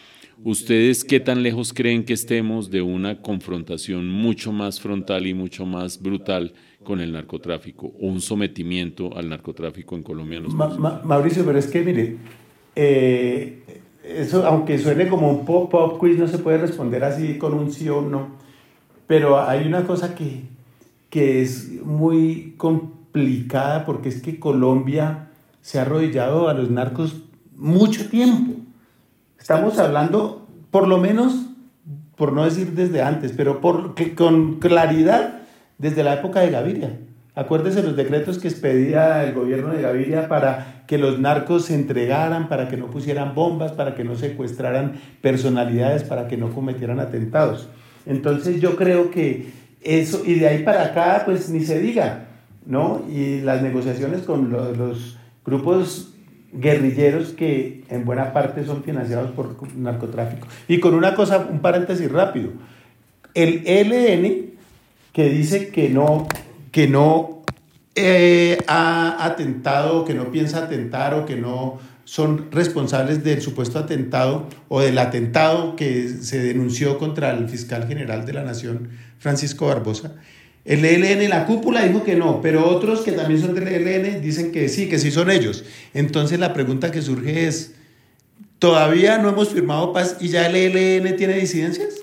¿ustedes 0.43 1.03
qué 1.03 1.19
tan 1.19 1.43
lejos 1.43 1.71
creen 1.71 2.03
que 2.03 2.13
estemos 2.13 2.71
de 2.71 2.81
una 2.81 3.21
confrontación 3.21 4.09
mucho 4.09 4.51
más 4.51 4.81
frontal 4.81 5.27
y 5.27 5.35
mucho 5.35 5.67
más 5.67 6.01
brutal 6.01 6.55
con 6.83 6.99
el 6.99 7.11
narcotráfico 7.11 7.87
o 7.87 8.07
un 8.07 8.21
sometimiento 8.21 9.15
al 9.15 9.29
narcotráfico 9.29 9.95
en 9.95 10.03
Colombia? 10.03 10.41
Mauricio, 11.03 11.45
pero 11.45 11.59
es 11.59 11.67
que 11.67 11.81
mire, 11.81 12.17
eh, 12.75 13.81
eso, 14.03 14.45
aunque 14.45 14.77
suene 14.79 15.07
como 15.07 15.29
un 15.29 15.45
pop-up 15.45 15.99
quiz, 15.99 16.17
no 16.17 16.27
se 16.27 16.39
puede 16.39 16.57
responder 16.57 17.03
así 17.03 17.37
con 17.37 17.53
un 17.53 17.71
sí 17.71 17.87
o 17.89 18.01
no. 18.01 18.29
Pero 19.07 19.39
hay 19.41 19.67
una 19.67 19.85
cosa 19.85 20.15
que, 20.15 20.43
que 21.09 21.41
es 21.41 21.81
muy 21.83 22.55
complicada 22.57 23.85
porque 23.85 24.09
es 24.09 24.21
que 24.21 24.39
Colombia 24.39 25.29
se 25.61 25.79
ha 25.79 25.83
arrodillado 25.83 26.49
a 26.49 26.53
los 26.53 26.71
narcos 26.71 27.23
mucho 27.55 28.09
tiempo. 28.09 28.53
Estamos 29.39 29.77
hablando, 29.79 30.47
por 30.71 30.87
lo 30.87 30.97
menos, 30.97 31.47
por 32.15 32.33
no 32.33 32.45
decir 32.45 32.71
desde 32.73 33.01
antes, 33.01 33.33
pero 33.35 33.61
por, 33.61 33.93
que, 33.93 34.15
con 34.15 34.59
claridad 34.59 35.40
desde 35.81 36.03
la 36.03 36.13
época 36.13 36.41
de 36.41 36.51
Gaviria. 36.51 36.99
Acuérdese 37.33 37.81
los 37.81 37.95
decretos 37.95 38.37
que 38.37 38.49
expedía 38.49 39.23
el 39.23 39.33
gobierno 39.33 39.69
de 39.69 39.81
Gaviria 39.81 40.27
para 40.27 40.83
que 40.85 40.97
los 40.97 41.19
narcos 41.19 41.65
se 41.65 41.75
entregaran, 41.75 42.49
para 42.49 42.67
que 42.67 42.77
no 42.77 42.87
pusieran 42.87 43.33
bombas, 43.33 43.71
para 43.71 43.95
que 43.95 44.03
no 44.03 44.15
secuestraran 44.15 44.99
personalidades, 45.21 46.03
para 46.03 46.27
que 46.27 46.37
no 46.37 46.53
cometieran 46.53 46.99
atentados. 46.99 47.69
Entonces 48.05 48.61
yo 48.61 48.75
creo 48.75 49.09
que 49.11 49.49
eso, 49.81 50.23
y 50.25 50.35
de 50.35 50.47
ahí 50.47 50.63
para 50.63 50.83
acá, 50.83 51.23
pues 51.25 51.49
ni 51.49 51.61
se 51.61 51.79
diga, 51.79 52.27
¿no? 52.65 53.03
Y 53.09 53.41
las 53.41 53.61
negociaciones 53.61 54.21
con 54.21 54.51
los, 54.51 54.77
los 54.77 55.17
grupos 55.45 56.13
guerrilleros 56.53 57.29
que 57.29 57.85
en 57.89 58.03
buena 58.03 58.33
parte 58.33 58.65
son 58.65 58.83
financiados 58.83 59.31
por 59.31 59.55
narcotráfico. 59.75 60.47
Y 60.67 60.79
con 60.79 60.93
una 60.93 61.15
cosa, 61.15 61.47
un 61.49 61.59
paréntesis 61.59 62.11
rápido, 62.11 62.51
el 63.33 63.63
ELN 63.65 64.50
que 65.13 65.29
dice 65.29 65.69
que 65.69 65.89
no 65.89 66.27
que 66.71 66.87
no 66.87 67.43
eh, 67.95 68.57
ha 68.67 69.25
atentado, 69.25 70.05
que 70.05 70.13
no 70.13 70.31
piensa 70.31 70.59
atentar 70.59 71.13
o 71.13 71.25
que 71.25 71.35
no 71.35 71.79
son 72.05 72.51
responsables 72.51 73.23
del 73.23 73.41
supuesto 73.41 73.79
atentado 73.79 74.47
o 74.69 74.81
del 74.81 74.97
atentado 74.97 75.75
que 75.75 76.09
se 76.09 76.39
denunció 76.39 76.97
contra 76.97 77.31
el 77.31 77.47
fiscal 77.49 77.87
general 77.87 78.25
de 78.25 78.33
la 78.33 78.43
Nación, 78.43 78.89
Francisco 79.19 79.67
Barbosa. 79.67 80.15
El 80.63 80.85
ELN, 80.85 81.29
la 81.29 81.45
cúpula 81.45 81.83
dijo 81.83 82.03
que 82.03 82.15
no, 82.15 82.41
pero 82.41 82.67
otros 82.67 83.01
que 83.01 83.11
también 83.13 83.41
son 83.41 83.55
del 83.55 83.67
ELN 83.67 84.21
dicen 84.21 84.51
que 84.51 84.69
sí, 84.69 84.87
que 84.87 84.99
sí 84.99 85.11
son 85.11 85.31
ellos. 85.31 85.65
Entonces 85.93 86.39
la 86.39 86.53
pregunta 86.53 86.91
que 86.91 87.01
surge 87.01 87.47
es, 87.47 87.73
¿todavía 88.59 89.17
no 89.17 89.29
hemos 89.29 89.49
firmado 89.49 89.91
paz 89.91 90.17
y 90.19 90.29
ya 90.29 90.47
el 90.47 90.55
ELN 90.55 91.15
tiene 91.17 91.33
disidencias? 91.33 91.95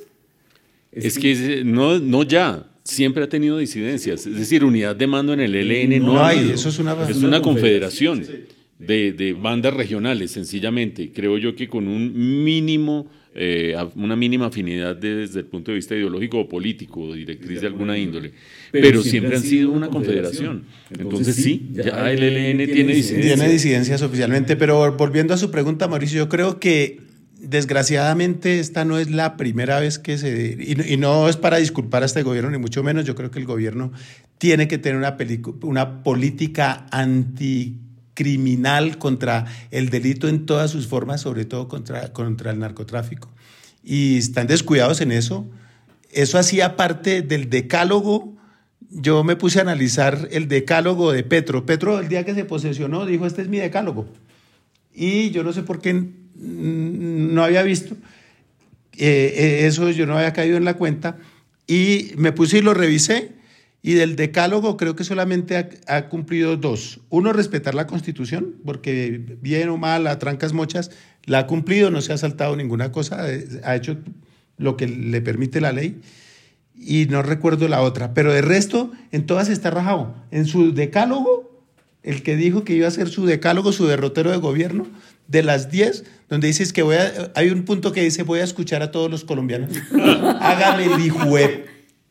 Es 0.91 1.19
que 1.19 1.63
no, 1.65 1.99
no 1.99 2.25
ya, 2.25 2.67
siempre 2.89 3.25
ha 3.25 3.29
tenido 3.29 3.59
disidencias. 3.59 4.27
Es 4.27 4.37
decir, 4.37 4.65
unidad 4.65 4.97
de 4.97 5.07
mando 5.07 5.33
en 5.33 5.41
el 5.41 5.55
ELN 5.55 6.03
no, 6.05 6.25
hay. 6.25 6.51
Eso 6.51 6.71
es 6.71 6.79
una, 6.79 6.97
es 7.09 7.23
una, 7.23 7.43
confederación 7.43 8.25
de, 8.79 9.13
de, 9.13 9.33
bandas 9.35 9.75
regionales, 9.75 10.31
sencillamente. 10.31 11.13
Creo 11.13 11.37
yo 11.37 11.55
que 11.55 11.69
con 11.69 11.87
un 11.87 12.45
mínimo, 12.45 13.07
eh, 13.35 13.77
una 13.95 14.17
mínima 14.17 14.47
afinidad 14.47 14.97
desde 14.97 15.41
el 15.41 15.47
punto 15.47 15.71
de 15.71 15.77
vista 15.77 15.95
ideológico 15.95 16.41
o 16.41 16.49
político, 16.49 17.03
o 17.03 17.15
directriz 17.15 17.61
de 17.61 17.67
alguna 17.67 17.99
índole. 17.99 18.33
Pero, 18.73 19.03
siempre, 19.03 19.37
han 19.37 19.43
sido 19.43 19.71
una 19.71 19.89
confederación. 19.89 20.65
Entonces, 20.99 21.37
sí, 21.37 21.69
ya 21.73 22.11
el 22.11 22.23
ELN 22.23 22.73
tiene 22.73 22.95
disidencias. 22.95 23.37
Tiene 23.37 23.53
disidencias 23.53 24.03
oficialmente, 24.03 24.57
pero 24.57 24.97
volviendo 24.97 25.35
a 25.35 25.37
su 25.37 25.51
pregunta, 25.51 25.89
Mauricio, 25.89 26.19
yo 26.19 26.29
creo 26.31 26.59
que 26.59 27.08
desgraciadamente 27.39 28.59
esta 28.59 28.85
no 28.85 28.99
es 28.99 29.11
la 29.11 29.37
primera 29.37 29.81
vez 29.81 29.99
que 29.99 30.19
se... 30.19 30.57
Y, 30.59 30.97
no 30.97 31.29
es 31.29 31.37
para 31.37 31.59
disculpar 31.59 32.03
a 32.03 32.07
este 32.07 32.23
gobierno, 32.23 32.51
ni 32.51 32.59
mucho 32.59 32.83
menos. 32.83 33.05
Yo 33.05 33.15
creo 33.15 33.31
que 33.31 33.39
el 33.39 33.47
gobierno 33.47 33.93
tiene 34.39 34.69
que 34.69 34.79
tener 34.79 34.99
una, 34.99 35.17
una 35.63 36.03
política 36.03 36.87
anticriminal 36.91 38.99
contra 38.99 39.47
el 39.71 39.91
delito 39.91 40.29
en 40.29 40.47
todas 40.47 40.71
sus 40.71 40.87
formas, 40.87 41.21
sobre 41.21 41.45
todo 41.45 41.69
contra, 41.69 42.13
contra 42.13 42.51
el 42.51 42.59
narcotráfico. 42.59 43.31
Y 43.85 44.19
están 44.19 44.49
descuidados 44.49 45.01
en 45.01 45.13
eso. 45.13 45.49
Eso 46.11 46.39
hacía 46.39 46.77
parte 46.77 47.23
del 47.23 47.49
decálogo. 47.49 48.35
Yo 48.91 49.23
me 49.23 49.37
puse 49.37 49.61
a 49.61 49.63
analizar 49.63 50.29
el 50.33 50.49
decálogo 50.49 51.13
de 51.13 51.23
Petro. 51.23 51.67
Petro, 51.67 52.01
el 52.01 52.09
día 52.09 52.25
que 52.25 52.35
se 52.35 52.45
posesionó, 52.45 53.07
dijo, 53.07 53.27
este 53.27 53.43
es 53.43 53.49
mi 53.49 53.59
decálogo. 53.59 54.09
Y 54.93 55.31
yo 55.31 55.45
no 55.45 55.53
sé 55.53 55.63
por 55.63 55.81
qué 55.81 56.19
no 56.39 57.45
había 57.45 57.63
visto. 57.63 57.97
Eh, 58.97 59.35
eh, 59.37 59.67
eso 59.67 59.91
yo 59.91 60.07
no 60.07 60.17
había 60.17 60.33
caído 60.33 60.57
en 60.57 60.65
la 60.65 60.75
cuenta. 60.75 61.17
Y 61.67 62.13
me 62.17 62.33
puse 62.33 62.59
y 62.59 62.63
lo 62.63 62.75
revisé. 62.75 63.33
Y 63.81 63.95
del 63.95 64.17
decálogo 64.17 64.77
creo 64.77 64.97
que 64.97 65.05
solamente 65.05 65.57
ha, 65.87 66.09
cumplido 66.09 66.57
dos. 66.57 67.01
Uno, 67.11 67.33
respetar 67.33 67.75
la 67.75 67.87
constitución, 67.87 68.57
porque 68.65 69.37
bien 69.41 69.69
o 69.69 69.77
mal, 69.77 70.09
a 70.09 70.19
trancas 70.19 70.53
mochas, 70.53 70.91
la 71.25 71.41
ha 71.41 71.47
cumplido, 71.47 71.91
no 71.91 72.01
se 72.01 72.13
ha 72.13 72.19
saltado 72.19 72.57
ninguna 72.57 72.91
cosa, 72.91 73.33
eh, 73.33 73.47
ha 73.63 73.77
hecho 73.77 73.97
lo 74.57 74.77
que 74.77 74.89
le 74.89 75.21
permite 75.21 75.61
la 75.61 75.73
ley. 75.73 76.01
Y 76.75 77.07
no 77.07 77.23
recuerdo 77.23 77.69
la 77.69 77.83
otra. 77.83 78.15
Pero 78.15 78.33
de 78.33 78.43
resto, 78.43 78.93
en 79.13 79.27
todas 79.27 79.49
está 79.49 79.71
rajado. 79.71 80.15
En 80.33 80.47
su 80.47 80.75
decálogo, 80.75 81.49
el 82.03 82.23
que 82.23 82.37
dijo 82.37 82.65
que 82.65 82.75
iba 82.75 82.89
a 82.89 82.93
ser 82.93 83.09
su 83.09 83.27
decálogo, 83.27 83.73
su 83.73 83.87
derrotero 83.87 84.31
de 84.31 84.39
gobierno, 84.39 84.89
de 85.29 85.43
las 85.43 85.71
10, 85.71 86.05
donde 86.29 86.47
dices 86.47 86.73
que 86.73 86.83
voy 86.83 86.97
a, 86.97 87.33
hay 87.35 87.51
un 87.51 87.65
punto 87.65 87.93
que 87.93 88.03
dice 88.03 88.23
voy 88.23 88.41
a 88.41 88.45
escuchar 88.45 88.83
a 88.83 88.91
todos 88.91 89.11
los 89.11 89.25
colombianos. 89.25 89.71
Hágame 90.41 90.87
el 90.87 91.01
hijo 91.05 91.21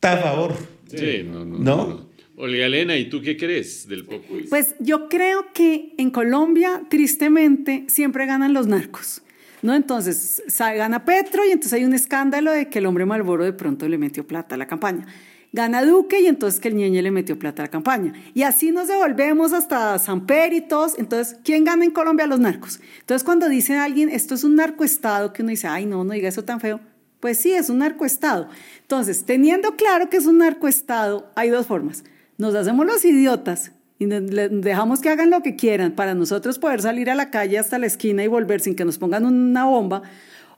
a 0.01 0.17
favor. 0.17 0.55
Sí, 0.87 1.23
no, 1.23 1.45
no. 1.45 1.59
¿No? 1.59 2.07
Olga 2.37 2.67
Elena, 2.67 2.95
¿y 2.95 3.09
tú 3.09 3.21
qué 3.21 3.35
crees 3.35 3.87
del 3.87 4.05
pop 4.05 4.23
Pues 4.49 4.75
yo 4.79 5.09
creo 5.09 5.47
que 5.53 5.93
en 5.97 6.11
Colombia, 6.11 6.83
tristemente, 6.87 7.85
siempre 7.87 8.27
ganan 8.27 8.53
los 8.53 8.67
narcos. 8.67 9.23
¿no? 9.63 9.73
Entonces, 9.73 10.43
gana 10.59 11.03
Petro 11.03 11.43
y 11.45 11.49
entonces 11.49 11.73
hay 11.73 11.83
un 11.83 11.95
escándalo 11.95 12.51
de 12.51 12.69
que 12.69 12.77
el 12.77 12.85
hombre 12.85 13.05
Malboro 13.05 13.43
de 13.43 13.53
pronto 13.53 13.87
le 13.87 13.97
metió 13.97 14.25
plata 14.27 14.53
a 14.53 14.57
la 14.57 14.67
campaña 14.67 15.07
gana 15.57 15.83
Duque 15.83 16.21
y 16.21 16.27
entonces 16.27 16.59
que 16.59 16.67
el 16.67 16.75
Ñeñe 16.75 17.01
le 17.01 17.09
metió 17.09 17.37
plata 17.39 17.63
a 17.63 17.65
la 17.65 17.71
campaña. 17.71 18.13
Y 18.35 18.43
así 18.43 18.71
nos 18.71 18.87
devolvemos 18.87 19.53
hasta 19.53 19.97
San 19.97 20.27
Peritos. 20.27 20.99
Entonces, 20.99 21.39
¿quién 21.43 21.63
gana 21.63 21.83
en 21.83 21.89
Colombia? 21.89 22.27
Los 22.27 22.39
narcos. 22.39 22.79
Entonces, 22.99 23.23
cuando 23.25 23.49
dice 23.49 23.75
alguien, 23.75 24.09
esto 24.09 24.35
es 24.35 24.43
un 24.43 24.55
narcoestado, 24.55 25.33
que 25.33 25.41
uno 25.41 25.49
dice, 25.49 25.67
ay, 25.67 25.87
no, 25.87 26.03
no 26.03 26.13
diga 26.13 26.29
eso 26.29 26.43
tan 26.43 26.59
feo, 26.59 26.79
pues 27.19 27.39
sí, 27.39 27.53
es 27.53 27.71
un 27.71 27.79
narcoestado. 27.79 28.49
Entonces, 28.81 29.25
teniendo 29.25 29.75
claro 29.75 30.09
que 30.09 30.17
es 30.17 30.27
un 30.27 30.37
narcoestado, 30.37 31.31
hay 31.35 31.49
dos 31.49 31.65
formas. 31.65 32.03
Nos 32.37 32.53
hacemos 32.53 32.85
los 32.85 33.03
idiotas 33.03 33.71
y 33.97 34.05
dejamos 34.05 35.01
que 35.01 35.09
hagan 35.09 35.31
lo 35.31 35.41
que 35.41 35.55
quieran 35.55 35.93
para 35.93 36.13
nosotros 36.13 36.59
poder 36.59 36.83
salir 36.83 37.09
a 37.09 37.15
la 37.15 37.31
calle 37.31 37.57
hasta 37.57 37.79
la 37.79 37.87
esquina 37.87 38.23
y 38.23 38.27
volver 38.27 38.61
sin 38.61 38.75
que 38.75 38.85
nos 38.85 38.99
pongan 38.99 39.25
una 39.25 39.65
bomba 39.65 40.03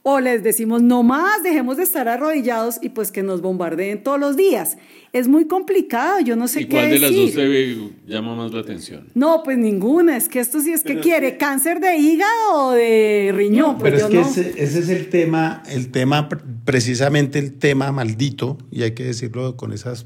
o 0.02 0.20
les 0.20 0.44
decimos, 0.44 0.82
no 0.82 1.04
más, 1.04 1.44
dejemos 1.44 1.78
de 1.78 1.84
estar 1.84 2.08
arrodillados 2.08 2.80
y 2.82 2.90
pues 2.90 3.12
que 3.12 3.22
nos 3.22 3.42
bombardeen 3.42 4.02
todos 4.02 4.20
los 4.20 4.38
días. 4.38 4.78
Es 5.12 5.28
muy 5.28 5.46
complicado, 5.46 6.20
yo 6.22 6.36
no 6.36 6.48
sé 6.48 6.68
qué 6.68 6.78
¿Cuál 6.78 6.90
de 6.92 7.00
las 7.00 7.14
dos 7.14 7.32
se 7.32 7.92
llama 8.08 8.36
más 8.36 8.54
la 8.54 8.62
atención? 8.62 9.10
No, 9.14 9.44
pues 9.44 9.58
ninguna, 9.58 10.16
es 10.16 10.30
que 10.30 10.40
esto 10.40 10.62
sí 10.62 10.72
es 10.72 10.84
que 10.84 11.00
quiere, 11.00 11.38
cáncer 11.38 11.80
de 11.80 11.98
hígado 11.98 12.54
o 12.54 12.72
de 12.72 13.32
riñón. 13.36 13.78
Pues 13.78 13.94
pero 13.94 14.08
es 14.08 14.12
que 14.12 14.22
ese, 14.22 14.64
ese, 14.64 14.80
es 14.80 14.90
el 14.90 15.10
tema, 15.10 15.64
el 15.70 15.92
tema, 15.92 16.30
precisamente 16.64 17.40
el 17.40 17.54
tema 17.54 17.92
maldito, 17.92 18.58
y 18.72 18.84
hay 18.84 18.92
que 18.92 19.04
decirlo 19.04 19.58
con 19.58 19.74
esas 19.74 20.06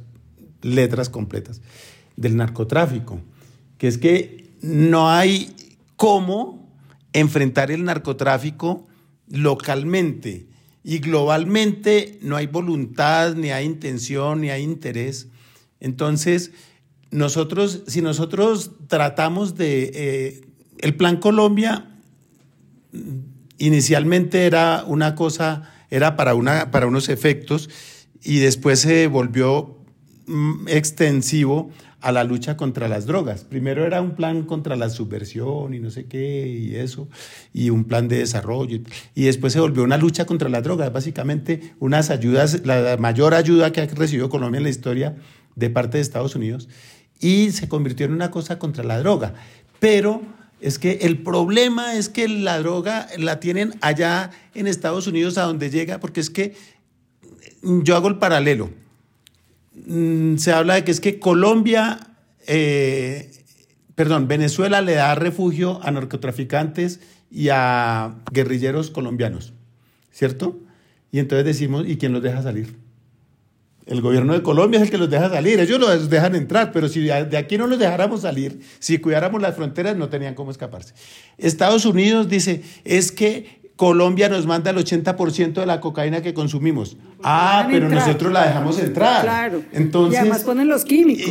letras 0.62 1.10
completas, 1.10 1.62
del 2.16 2.36
narcotráfico, 2.36 3.20
que 3.78 3.88
es 3.88 3.98
que 3.98 4.50
no 4.62 5.10
hay 5.10 5.54
cómo 5.98 6.68
enfrentar 7.12 7.70
el 7.70 7.84
narcotráfico 7.84 8.88
localmente 9.28 10.48
y 10.84 11.00
globalmente 11.00 12.20
no 12.22 12.36
hay 12.36 12.48
voluntad, 12.48 13.36
ni 13.36 13.52
hay 13.52 13.66
intención, 13.66 14.42
ni 14.42 14.50
hay 14.50 14.64
interés. 14.64 15.28
Entonces, 15.80 16.52
nosotros, 17.12 17.84
si 17.88 18.02
nosotros 18.02 18.72
tratamos 18.88 19.56
de... 19.56 19.92
Eh, 19.94 20.42
el 20.80 20.96
Plan 20.96 21.18
Colombia 21.18 21.94
inicialmente 23.58 24.46
era 24.46 24.84
una 24.86 25.16
cosa, 25.16 25.72
era 25.90 26.18
para, 26.18 26.36
una, 26.36 26.72
para 26.72 26.88
unos 26.88 27.08
efectos 27.08 27.70
y 28.22 28.40
después 28.40 28.80
se 28.80 29.08
volvió 29.08 29.78
mm, 30.28 30.68
extensivo 30.68 31.72
a 32.04 32.12
la 32.12 32.26
lucha 32.26 32.58
contra 32.58 32.90
las 32.90 33.06
drogas. 33.06 33.46
Primero 33.46 33.86
era 33.86 34.02
un 34.02 34.12
plan 34.12 34.44
contra 34.44 34.76
la 34.76 34.90
subversión 34.90 35.74
y 35.74 35.80
no 35.80 35.90
sé 35.90 36.06
qué 36.06 36.48
y 36.48 36.76
eso, 36.76 37.08
y 37.54 37.70
un 37.70 37.86
plan 37.86 38.10
de 38.10 38.18
desarrollo. 38.18 38.80
Y 39.16 39.24
después 39.24 39.54
se 39.54 39.62
volvió 39.62 39.84
una 39.84 39.98
lucha 39.98 40.26
contra 40.26 40.50
las 40.50 40.64
drogas, 40.64 40.92
básicamente 40.92 41.74
unas 41.80 42.10
ayudas, 42.10 42.66
la 42.66 42.98
mayor 42.98 43.34
ayuda 43.34 43.72
que 43.72 43.82
ha 43.82 43.86
recibido 43.86 44.30
Colombia 44.30 44.58
en 44.58 44.66
la 44.66 44.70
historia 44.70 45.16
de 45.56 45.70
parte 45.70 45.98
de 45.98 46.02
Estados 46.02 46.36
Unidos, 46.36 46.68
y 47.22 47.52
se 47.52 47.70
convirtió 47.70 48.06
en 48.06 48.12
una 48.12 48.32
cosa 48.32 48.60
contra 48.60 48.84
la 48.84 49.00
droga. 49.00 49.34
Pero 49.80 50.22
es 50.60 50.80
que 50.80 51.00
el 51.04 51.24
problema 51.24 51.96
es 51.96 52.10
que 52.10 52.28
la 52.28 52.60
droga 52.60 53.08
la 53.18 53.40
tienen 53.40 53.76
allá 53.80 54.32
en 54.54 54.68
Estados 54.68 55.08
Unidos 55.08 55.38
a 55.38 55.44
donde 55.44 55.70
llega, 55.70 56.00
porque 56.02 56.20
es 56.20 56.30
que 56.30 56.54
yo 57.62 57.96
hago 57.96 58.10
el 58.10 58.18
paralelo. 58.18 58.83
Mm, 59.76 60.38
se 60.38 60.52
habla 60.52 60.76
de 60.76 60.84
que 60.84 60.92
es 60.92 61.00
que 61.00 61.20
Colombia, 61.20 62.00
eh, 62.48 63.32
perdón, 63.96 64.28
Venezuela 64.28 64.82
le 64.82 64.94
da 64.94 65.16
refugio 65.16 65.80
a 65.84 65.92
narcotraficantes 65.92 67.00
y 67.32 67.50
a 67.50 68.16
guerrilleros 68.32 68.92
colombianos, 68.92 69.54
¿cierto? 70.12 70.60
Y 71.12 71.20
entonces 71.20 71.46
decimos, 71.46 71.86
¿y 71.88 71.98
quién 71.98 72.14
los 72.14 72.22
deja 72.22 72.44
salir? 72.44 72.76
El 73.86 74.02
gobierno 74.02 74.34
de 74.34 74.44
Colombia 74.44 74.78
es 74.78 74.86
el 74.86 74.92
que 74.92 74.98
los 74.98 75.10
deja 75.10 75.30
salir, 75.30 75.60
ellos 75.60 75.80
los 75.80 76.10
dejan 76.10 76.36
entrar, 76.36 76.72
pero 76.72 76.88
si 76.88 77.02
de 77.02 77.38
aquí 77.38 77.58
no 77.58 77.68
los 77.68 77.80
dejáramos 77.80 78.22
salir, 78.22 78.62
si 78.80 79.00
cuidáramos 79.00 79.42
las 79.42 79.56
fronteras, 79.56 79.98
no 79.98 80.08
tenían 80.08 80.36
cómo 80.36 80.52
escaparse. 80.52 80.94
Estados 81.38 81.86
Unidos 81.86 82.30
dice, 82.30 82.64
es 82.86 83.12
que 83.12 83.63
Colombia 83.76 84.30
nos 84.30 84.46
manda 84.46 84.72
el 84.72 84.78
80% 84.78 85.54
de 85.54 85.66
la 85.66 85.82
cocaína 85.82 86.22
que 86.22 86.34
consumimos. 86.34 86.98
Ah, 87.24 87.68
pero 87.70 87.90
nosotros 87.90 88.32
la 88.32 88.46
dejamos 88.46 88.80
entrar. 88.80 89.24
Claro. 89.24 89.64
Entonces, 89.72 90.14
y 90.14 90.18
además 90.18 90.44
ponen 90.44 90.68
los 90.68 90.86
químicos. 90.86 91.28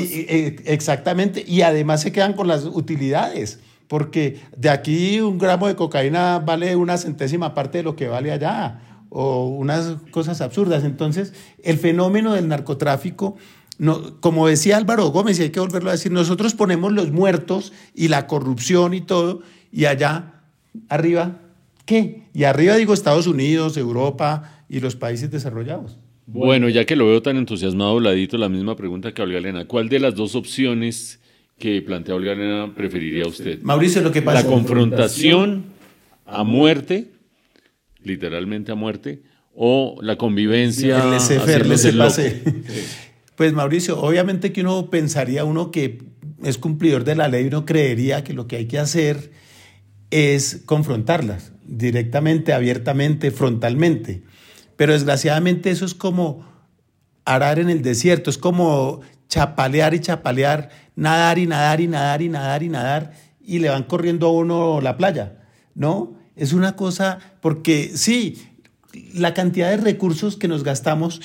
exactamente. 0.65 1.45
Y 1.47 1.63
además 1.63 2.01
se 2.01 2.13
quedan 2.13 2.33
con 2.33 2.49
las 2.49 2.65
utilidades. 2.65 3.61
Porque 3.87 4.41
de 4.57 4.71
aquí 4.71 5.21
un 5.21 5.39
gramo 5.39 5.69
de 5.69 5.77
cocaína 5.77 6.39
vale 6.39 6.75
una 6.77 6.97
centésima 6.97 7.55
parte 7.55 7.79
de 7.79 7.85
lo 7.85 7.95
que 7.95 8.09
vale 8.09 8.33
allá 8.33 8.81
o 9.11 9.47
unas 9.49 9.97
cosas 10.11 10.41
absurdas. 10.41 10.85
Entonces, 10.85 11.35
el 11.63 11.77
fenómeno 11.77 12.33
del 12.33 12.49
narcotráfico, 12.49 13.37
no, 13.79 14.19
como 14.21 14.47
decía 14.47 14.79
Álvaro 14.79 15.09
Gómez, 15.09 15.39
y 15.39 15.43
hay 15.43 15.51
que 15.51 15.61
volverlo 15.61 15.91
a 15.91 15.93
decir, 15.93 16.11
nosotros 16.11 16.55
ponemos 16.55 16.93
los 16.93 17.13
muertos 17.13 17.73
y 17.95 18.09
la 18.09 18.27
corrupción 18.27 18.95
y 18.95 19.03
todo, 19.03 19.43
y 19.71 19.85
allá 19.85 20.41
arriba, 20.89 21.42
¿qué? 21.93 22.23
Y 22.33 22.45
arriba 22.45 22.77
digo 22.77 22.95
Estados 22.95 23.27
Unidos, 23.27 23.77
Europa 23.77 24.65
y 24.69 24.81
los 24.81 24.97
países 24.97 25.31
desarrollados. 25.31 25.99
Bueno, 26.27 26.69
ya 26.69 26.85
que 26.85 26.97
lo 26.97 27.07
veo 27.07 27.21
tan 27.21 27.37
entusiasmado, 27.37 28.01
Ladito, 28.01 28.39
la 28.39 28.49
misma 28.49 28.77
pregunta 28.77 29.13
que 29.13 29.23
Olga 29.23 29.39
Elena. 29.39 29.67
¿Cuál 29.67 29.89
de 29.89 29.99
las 29.99 30.15
dos 30.15 30.35
opciones 30.35 31.21
que 31.59 31.83
plantea 31.83 32.15
Olga 32.15 32.33
Elena 32.33 32.73
preferiría 32.75 33.27
usted? 33.27 33.61
Mauricio, 33.63 34.01
lo 34.03 34.13
que 34.13 34.23
pasa. 34.23 34.43
La 34.43 34.49
confrontación 34.49 35.65
a 36.25 36.45
muerte 36.45 37.13
literalmente 38.05 38.73
a 38.73 38.75
muerte, 38.75 39.23
o 39.55 39.99
la 40.01 40.17
convivencia. 40.17 41.03
El 41.05 41.99
pase. 41.99 42.43
Pues 43.35 43.55
Mauricio, 43.55 43.99
obviamente 43.99 44.53
que 44.53 44.61
uno 44.61 44.91
pensaría, 44.91 45.45
uno 45.45 45.71
que 45.71 46.03
es 46.45 46.59
cumplidor 46.59 47.03
de 47.03 47.17
la 47.17 47.29
ley, 47.29 47.47
uno 47.47 47.65
creería 47.65 48.23
que 48.23 48.35
lo 48.35 48.47
que 48.47 48.57
hay 48.57 48.67
que 48.67 48.79
hacer 48.79 49.33
es 50.11 50.63
confrontarlas 50.67 51.52
directamente, 51.67 52.53
abiertamente, 52.53 53.31
frontalmente. 53.31 54.23
Pero 54.77 54.93
desgraciadamente 54.93 55.71
eso 55.71 55.85
es 55.85 55.95
como 55.95 56.47
arar 57.25 57.59
en 57.59 57.71
el 57.71 57.83
desierto, 57.83 58.31
es 58.31 58.39
como 58.39 59.01
chapalear 59.29 59.95
y 59.95 60.01
chapalear, 60.01 60.71
nadar 60.97 61.39
y 61.39 61.47
nadar 61.47 61.81
y 61.81 61.89
nadar 61.89 62.23
y 62.23 62.29
nadar 62.29 62.63
y 62.63 62.69
nadar, 62.69 63.13
y 63.41 63.59
le 63.59 63.69
van 63.69 63.85
corriendo 63.85 64.27
a 64.27 64.33
uno 64.33 64.81
la 64.81 64.97
playa, 64.97 65.39
¿no? 65.75 66.15
Es 66.37 66.53
una 66.53 66.77
cosa, 66.77 67.19
porque 67.41 67.93
sí, 67.95 68.43
la 69.15 69.35
cantidad 69.35 69.71
de 69.71 69.77
recursos 69.77 70.37
que 70.37 70.49
nos 70.49 70.65
gastamos, 70.65 71.21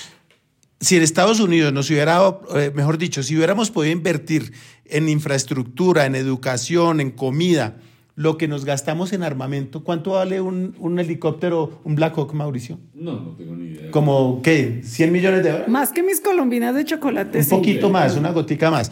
si 0.80 0.96
en 0.96 1.04
Estados 1.04 1.40
Unidos 1.40 1.74
nos 1.74 1.90
hubiera, 1.90 2.20
eh, 2.56 2.72
mejor 2.76 2.98
dicho, 2.98 3.24
si 3.24 3.36
hubiéramos 3.36 3.72
podido 3.72 3.94
invertir 3.94 4.54
en 4.86 5.10
infraestructura, 5.10 6.06
en 6.06 6.16
educación, 6.16 7.02
en 7.02 7.12
comida, 7.12 7.78
lo 8.18 8.36
que 8.40 8.48
nos 8.48 8.66
gastamos 8.66 9.14
en 9.14 9.22
armamento, 9.22 9.84
¿cuánto 9.84 10.14
vale 10.14 10.42
un, 10.42 10.98
helicóptero, 10.98 11.80
un 11.84 11.94
Black 11.94 12.18
Hawk, 12.18 12.34
Mauricio? 12.34 12.80
No, 12.96 13.20
no 13.20 13.36
tengo 13.36 13.56
ni 13.56 13.68
idea. 13.68 13.92
¿Como 13.92 14.42
qué? 14.42 14.82
¿100 14.82 15.12
millones 15.12 15.44
de 15.44 15.52
dólares? 15.52 15.70
Más 15.70 15.92
que 15.92 16.02
mis 16.02 16.20
colombinas 16.20 16.74
de 16.74 16.84
chocolate. 16.84 17.38
Un 17.38 17.48
poquito 17.48 17.92
más, 17.92 18.18
una 18.18 18.32
gotica 18.32 18.72
más. 18.72 18.92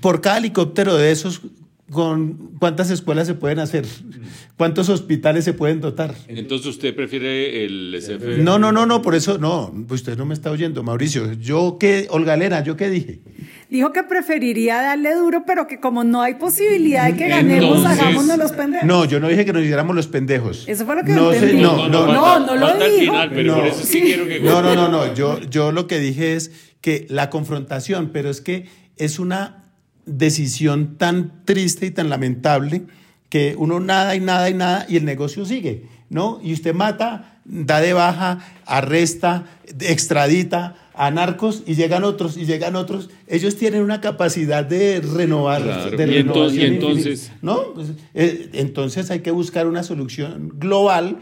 Por 0.00 0.22
cada 0.22 0.38
helicóptero 0.38 0.96
de 0.96 1.12
esos, 1.12 1.42
con 1.94 2.56
cuántas 2.58 2.90
escuelas 2.90 3.26
se 3.26 3.34
pueden 3.34 3.58
hacer, 3.58 3.86
cuántos 4.58 4.90
hospitales 4.90 5.44
se 5.44 5.54
pueden 5.54 5.80
dotar. 5.80 6.14
Entonces 6.28 6.66
usted 6.66 6.94
prefiere 6.94 7.64
el 7.64 7.94
SF. 7.94 8.42
No, 8.42 8.58
no, 8.58 8.72
no, 8.72 8.84
no, 8.84 9.00
por 9.00 9.14
eso 9.14 9.38
no, 9.38 9.72
pues 9.88 10.02
usted 10.02 10.18
no 10.18 10.26
me 10.26 10.34
está 10.34 10.50
oyendo, 10.50 10.82
Mauricio. 10.82 11.32
Yo 11.34 11.78
qué, 11.80 12.06
Olga 12.10 12.34
Elena, 12.34 12.62
¿yo 12.62 12.76
qué 12.76 12.90
dije? 12.90 13.20
Dijo 13.70 13.92
que 13.92 14.02
preferiría 14.02 14.82
darle 14.82 15.14
duro, 15.14 15.44
pero 15.46 15.66
que 15.66 15.80
como 15.80 16.04
no 16.04 16.20
hay 16.20 16.34
posibilidad 16.34 17.06
de 17.06 17.16
que 17.16 17.28
ganemos, 17.28 17.84
hagámonos 17.86 18.36
los 18.36 18.52
pendejos. 18.52 18.86
No, 18.86 19.04
yo 19.04 19.20
no 19.20 19.28
dije 19.28 19.44
que 19.44 19.52
nos 19.52 19.62
hiciéramos 19.62 19.96
los 19.96 20.06
pendejos. 20.06 20.64
Eso 20.68 20.84
fue 20.84 20.96
lo 20.96 21.04
que 21.04 21.12
no, 21.12 21.32
entendí. 21.32 21.62
no, 21.62 21.88
no, 21.88 22.06
no, 22.06 22.40
no, 22.40 22.54
lo 22.56 22.74
dijo. 22.78 23.14
no, 24.42 24.62
no, 24.62 24.74
no, 24.74 24.88
no, 24.88 25.14
yo, 25.14 25.40
yo 25.48 25.72
lo 25.72 25.86
que 25.86 25.98
dije 25.98 26.34
es 26.34 26.50
que 26.80 27.06
la 27.08 27.30
confrontación, 27.30 28.10
pero 28.12 28.28
es 28.28 28.40
que 28.40 28.66
es 28.96 29.18
una 29.18 29.63
decisión 30.06 30.96
tan 30.96 31.44
triste 31.44 31.86
y 31.86 31.90
tan 31.90 32.08
lamentable 32.08 32.82
que 33.28 33.56
uno 33.58 33.80
nada 33.80 34.14
y 34.14 34.20
nada 34.20 34.48
y 34.48 34.54
nada 34.54 34.86
y 34.88 34.96
el 34.96 35.04
negocio 35.04 35.44
sigue, 35.44 35.86
¿no? 36.08 36.40
Y 36.42 36.52
usted 36.52 36.74
mata, 36.74 37.40
da 37.44 37.80
de 37.80 37.92
baja, 37.92 38.38
arresta, 38.64 39.46
extradita 39.80 40.76
a 40.94 41.10
narcos 41.10 41.64
y 41.66 41.74
llegan 41.74 42.04
otros 42.04 42.36
y 42.36 42.46
llegan 42.46 42.76
otros. 42.76 43.10
Ellos 43.26 43.56
tienen 43.56 43.82
una 43.82 44.00
capacidad 44.00 44.64
de 44.64 45.00
renovar. 45.00 45.90
De 45.90 46.12
y, 46.12 46.62
entonces, 46.62 47.32
¿no? 47.42 47.74
Pues, 47.74 47.88
eh, 48.14 48.50
entonces 48.52 49.10
hay 49.10 49.20
que 49.20 49.32
buscar 49.32 49.66
una 49.66 49.82
solución 49.82 50.52
global 50.54 51.18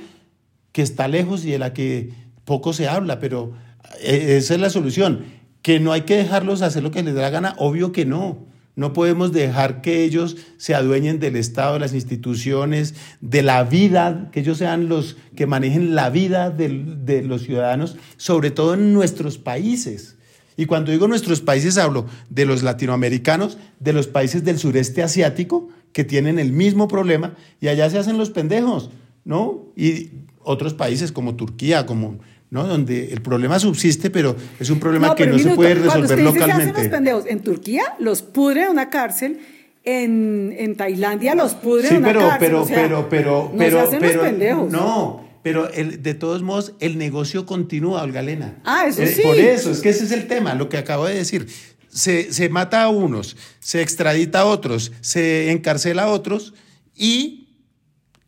que 0.73 0.83
está 0.83 1.09
lejos 1.09 1.45
y 1.45 1.51
de 1.51 1.59
la 1.59 1.73
que 1.73 2.11
poco 2.45 2.73
se 2.73 2.89
habla, 2.89 3.19
pero 3.19 3.53
eh, 4.01 4.37
esa 4.39 4.55
es 4.55 4.61
la 4.61 4.71
solución. 4.71 5.25
Que 5.63 5.79
no 5.79 5.93
hay 5.93 6.03
que 6.03 6.17
dejarlos 6.17 6.61
hacer 6.61 6.83
lo 6.83 6.91
que 6.91 7.03
les 7.03 7.15
da 7.15 7.23
la 7.23 7.31
gana, 7.31 7.55
obvio 7.57 7.93
que 7.93 8.05
no. 8.05 8.52
No 8.75 8.95
podemos 8.95 9.33
dejar 9.33 9.83
que 9.83 10.03
ellos 10.03 10.37
se 10.57 10.75
adueñen 10.75 11.21
del 11.21 11.37
Estado, 11.37 11.75
de 11.75 11.81
las 11.81 11.93
instituciones, 11.93 12.95
de 13.21 13.43
la 13.43 13.65
vida, 13.65 14.31
que 14.33 14.41
ellos 14.41 14.59
sean 14.59 14.89
los 14.89 15.17
que 15.37 15.47
manejen 15.47 15.95
la 15.95 16.09
vida 16.09 16.51
de, 16.51 17.23
los 17.23 17.43
ciudadanos, 17.43 17.97
sobre 18.17 18.51
todo 18.51 18.75
en 18.75 18.95
nuestros 18.95 19.37
países. 19.37 20.17
Y 20.57 20.65
cuando 20.67 20.91
digo 20.91 21.07
nuestros 21.07 21.41
países 21.41 21.77
hablo 21.77 22.07
de 22.31 22.47
los 22.47 22.63
latinoamericanos, 22.63 23.59
de 23.79 23.93
los 23.93 24.07
países 24.07 24.43
del 24.45 24.59
sureste 24.59 25.03
asiático, 25.03 25.69
que 25.93 26.05
tienen 26.05 26.39
el 26.39 26.53
mismo 26.53 26.89
problema, 26.89 27.35
y 27.61 27.69
allá 27.69 27.91
se 27.91 27.99
hacen 27.99 28.17
los 28.17 28.31
pendejos, 28.31 28.91
¿no? 29.25 29.67
Y 29.77 30.11
otros 30.45 30.73
países 30.73 31.13
como 31.13 31.37
Turquía, 31.37 31.85
como 31.85 32.21
¿no? 32.53 32.67
Donde 32.67 33.11
el 33.11 33.23
problema 33.23 33.59
subsiste, 33.59 34.11
pero 34.11 34.37
es 34.61 34.69
un 34.69 34.79
problema 34.79 35.15
que 35.15 35.27
no 35.27 35.39
se 35.39 35.55
puede 35.55 35.75
resolver 35.75 36.21
localmente. 36.21 36.87
pendejos, 36.91 37.25
en 37.27 37.41
Turquía 37.41 37.83
los 37.99 38.21
pudre 38.21 38.69
una 38.69 38.91
cárcel, 38.91 39.41
en, 39.85 40.55
en 40.59 40.77
Tailandia 40.77 41.35
los 41.35 41.55
pudre 41.55 41.89
en 41.89 41.97
una 41.97 42.09
pero, 42.09 42.21
cárcel. 42.21 42.39
Pero, 42.51 42.67
pero, 42.69 43.09
pero, 43.09 43.51
no 43.53 43.59
pero, 43.59 43.91
pero, 43.99 44.21
pendejos. 44.21 44.71
No, 44.71 45.27
pero 45.43 45.73
el, 45.73 46.03
de 46.03 46.13
todos 46.13 46.43
modos 46.43 46.75
el 46.79 46.99
negocio 46.99 47.47
continúa, 47.47 48.03
Olga 48.03 48.21
Elena. 48.21 48.61
Ah, 48.65 48.85
eso 48.87 49.01
eh, 49.01 49.07
sí. 49.07 49.23
Por 49.23 49.37
eso, 49.37 49.71
es 49.71 49.81
que 49.81 49.89
ese 49.89 50.05
es 50.05 50.13
el 50.13 50.27
tema, 50.27 50.55
lo 50.55 50.69
que 50.69 50.77
acabo 50.77 51.07
de 51.07 51.15
decir. 51.15 51.47
Se, 51.89 52.35
se 52.35 52.51
mata 52.51 52.83
a 52.83 52.89
unos, 52.91 53.37
se 53.61 53.81
extradita 53.81 54.41
a 54.41 54.45
otros, 54.45 54.93
se 55.01 55.51
encarcela 55.53 56.05
a 56.05 56.09
otros 56.09 56.53
y 56.95 57.42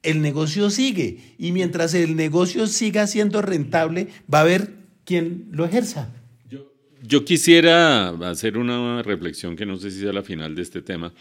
el 0.05 0.21
negocio 0.23 0.71
sigue. 0.71 1.19
Y 1.39 1.53
mientras 1.53 1.95
el 1.95 2.17
negocio 2.17 2.67
siga 2.67 3.07
siendo 3.07 3.43
rentable, 3.43 4.09
va 4.33 4.39
a 4.39 4.43
haber 4.43 4.71
quien 5.05 5.47
lo 5.51 5.65
ejerza. 5.65 6.13
Yo, 7.07 7.25
quisiera 7.25 8.09
hacer 8.31 8.57
una 8.57 9.03
reflexión 9.03 9.57
que 9.57 9.67
no 9.67 9.77
sé 9.77 9.91
si 9.91 10.01
sea 10.01 10.13
la 10.13 10.23
final 10.23 10.55
de 10.55 10.63
este 10.63 10.81
tema, 10.81 11.13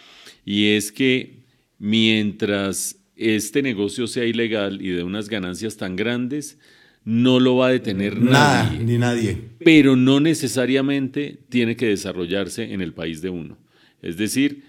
y 0.45 0.67
es 0.67 0.93
que 0.93 1.43
mientras 1.77 2.95
este 3.17 3.61
negocio 3.61 4.07
sea 4.07 4.23
ilegal 4.23 4.81
y 4.81 4.89
de 4.91 5.03
unas 5.03 5.27
ganancias 5.27 5.75
tan 5.75 5.97
grandes, 5.97 6.57
no 7.03 7.41
lo 7.41 7.57
va 7.57 7.67
a 7.67 7.71
detener 7.71 8.17
Nada, 8.17 8.63
nadie. 8.63 8.79
ni 8.79 8.97
nadie. 8.97 9.38
Pero 9.65 9.97
no 9.97 10.21
necesariamente 10.21 11.38
tiene 11.49 11.75
que 11.75 11.88
desarrollarse 11.88 12.71
en 12.73 12.81
el 12.81 12.93
país 12.93 13.21
de 13.21 13.29
uno. 13.29 13.57
Es 14.01 14.15
decir, 14.15 14.63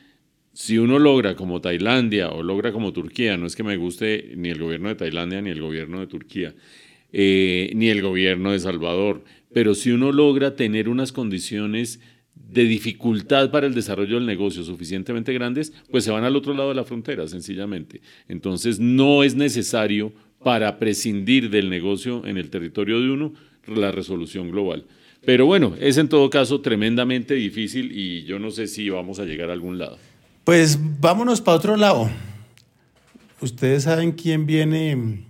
si 0.55 0.78
uno 0.78 1.00
logra 1.00 1.34
como 1.34 1.61
Tailandia 1.61 2.30
o 2.30 2.42
logra 2.42 2.72
como 2.72 2.92
Turquía, 2.92 3.36
no 3.36 3.46
es 3.46 3.57
que 3.57 3.64
me 3.64 3.76
guste 3.76 4.32
ni 4.36 4.50
el 4.50 4.61
gobierno 4.61 4.88
de 4.88 4.94
Tailandia 4.94 5.42
ni 5.42 5.50
el 5.50 5.61
gobierno 5.61 5.98
de 5.98 6.07
Turquía, 6.07 6.55
eh, 7.12 7.72
ni 7.74 7.88
el 7.88 8.00
gobierno 8.00 8.52
de 8.52 8.61
Salvador, 8.61 9.24
pero 9.52 9.74
si 9.74 9.90
uno 9.90 10.12
logra 10.12 10.55
tener 10.55 10.88
unas 10.88 11.12
condiciones 11.12 12.00
de 12.34 12.64
dificultad 12.64 13.50
para 13.50 13.66
el 13.66 13.74
desarrollo 13.74 14.14
del 14.14 14.26
negocio 14.26 14.62
suficientemente 14.62 15.32
grandes, 15.32 15.72
pues 15.90 16.05
se 16.05 16.12
van 16.12 16.24
al 16.24 16.36
otro 16.36 16.55
lado 16.55 16.68
de 16.68 16.76
la 16.76 16.84
frontera, 16.84 17.26
sencillamente. 17.26 18.00
Entonces 18.28 18.78
no 18.78 19.24
es 19.24 19.34
necesario 19.34 20.12
para 20.42 20.78
prescindir 20.78 21.50
del 21.50 21.68
negocio 21.68 22.24
en 22.26 22.36
el 22.36 22.50
territorio 22.50 23.00
de 23.00 23.11
uno 23.11 23.34
la 23.66 23.90
resolución 23.90 24.50
global. 24.52 24.84
Pero 25.24 25.46
bueno, 25.46 25.74
es 25.80 25.96
en 25.96 26.09
todo 26.09 26.30
caso 26.30 26.61
tremendamente 26.61 27.34
difícil 27.34 27.90
y 27.92 28.24
yo 28.24 28.38
no 28.38 28.50
sé 28.50 28.68
si 28.68 28.88
vamos 28.88 29.18
a 29.18 29.24
llegar 29.24 29.50
a 29.50 29.55
algún 29.55 29.78
lado. 29.78 29.98
Pues 30.45 30.78
vámonos 31.01 31.40
para 31.40 31.57
otro 31.57 31.76
lado. 31.78 32.11
¿Ustedes 33.40 33.84
saben 33.84 34.12
quién 34.12 34.45
viene, 34.45 35.24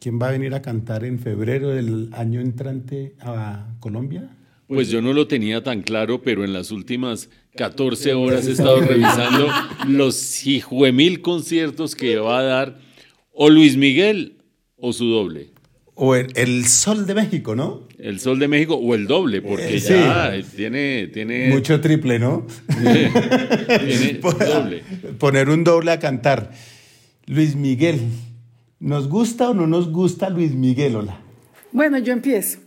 quién 0.00 0.20
va 0.20 0.28
a 0.28 0.32
venir 0.32 0.52
a 0.54 0.62
cantar 0.62 1.04
en 1.04 1.20
febrero 1.20 1.68
del 1.70 2.10
año 2.12 2.40
entrante 2.40 3.14
a 3.20 3.68
Colombia? 3.78 4.36
Pues 4.66 4.88
yo 4.88 5.00
no 5.00 5.12
lo 5.12 5.28
tenía 5.28 5.62
tan 5.62 5.82
claro, 5.82 6.22
pero 6.22 6.44
en 6.44 6.52
las 6.52 6.72
últimas 6.72 7.30
14 7.54 8.14
horas 8.14 8.48
he 8.48 8.52
estado 8.52 8.80
revisando 8.80 9.48
los 9.86 10.44
hijuemil 10.44 11.22
conciertos 11.22 11.94
que 11.94 12.16
va 12.16 12.40
a 12.40 12.42
dar 12.42 12.78
o 13.32 13.48
Luis 13.48 13.76
Miguel 13.76 14.38
o 14.76 14.92
su 14.92 15.06
doble. 15.06 15.51
O 16.04 16.16
el, 16.16 16.32
el 16.34 16.66
Sol 16.66 17.06
de 17.06 17.14
México, 17.14 17.54
¿no? 17.54 17.86
El 17.96 18.18
Sol 18.18 18.40
de 18.40 18.48
México 18.48 18.74
o 18.74 18.94
el 18.96 19.06
doble, 19.06 19.40
porque 19.40 19.76
Eh, 19.76 19.80
sí. 19.80 19.92
ya 19.92 20.32
tiene, 20.56 21.06
tiene, 21.12 21.50
Mucho 21.50 21.80
triple, 21.80 22.18
¿no? 22.18 22.44
tiene 22.76 24.18
doble. 24.20 24.82
Poner 25.20 25.48
un 25.48 25.62
doble 25.62 25.92
a 25.92 26.00
cantar. 26.00 26.50
Luis 27.26 27.54
Miguel. 27.54 28.00
¿Nos 28.80 29.08
gusta 29.08 29.50
o 29.50 29.54
no 29.54 29.68
nos 29.68 29.92
gusta 29.92 30.28
Luis 30.28 30.52
Miguel, 30.54 30.96
hola? 30.96 31.20
Bueno, 31.70 31.98
yo 31.98 32.12
empiezo. 32.12 32.58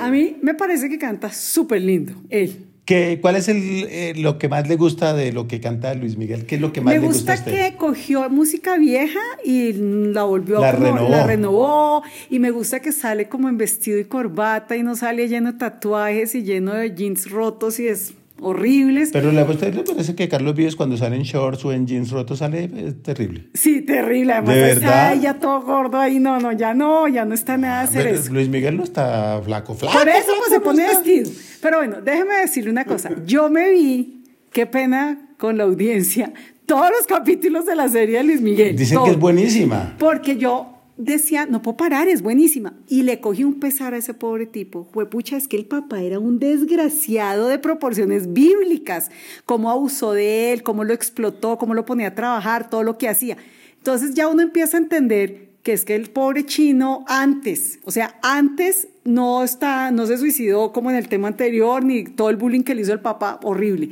A 0.00 0.10
mí 0.10 0.38
me 0.40 0.54
parece 0.54 0.88
que 0.88 0.98
canta 0.98 1.30
súper 1.30 1.82
lindo, 1.82 2.14
él. 2.30 2.68
¿Qué, 2.84 3.18
¿Cuál 3.22 3.36
es 3.36 3.46
el, 3.48 3.58
eh, 3.88 4.12
lo 4.16 4.38
que 4.38 4.48
más 4.48 4.68
le 4.68 4.74
gusta 4.74 5.14
de 5.14 5.32
lo 5.32 5.46
que 5.46 5.60
canta 5.60 5.94
Luis 5.94 6.16
Miguel? 6.16 6.46
¿Qué 6.46 6.56
es 6.56 6.60
lo 6.60 6.72
que 6.72 6.80
más 6.80 6.92
Me 6.94 7.00
le 7.00 7.06
gusta 7.06 7.34
a 7.34 7.36
gusta 7.36 7.50
que 7.52 7.76
cogió 7.76 8.28
música 8.28 8.76
vieja 8.76 9.20
y 9.44 9.72
la 9.72 10.24
volvió 10.24 10.60
La 10.60 10.72
como- 10.74 10.86
renovó. 10.86 11.08
la 11.08 11.24
renovó. 11.26 12.02
Y 12.28 12.40
me 12.40 12.50
gusta 12.50 12.80
que 12.80 12.90
sale 12.90 13.28
como 13.28 13.48
en 13.48 13.56
vestido 13.56 14.00
y 14.00 14.04
corbata 14.04 14.76
y 14.76 14.82
no 14.82 14.96
sale 14.96 15.28
lleno 15.28 15.52
de 15.52 15.58
tatuajes 15.58 16.34
y 16.34 16.42
lleno 16.42 16.74
de 16.74 16.92
jeans 16.92 17.30
rotos 17.30 17.78
y 17.78 17.86
es 17.86 18.14
horribles. 18.42 19.10
Pero 19.12 19.30
¿a 19.30 19.44
usted 19.44 19.74
le 19.74 19.82
parece 19.82 20.14
que 20.14 20.28
Carlos 20.28 20.54
Vives 20.54 20.76
cuando 20.76 20.96
sale 20.96 21.16
en 21.16 21.22
shorts 21.22 21.64
o 21.64 21.72
en 21.72 21.86
jeans 21.86 22.10
rotos 22.10 22.40
sale 22.40 22.64
eh, 22.64 22.92
terrible? 23.02 23.48
Sí, 23.54 23.82
terrible. 23.82 24.32
Además, 24.34 24.54
¿De 24.54 24.72
está 24.72 24.80
verdad? 24.86 25.08
ahí 25.08 25.20
ya 25.20 25.34
todo 25.34 25.62
gordo 25.62 25.98
ahí. 25.98 26.18
No, 26.18 26.38
no, 26.40 26.52
ya 26.52 26.74
no, 26.74 27.08
ya 27.08 27.24
no 27.24 27.34
está 27.34 27.56
nada 27.56 27.82
hacer 27.82 28.06
eso. 28.06 28.32
Luis 28.32 28.48
Miguel 28.48 28.76
no 28.76 28.84
está 28.84 29.40
flaco, 29.44 29.74
flaco. 29.74 29.98
Por 29.98 30.08
eso 30.08 30.32
pues 30.38 30.50
se 30.50 30.60
pone 30.60 30.84
está. 30.84 30.98
vestido. 31.00 31.30
Pero 31.60 31.78
bueno, 31.78 32.00
déjeme 32.02 32.34
decirle 32.36 32.70
una 32.70 32.84
cosa. 32.84 33.10
Yo 33.26 33.48
me 33.48 33.70
vi, 33.70 34.24
qué 34.52 34.66
pena 34.66 35.30
con 35.38 35.56
la 35.56 35.64
audiencia, 35.64 36.32
todos 36.66 36.90
los 36.96 37.06
capítulos 37.06 37.66
de 37.66 37.76
la 37.76 37.88
serie 37.88 38.18
de 38.18 38.24
Luis 38.24 38.40
Miguel. 38.40 38.76
Dicen 38.76 38.98
que 39.04 39.10
es 39.10 39.18
buenísima. 39.18 39.94
Porque 39.98 40.36
yo 40.36 40.71
decía, 41.04 41.46
no 41.46 41.62
puedo 41.62 41.76
parar, 41.76 42.08
es 42.08 42.22
buenísima. 42.22 42.74
Y 42.88 43.02
le 43.02 43.20
cogí 43.20 43.44
un 43.44 43.60
pesar 43.60 43.94
a 43.94 43.96
ese 43.96 44.14
pobre 44.14 44.46
tipo. 44.46 44.88
Fue 44.92 45.08
pucha, 45.08 45.36
es 45.36 45.48
que 45.48 45.56
el 45.56 45.66
papá 45.66 46.00
era 46.00 46.18
un 46.18 46.38
desgraciado 46.38 47.48
de 47.48 47.58
proporciones 47.58 48.32
bíblicas. 48.32 49.10
Cómo 49.44 49.70
abusó 49.70 50.12
de 50.12 50.52
él, 50.52 50.62
cómo 50.62 50.84
lo 50.84 50.92
explotó, 50.92 51.58
cómo 51.58 51.74
lo 51.74 51.84
ponía 51.84 52.08
a 52.08 52.14
trabajar, 52.14 52.70
todo 52.70 52.82
lo 52.82 52.98
que 52.98 53.08
hacía. 53.08 53.36
Entonces 53.78 54.14
ya 54.14 54.28
uno 54.28 54.42
empieza 54.42 54.76
a 54.76 54.80
entender 54.80 55.48
que 55.62 55.72
es 55.72 55.84
que 55.84 55.94
el 55.94 56.10
pobre 56.10 56.44
chino 56.44 57.04
antes, 57.06 57.78
o 57.84 57.90
sea, 57.90 58.18
antes 58.22 58.88
no 59.04 59.44
está, 59.44 59.90
no 59.90 60.06
se 60.06 60.18
suicidó 60.18 60.72
como 60.72 60.90
en 60.90 60.96
el 60.96 61.08
tema 61.08 61.28
anterior, 61.28 61.84
ni 61.84 62.04
todo 62.04 62.30
el 62.30 62.36
bullying 62.36 62.62
que 62.62 62.74
le 62.74 62.82
hizo 62.82 62.92
el 62.92 63.00
papá, 63.00 63.38
horrible. 63.42 63.90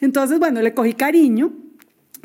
Entonces, 0.00 0.38
bueno, 0.38 0.62
le 0.62 0.74
cogí 0.74 0.94
cariño. 0.94 1.52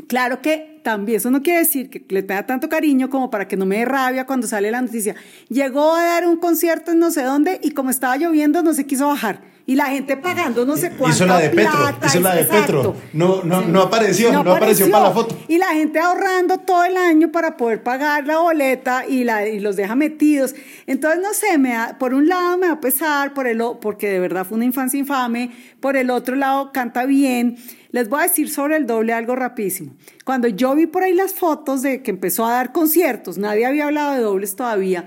Claro 0.08 0.42
que 0.42 0.75
también 0.86 1.18
eso 1.18 1.32
no 1.32 1.42
quiere 1.42 1.62
decir 1.62 1.90
que 1.90 2.06
le 2.10 2.22
tenga 2.22 2.46
tanto 2.46 2.70
cariño 2.70 3.10
como 3.10 3.32
para 3.32 3.48
que 3.48 3.58
no 3.58 3.66
me 3.66 3.80
dé 3.80 3.86
rabia 3.86 4.28
cuando 4.28 4.46
sale 4.46 4.70
la 4.70 4.84
noticia. 4.84 5.16
Llegó 5.50 5.96
a 5.96 6.04
dar 6.04 6.28
un 6.28 6.38
concierto 6.38 6.92
en 6.92 7.00
no 7.00 7.10
sé 7.10 7.24
dónde 7.24 7.60
y 7.64 7.72
como 7.72 7.90
estaba 7.90 8.16
lloviendo 8.18 8.62
no 8.62 8.72
se 8.72 8.86
quiso 8.86 9.08
bajar. 9.08 9.55
Y 9.68 9.74
la 9.76 9.86
gente 9.88 10.16
pagando 10.16 10.64
no 10.64 10.78
sé 10.78 10.92
cuánto. 10.92 11.16
Hizo 11.16 11.26
la 11.26 11.40
de 11.40 11.50
Petro, 11.50 11.74
hizo 12.06 12.20
la 12.20 12.36
de 12.36 12.44
Petro. 12.44 12.96
No- 13.14 13.42
no- 13.44 13.62
no 13.62 13.82
apareció, 13.82 14.32
no 14.32 14.52
apareció 14.52 14.92
para 14.92 15.04
la 15.06 15.12
foto. 15.12 15.36
Y 15.48 15.58
la 15.58 15.68
gente 15.70 15.98
ahorrando 16.00 16.60
todo 16.60 16.84
el 16.84 16.96
año 16.98 17.32
para 17.32 17.58
poder 17.58 17.82
pagar 17.82 18.28
la 18.28 18.38
boleta 18.38 19.06
y, 19.08 19.24
la, 19.24 19.48
y 19.48 19.60
los 19.60 19.76
deja 19.76 19.96
metidos. 19.96 20.54
Entonces, 20.86 21.20
no 21.24 21.34
sé, 21.34 21.58
me 21.58 21.70
da- 21.74 21.98
por 21.98 22.14
un 22.14 22.28
lado 22.28 22.60
me 22.60 22.68
va 22.68 22.74
a 22.74 22.80
pesar, 22.80 23.34
por 23.34 23.48
el, 23.48 23.60
porque 23.82 24.08
de 24.08 24.20
verdad 24.20 24.46
fue 24.46 24.56
una 24.58 24.66
infancia 24.66 25.00
infame, 25.00 25.50
por 25.80 25.98
el 25.98 26.12
otro 26.12 26.36
lado 26.36 26.72
canta 26.72 27.06
bien. 27.06 27.58
Les 27.90 28.08
voy 28.08 28.20
a 28.20 28.24
decir 28.24 28.50
sobre 28.52 28.76
el 28.76 28.86
doble 28.86 29.14
algo 29.14 29.36
rapidísimo. 29.36 29.94
Cuando 30.26 30.48
yo 30.48 30.76
vi 30.76 30.86
por 30.86 31.02
ahí 31.02 31.14
las 31.16 31.34
fotos 31.34 31.82
de 31.82 32.04
que 32.04 32.12
empezó 32.12 32.46
a 32.46 32.52
dar 32.52 32.72
conciertos, 32.72 33.40
nadie 33.40 33.66
había 33.66 33.86
hablado 33.86 34.14
de 34.14 34.20
dobles 34.20 34.56
todavía. 34.56 35.06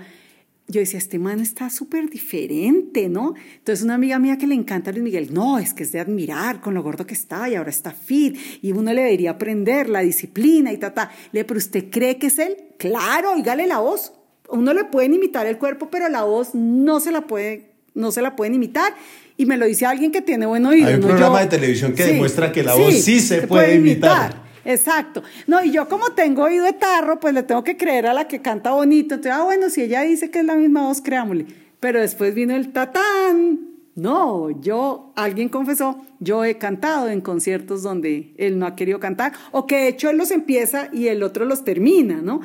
Yo 0.70 0.80
decía, 0.80 0.98
este 0.98 1.18
man 1.18 1.40
está 1.40 1.70
súper 1.70 2.10
diferente, 2.10 3.08
¿no? 3.08 3.34
Entonces 3.56 3.82
una 3.82 3.94
amiga 3.94 4.18
mía 4.18 4.36
que 4.36 4.46
le 4.46 4.54
encanta 4.54 4.90
a 4.90 4.92
Luis 4.92 5.02
Miguel, 5.02 5.32
no, 5.32 5.58
es 5.58 5.72
que 5.72 5.82
es 5.82 5.92
de 5.92 6.00
admirar 6.00 6.60
con 6.60 6.74
lo 6.74 6.82
gordo 6.82 7.06
que 7.06 7.14
está 7.14 7.48
y 7.48 7.54
ahora 7.54 7.70
está 7.70 7.92
fit 7.92 8.36
y 8.60 8.72
uno 8.72 8.92
le 8.92 9.02
debería 9.02 9.30
aprender 9.30 9.88
la 9.88 10.00
disciplina 10.00 10.70
y 10.70 10.76
ta, 10.76 10.92
ta. 10.92 11.10
Le, 11.32 11.46
pero 11.46 11.56
¿usted 11.56 11.86
cree 11.90 12.18
que 12.18 12.26
es 12.26 12.38
él? 12.38 12.56
Claro, 12.76 13.32
oígale 13.32 13.66
la 13.66 13.78
voz. 13.78 14.12
Uno 14.50 14.74
le 14.74 14.84
pueden 14.84 15.14
imitar 15.14 15.46
el 15.46 15.56
cuerpo, 15.56 15.88
pero 15.90 16.06
la 16.10 16.24
voz 16.24 16.54
no 16.54 17.00
se 17.00 17.12
la 17.12 17.22
puede, 17.22 17.70
no 17.94 18.12
se 18.12 18.20
la 18.20 18.36
pueden 18.36 18.54
imitar. 18.54 18.94
Y 19.38 19.46
me 19.46 19.56
lo 19.56 19.64
dice 19.64 19.86
alguien 19.86 20.12
que 20.12 20.20
tiene 20.20 20.44
buen 20.44 20.66
oído. 20.66 20.88
Hay 20.88 20.94
un 20.94 21.00
no 21.00 21.06
programa 21.08 21.38
yo. 21.38 21.44
de 21.44 21.56
televisión 21.56 21.94
que 21.94 22.04
demuestra 22.04 22.52
que 22.52 22.62
la 22.62 22.74
voz 22.74 22.92
sí 22.94 23.20
se 23.20 23.46
puede 23.46 23.76
imitar. 23.76 24.47
Exacto. 24.68 25.22
No, 25.46 25.64
y 25.64 25.70
yo 25.70 25.88
como 25.88 26.10
tengo 26.10 26.42
oído 26.42 26.66
de 26.66 26.74
tarro, 26.74 27.18
pues 27.18 27.32
le 27.32 27.42
tengo 27.42 27.64
que 27.64 27.78
creer 27.78 28.06
a 28.06 28.12
la 28.12 28.28
que 28.28 28.42
canta 28.42 28.72
bonito. 28.72 29.14
Entonces, 29.14 29.32
ah, 29.40 29.44
bueno, 29.44 29.70
si 29.70 29.80
ella 29.82 30.02
dice 30.02 30.30
que 30.30 30.40
es 30.40 30.44
la 30.44 30.56
misma 30.56 30.82
voz, 30.82 31.00
creámosle. 31.00 31.46
Pero 31.80 32.00
después 32.00 32.34
vino 32.34 32.54
el 32.54 32.70
tatán. 32.70 33.60
No, 33.94 34.50
yo, 34.60 35.12
alguien 35.16 35.48
confesó, 35.48 36.04
yo 36.20 36.44
he 36.44 36.58
cantado 36.58 37.08
en 37.08 37.22
conciertos 37.22 37.82
donde 37.82 38.34
él 38.36 38.58
no 38.58 38.66
ha 38.66 38.76
querido 38.76 39.00
cantar, 39.00 39.32
o 39.50 39.66
que 39.66 39.76
de 39.76 39.88
hecho 39.88 40.10
él 40.10 40.18
los 40.18 40.30
empieza 40.30 40.88
y 40.92 41.08
el 41.08 41.22
otro 41.22 41.46
los 41.46 41.64
termina, 41.64 42.20
¿no? 42.22 42.40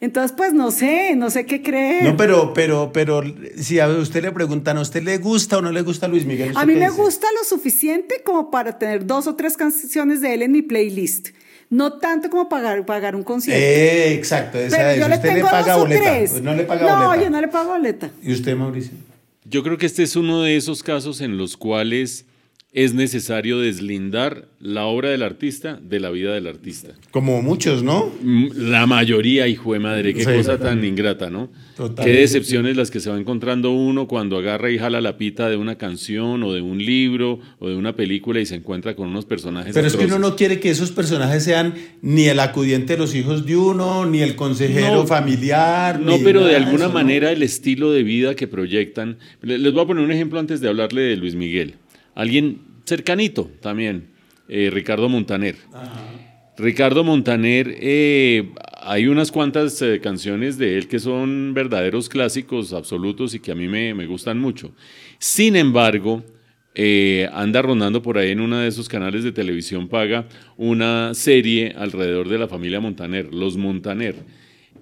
Entonces, 0.00 0.32
pues 0.36 0.52
no 0.52 0.70
sé, 0.70 1.14
no 1.14 1.30
sé 1.30 1.46
qué 1.46 1.62
creer. 1.62 2.04
No, 2.04 2.16
pero, 2.16 2.52
pero, 2.54 2.90
pero, 2.92 3.22
si 3.56 3.80
a 3.80 3.88
usted 3.88 4.22
le 4.22 4.32
preguntan, 4.32 4.78
¿a 4.78 4.80
usted 4.80 5.02
le 5.02 5.18
gusta 5.18 5.58
o 5.58 5.62
no 5.62 5.70
le 5.72 5.82
gusta 5.82 6.08
Luis 6.08 6.24
Miguel? 6.26 6.48
¿Usted 6.50 6.60
A 6.62 6.66
mí 6.66 6.74
me 6.74 6.88
dice? 6.90 7.00
gusta 7.00 7.26
lo 7.38 7.44
suficiente 7.44 8.22
como 8.24 8.50
para 8.50 8.78
tener 8.78 9.06
dos 9.06 9.26
o 9.26 9.36
tres 9.36 9.56
canciones 9.56 10.20
de 10.22 10.34
él 10.34 10.42
en 10.42 10.52
mi 10.52 10.62
playlist. 10.62 11.28
No 11.68 11.94
tanto 11.94 12.30
como 12.30 12.48
pagar, 12.48 12.86
pagar 12.86 13.16
un 13.16 13.24
concierto. 13.24 13.60
Eh, 13.60 14.14
exacto, 14.14 14.58
esa 14.58 14.76
Pero 14.76 14.90
es. 14.90 14.98
yo 15.00 15.08
le 15.08 15.14
usted 15.16 15.28
le 15.28 15.34
tengo 15.34 15.50
paga 15.50 15.76
boleta. 15.76 16.00
tres. 16.02 16.42
no 16.42 16.54
le 16.54 16.64
paga 16.64 16.82
no, 16.86 17.06
boleta. 17.08 17.24
yo 17.24 17.30
no 17.30 17.40
le 17.40 17.48
pago 17.48 17.70
boleta. 17.70 18.10
¿Y 18.22 18.32
usted, 18.32 18.54
Mauricio? 18.56 18.92
Yo 19.44 19.62
creo 19.62 19.76
que 19.78 19.86
este 19.86 20.02
es 20.02 20.14
uno 20.16 20.42
de 20.42 20.56
esos 20.56 20.82
casos 20.82 21.20
en 21.20 21.36
los 21.36 21.56
cuales 21.56 22.24
es 22.76 22.92
necesario 22.92 23.58
deslindar 23.58 24.48
la 24.60 24.84
obra 24.84 25.08
del 25.08 25.22
artista 25.22 25.80
de 25.82 25.98
la 25.98 26.10
vida 26.10 26.34
del 26.34 26.46
artista. 26.46 26.90
Como 27.10 27.40
muchos, 27.40 27.82
¿no? 27.82 28.12
Mm, 28.22 28.48
La 28.70 28.86
mayoría, 28.86 29.48
hijo 29.48 29.72
de 29.72 29.78
madre, 29.78 30.12
qué 30.12 30.24
Sí. 30.24 30.30
cosa 30.36 30.58
tan 30.58 30.84
ingrata, 30.84 31.30
¿no? 31.30 31.50
Total. 31.74 32.04
Qué 32.04 32.12
decepciones 32.12 32.76
las 32.76 32.90
que 32.90 33.00
se 33.00 33.08
va 33.10 33.18
encontrando 33.18 33.70
uno 33.70 34.06
cuando 34.06 34.36
agarra 34.36 34.70
y 34.70 34.78
jala 34.78 35.00
la 35.00 35.16
pita 35.16 35.48
de 35.48 35.56
una 35.56 35.76
canción 35.78 36.42
o 36.42 36.52
de 36.52 36.60
un 36.60 36.78
libro 36.78 37.38
o 37.58 37.68
de 37.70 37.76
una 37.76 37.96
película 37.96 38.40
y 38.40 38.46
se 38.46 38.56
encuentra 38.56 38.94
con 38.94 39.08
unos 39.08 39.24
personajes. 39.24 39.72
Pero 39.74 39.86
es 39.86 39.96
que 39.96 40.04
uno 40.04 40.18
no 40.18 40.36
quiere 40.36 40.60
que 40.60 40.68
esos 40.70 40.90
personajes 40.92 41.44
sean 41.44 41.74
ni 42.02 42.26
el 42.26 42.40
acudiente 42.40 42.92
de 42.94 42.98
los 42.98 43.14
hijos 43.14 43.46
de 43.46 43.56
uno, 43.56 44.04
ni 44.04 44.20
el 44.20 44.36
consejero 44.36 44.96
No. 44.96 45.06
familiar. 45.06 45.98
No, 46.00 46.18
ni 46.18 46.22
pero 46.24 46.44
de 46.44 46.56
alguna 46.56 46.84
eso, 46.84 46.88
¿no? 46.88 46.94
manera 46.94 47.32
el 47.32 47.42
estilo 47.42 47.90
de 47.90 48.02
vida 48.02 48.34
que 48.34 48.46
proyectan. 48.48 49.16
Le- 49.42 49.56
Les 49.58 49.72
voy 49.72 49.82
a 49.84 49.86
poner 49.86 50.04
un 50.04 50.12
ejemplo 50.12 50.38
antes 50.38 50.60
de 50.60 50.68
hablarle 50.68 51.00
de 51.02 51.16
Luis 51.16 51.34
Miguel. 51.34 51.74
Alguien 52.16 52.62
cercanito 52.86 53.50
también, 53.60 54.08
eh, 54.48 54.70
Ricardo 54.72 55.08
Montaner. 55.10 55.56
Ricardo 56.56 57.04
Montaner, 57.04 57.76
eh, 57.78 58.52
hay 58.80 59.06
unas 59.06 59.30
cuantas 59.30 59.82
eh, 59.82 60.00
canciones 60.02 60.56
de 60.56 60.78
él 60.78 60.88
que 60.88 60.98
son 60.98 61.52
verdaderos 61.52 62.08
clásicos 62.08 62.72
absolutos 62.72 63.34
y 63.34 63.40
que 63.40 63.52
a 63.52 63.54
mí 63.54 63.68
me, 63.68 64.06
gustan 64.06 64.40
mucho. 64.40 64.72
Sin 65.18 65.56
embargo, 65.56 66.24
anda 67.32 67.60
rondando 67.60 68.00
por 68.00 68.16
ahí 68.16 68.30
en 68.30 68.40
uno 68.40 68.60
de 68.60 68.68
esos 68.68 68.88
canales 68.88 69.22
de 69.22 69.32
televisión 69.32 69.88
paga 69.88 70.26
una 70.56 71.12
serie 71.12 71.74
alrededor 71.76 72.30
de 72.30 72.38
la 72.38 72.48
familia 72.48 72.80
Montaner, 72.80 73.32
los 73.34 73.58
Montaner. 73.58 74.14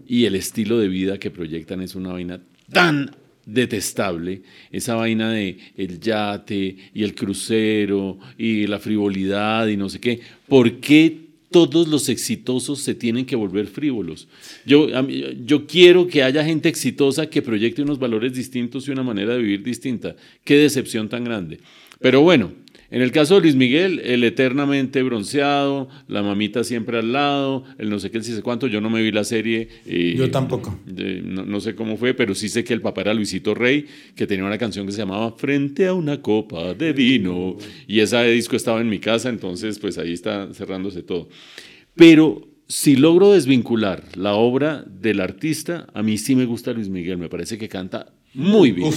Y 0.06 0.26
el 0.26 0.36
estilo 0.36 0.78
de 0.78 0.86
vida 0.86 1.18
que 1.18 1.32
proyectan 1.32 1.80
es 1.80 1.96
una 1.96 2.12
vaina 2.12 2.40
tan 2.70 3.10
detestable, 3.46 4.42
esa 4.70 4.94
vaina 4.94 5.30
de 5.32 5.58
el 5.76 6.00
yate 6.00 6.76
y 6.94 7.02
el 7.02 7.14
crucero 7.14 8.18
y 8.38 8.66
la 8.66 8.78
frivolidad 8.78 9.66
y 9.68 9.76
no 9.76 9.88
sé 9.88 10.00
qué. 10.00 10.20
¿Por 10.48 10.80
qué 10.80 11.24
todos 11.50 11.86
los 11.88 12.08
exitosos 12.08 12.80
se 12.80 12.94
tienen 12.94 13.26
que 13.26 13.36
volver 13.36 13.66
frívolos? 13.66 14.28
Yo, 14.66 14.88
yo 15.44 15.66
quiero 15.66 16.06
que 16.06 16.22
haya 16.22 16.44
gente 16.44 16.68
exitosa 16.68 17.28
que 17.28 17.42
proyecte 17.42 17.82
unos 17.82 17.98
valores 17.98 18.34
distintos 18.34 18.88
y 18.88 18.90
una 18.90 19.02
manera 19.02 19.34
de 19.34 19.42
vivir 19.42 19.62
distinta. 19.62 20.16
Qué 20.44 20.56
decepción 20.56 21.08
tan 21.08 21.24
grande. 21.24 21.60
Pero 22.00 22.22
bueno, 22.22 22.52
en 22.94 23.02
el 23.02 23.10
caso 23.10 23.34
de 23.34 23.40
Luis 23.42 23.56
Miguel, 23.56 24.00
el 24.04 24.22
eternamente 24.24 25.02
bronceado, 25.02 25.88
la 26.06 26.22
mamita 26.22 26.62
siempre 26.62 26.98
al 26.98 27.12
lado, 27.12 27.64
el 27.78 27.90
no 27.90 27.98
sé 27.98 28.10
qué, 28.10 28.18
el 28.18 28.24
sí 28.24 28.32
sé 28.34 28.42
cuánto, 28.42 28.66
yo 28.68 28.80
no 28.80 28.88
me 28.88 29.02
vi 29.02 29.10
la 29.10 29.24
serie. 29.24 29.68
eh, 29.84 30.14
Yo 30.16 30.30
tampoco. 30.30 30.78
de- 30.86 31.20
no, 31.22 31.44
no 31.44 31.60
sé 31.60 31.74
cómo 31.74 31.96
fue, 31.96 32.14
pero 32.14 32.34
sí 32.34 32.48
sé 32.48 32.62
que 32.62 32.72
el 32.72 32.80
papá 32.80 33.00
era 33.00 33.12
Luisito 33.14 33.52
Rey, 33.54 33.86
que 34.14 34.26
tenía 34.26 34.44
una 34.44 34.58
canción 34.58 34.86
que 34.86 34.92
se 34.92 34.98
llamaba 34.98 35.32
Frente 35.36 35.86
a 35.86 35.92
una 35.94 36.22
copa 36.22 36.72
de 36.74 36.92
vino. 36.92 37.56
Y 37.88 37.98
ese 38.00 38.22
disco 38.30 38.54
estaba 38.56 38.80
en 38.80 38.88
mi 38.88 39.00
casa, 39.00 39.28
entonces 39.28 39.78
pues 39.80 39.98
ahí 39.98 40.12
está 40.12 40.48
cerrándose 40.54 41.02
todo. 41.02 41.28
Pero 41.94 42.48
si 42.68 42.96
logro 42.96 43.32
desvincular 43.32 44.04
la 44.16 44.34
obra 44.34 44.84
del 44.88 45.20
artista, 45.20 45.86
a 45.94 46.02
mí 46.02 46.16
sí 46.18 46.34
me 46.34 46.44
gusta 46.46 46.72
Luis 46.72 46.88
Miguel, 46.88 47.18
me 47.18 47.28
parece 47.28 47.58
que 47.58 47.68
canta 47.68 48.12
muy 48.32 48.72
bien. 48.72 48.92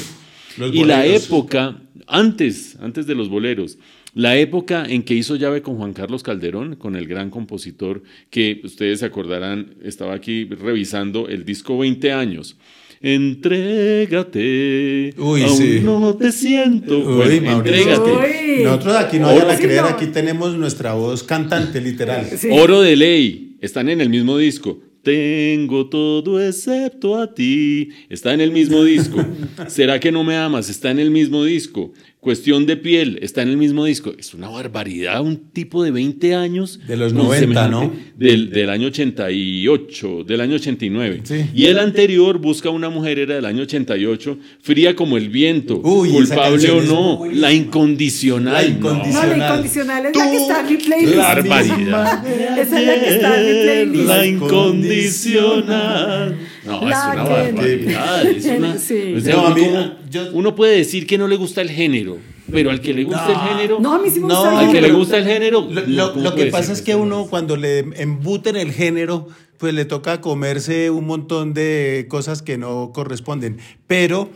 los 0.57 0.73
y 0.73 0.83
la 0.83 1.05
época, 1.05 1.81
antes, 2.07 2.77
antes 2.79 3.05
de 3.07 3.15
los 3.15 3.29
boleros, 3.29 3.77
la 4.13 4.37
época 4.37 4.85
en 4.87 5.03
que 5.03 5.13
hizo 5.13 5.35
llave 5.35 5.61
con 5.61 5.75
Juan 5.77 5.93
Carlos 5.93 6.23
Calderón, 6.23 6.75
con 6.75 6.95
el 6.95 7.07
gran 7.07 7.29
compositor 7.29 8.01
que 8.29 8.61
ustedes 8.63 8.99
se 8.99 9.05
acordarán, 9.05 9.75
estaba 9.83 10.13
aquí 10.15 10.45
revisando 10.45 11.27
el 11.27 11.43
disco 11.45 11.77
20 11.77 12.11
años. 12.13 12.57
Entrégate. 12.99 15.13
Uy, 15.17 15.43
aún 15.43 15.57
sí. 15.57 15.81
no 15.83 16.15
te 16.15 16.31
siento. 16.31 16.97
Uy, 16.97 17.03
Bueno, 17.15 17.51
Mauricio. 17.51 17.81
entrégate. 17.81 18.11
Uy. 18.11 18.63
Nosotros 18.63 18.95
aquí 18.95 19.19
no 19.19 19.27
vayan 19.27 19.49
a 19.51 19.57
creer, 19.57 19.79
aquí 19.83 20.07
tenemos 20.07 20.55
nuestra 20.57 20.93
voz 20.93 21.23
cantante 21.23 21.81
literal. 21.81 22.25
Sí. 22.37 22.47
Oro 22.51 22.81
de 22.81 22.95
ley, 22.95 23.57
están 23.61 23.89
en 23.89 24.01
el 24.01 24.09
mismo 24.09 24.37
disco. 24.37 24.79
Tengo 25.07 25.87
todo 25.87 26.37
excepto 26.45 27.15
a 27.15 27.33
ti. 27.33 27.91
Está 28.09 28.33
en 28.33 28.41
el 28.41 28.51
mismo 28.51 28.83
disco. 28.83 29.25
¿Será 29.67 30.01
que 30.01 30.11
no 30.11 30.25
me 30.25 30.35
amas? 30.35 30.69
Está 30.69 30.91
en 30.91 30.99
el 30.99 31.11
mismo 31.11 31.45
disco. 31.45 31.93
Cuestión 32.27 32.65
de 32.65 32.75
piel, 32.75 33.19
está 33.21 33.41
en 33.41 33.47
el 33.47 33.55
mismo 33.55 33.85
disco. 33.85 34.11
Es 34.19 34.33
una 34.33 34.49
barbaridad, 34.49 35.21
un 35.21 35.37
tipo 35.53 35.81
de 35.85 35.91
20 35.91 36.35
años. 36.35 36.77
De 36.85 36.97
los 36.97 37.13
con 37.13 37.23
90, 37.23 37.69
¿no? 37.69 37.93
Del, 38.17 38.49
del 38.49 38.69
año 38.69 38.87
88, 38.87 40.25
del 40.25 40.41
año 40.41 40.55
89. 40.55 41.21
Sí. 41.23 41.45
Y 41.55 41.67
el 41.67 41.79
anterior, 41.79 42.37
Busca 42.39 42.69
una 42.69 42.89
mujer, 42.89 43.17
era 43.19 43.35
del 43.35 43.45
año 43.45 43.61
88, 43.63 44.37
fría 44.61 44.93
como 44.93 45.15
el 45.15 45.29
viento, 45.29 45.79
Uy, 45.81 46.09
culpable 46.09 46.69
o 46.69 46.81
no, 46.81 47.19
muy- 47.19 47.33
la 47.35 47.53
incondicional. 47.53 48.53
La 48.53 48.61
no. 48.63 48.67
incondicional. 48.75 49.29
No, 49.29 49.37
la 49.37 49.45
incondicional 49.47 50.05
es 50.07 50.17
la 50.17 50.29
que 50.29 50.35
está 50.37 50.59
en 50.59 50.67
mi 50.67 50.75
playlist. 50.83 51.15
La 51.15 51.23
barbaridad. 51.23 52.27
Esa 52.59 52.81
es 52.81 52.87
la 52.87 52.99
que 52.99 53.09
está 53.15 53.39
en 53.41 53.47
mi 53.47 53.53
playlist. 53.63 54.07
La 54.09 54.25
incondicional. 54.27 56.35
No, 56.65 56.89
La 56.89 56.89
es 56.89 57.15
una 57.15 57.23
que- 57.23 57.29
barbaridad. 57.53 58.25
Es 58.25 58.45
una, 58.45 58.77
Sí. 58.77 59.13
o 59.15 59.21
sea, 59.21 59.35
No, 59.35 59.41
a 59.41 59.45
uno, 59.47 59.55
mí- 59.55 59.61
como- 59.63 59.96
yo- 60.09 60.29
uno 60.33 60.55
puede 60.55 60.77
decir 60.77 61.05
que 61.07 61.17
no 61.17 61.27
le 61.27 61.35
gusta 61.35 61.61
el 61.61 61.69
género, 61.69 62.17
pero 62.51 62.69
al 62.71 62.81
que 62.81 62.93
le 62.93 63.03
gusta 63.03 63.27
el 63.29 63.49
género, 63.57 63.79
No, 63.79 63.93
a 63.93 63.99
mí 63.99 64.09
sí 64.09 64.19
me 64.19 64.27
No, 64.27 64.35
gusta 64.35 64.51
el 64.61 64.67
al 64.67 64.71
que 64.73 64.81
le 64.81 64.91
gusta 64.91 65.17
el 65.17 65.25
género, 65.25 65.61
Lo, 65.69 65.81
no, 65.81 65.87
lo- 65.87 66.11
¿cómo 66.13 66.23
lo 66.23 66.35
que 66.35 66.45
pasa 66.47 66.73
es 66.73 66.81
que 66.81 66.95
uno 66.95 67.25
cuando 67.29 67.55
le 67.57 67.79
embuten 67.79 68.55
el 68.55 68.71
género, 68.71 69.27
pues 69.57 69.73
le 69.73 69.85
toca 69.85 70.21
comerse 70.21 70.89
un 70.91 71.05
montón 71.07 71.53
de 71.53 72.05
cosas 72.09 72.41
que 72.43 72.57
no 72.57 72.91
corresponden. 72.93 73.57
Pero 73.87 74.29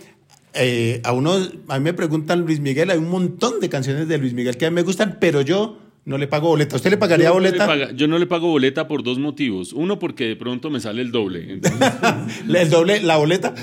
eh, 0.54 1.00
a 1.04 1.14
uno, 1.14 1.36
a 1.68 1.78
mí 1.80 1.84
me 1.84 1.94
preguntan 1.94 2.42
Luis 2.42 2.60
Miguel, 2.60 2.90
hay 2.90 2.98
un 2.98 3.10
montón 3.10 3.60
de 3.62 3.70
canciones 3.70 4.08
de 4.08 4.18
Luis 4.18 4.34
Miguel 4.34 4.58
que 4.58 4.66
a 4.66 4.70
mí 4.72 4.76
me 4.76 4.82
gustan, 4.84 5.18
pero 5.22 5.42
yo 5.42 5.78
no 6.04 6.18
le 6.18 6.28
pago 6.28 6.48
boleta. 6.50 6.76
¿Usted 6.76 6.90
le 6.90 6.98
pagaría 6.98 7.28
Yo 7.28 7.34
no 7.36 7.40
le 7.40 7.50
boleta? 7.50 7.68
paga- 7.68 7.92
yo 7.92 8.08
no 8.08 8.18
le 8.18 8.26
pago 8.26 8.48
boleta 8.48 8.88
por 8.88 9.04
dos 9.04 9.20
motivos. 9.20 9.72
Uno, 9.74 10.00
porque 10.00 10.26
de 10.26 10.36
pronto 10.36 10.70
me 10.70 10.80
sale 10.80 11.02
el 11.02 11.12
doble. 11.12 11.54
Entonces, 11.54 11.80
¿El 12.50 12.70
doble, 12.70 13.02
la 13.02 13.18
boleta? 13.18 13.54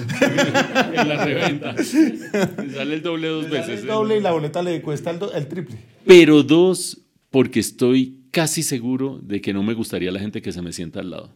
en 0.93 1.09
la 1.09 1.25
reventa. 1.25 1.73
Me 1.75 2.71
sale 2.73 2.95
el 2.95 3.03
doble 3.03 3.29
dos 3.29 3.51
veces. 3.51 3.81
El 3.81 3.87
doble 3.87 4.19
y 4.19 4.21
la 4.21 4.33
boleta 4.33 4.63
le 4.63 4.81
cuesta 4.83 5.11
el, 5.11 5.19
do- 5.19 5.33
el 5.33 5.47
triple. 5.49 5.77
Pero 6.07 6.43
dos, 6.43 7.01
porque 7.31 7.61
estoy 7.61 8.21
casi 8.31 8.63
seguro 8.63 9.19
de 9.23 9.41
que 9.41 9.53
no 9.53 9.63
me 9.63 9.75
gustaría 9.75 10.13
la 10.13 10.21
gente 10.21 10.41
que 10.43 10.53
se 10.53 10.63
me 10.63 10.73
sienta 10.73 11.01
al 11.01 11.11
lado. 11.11 11.35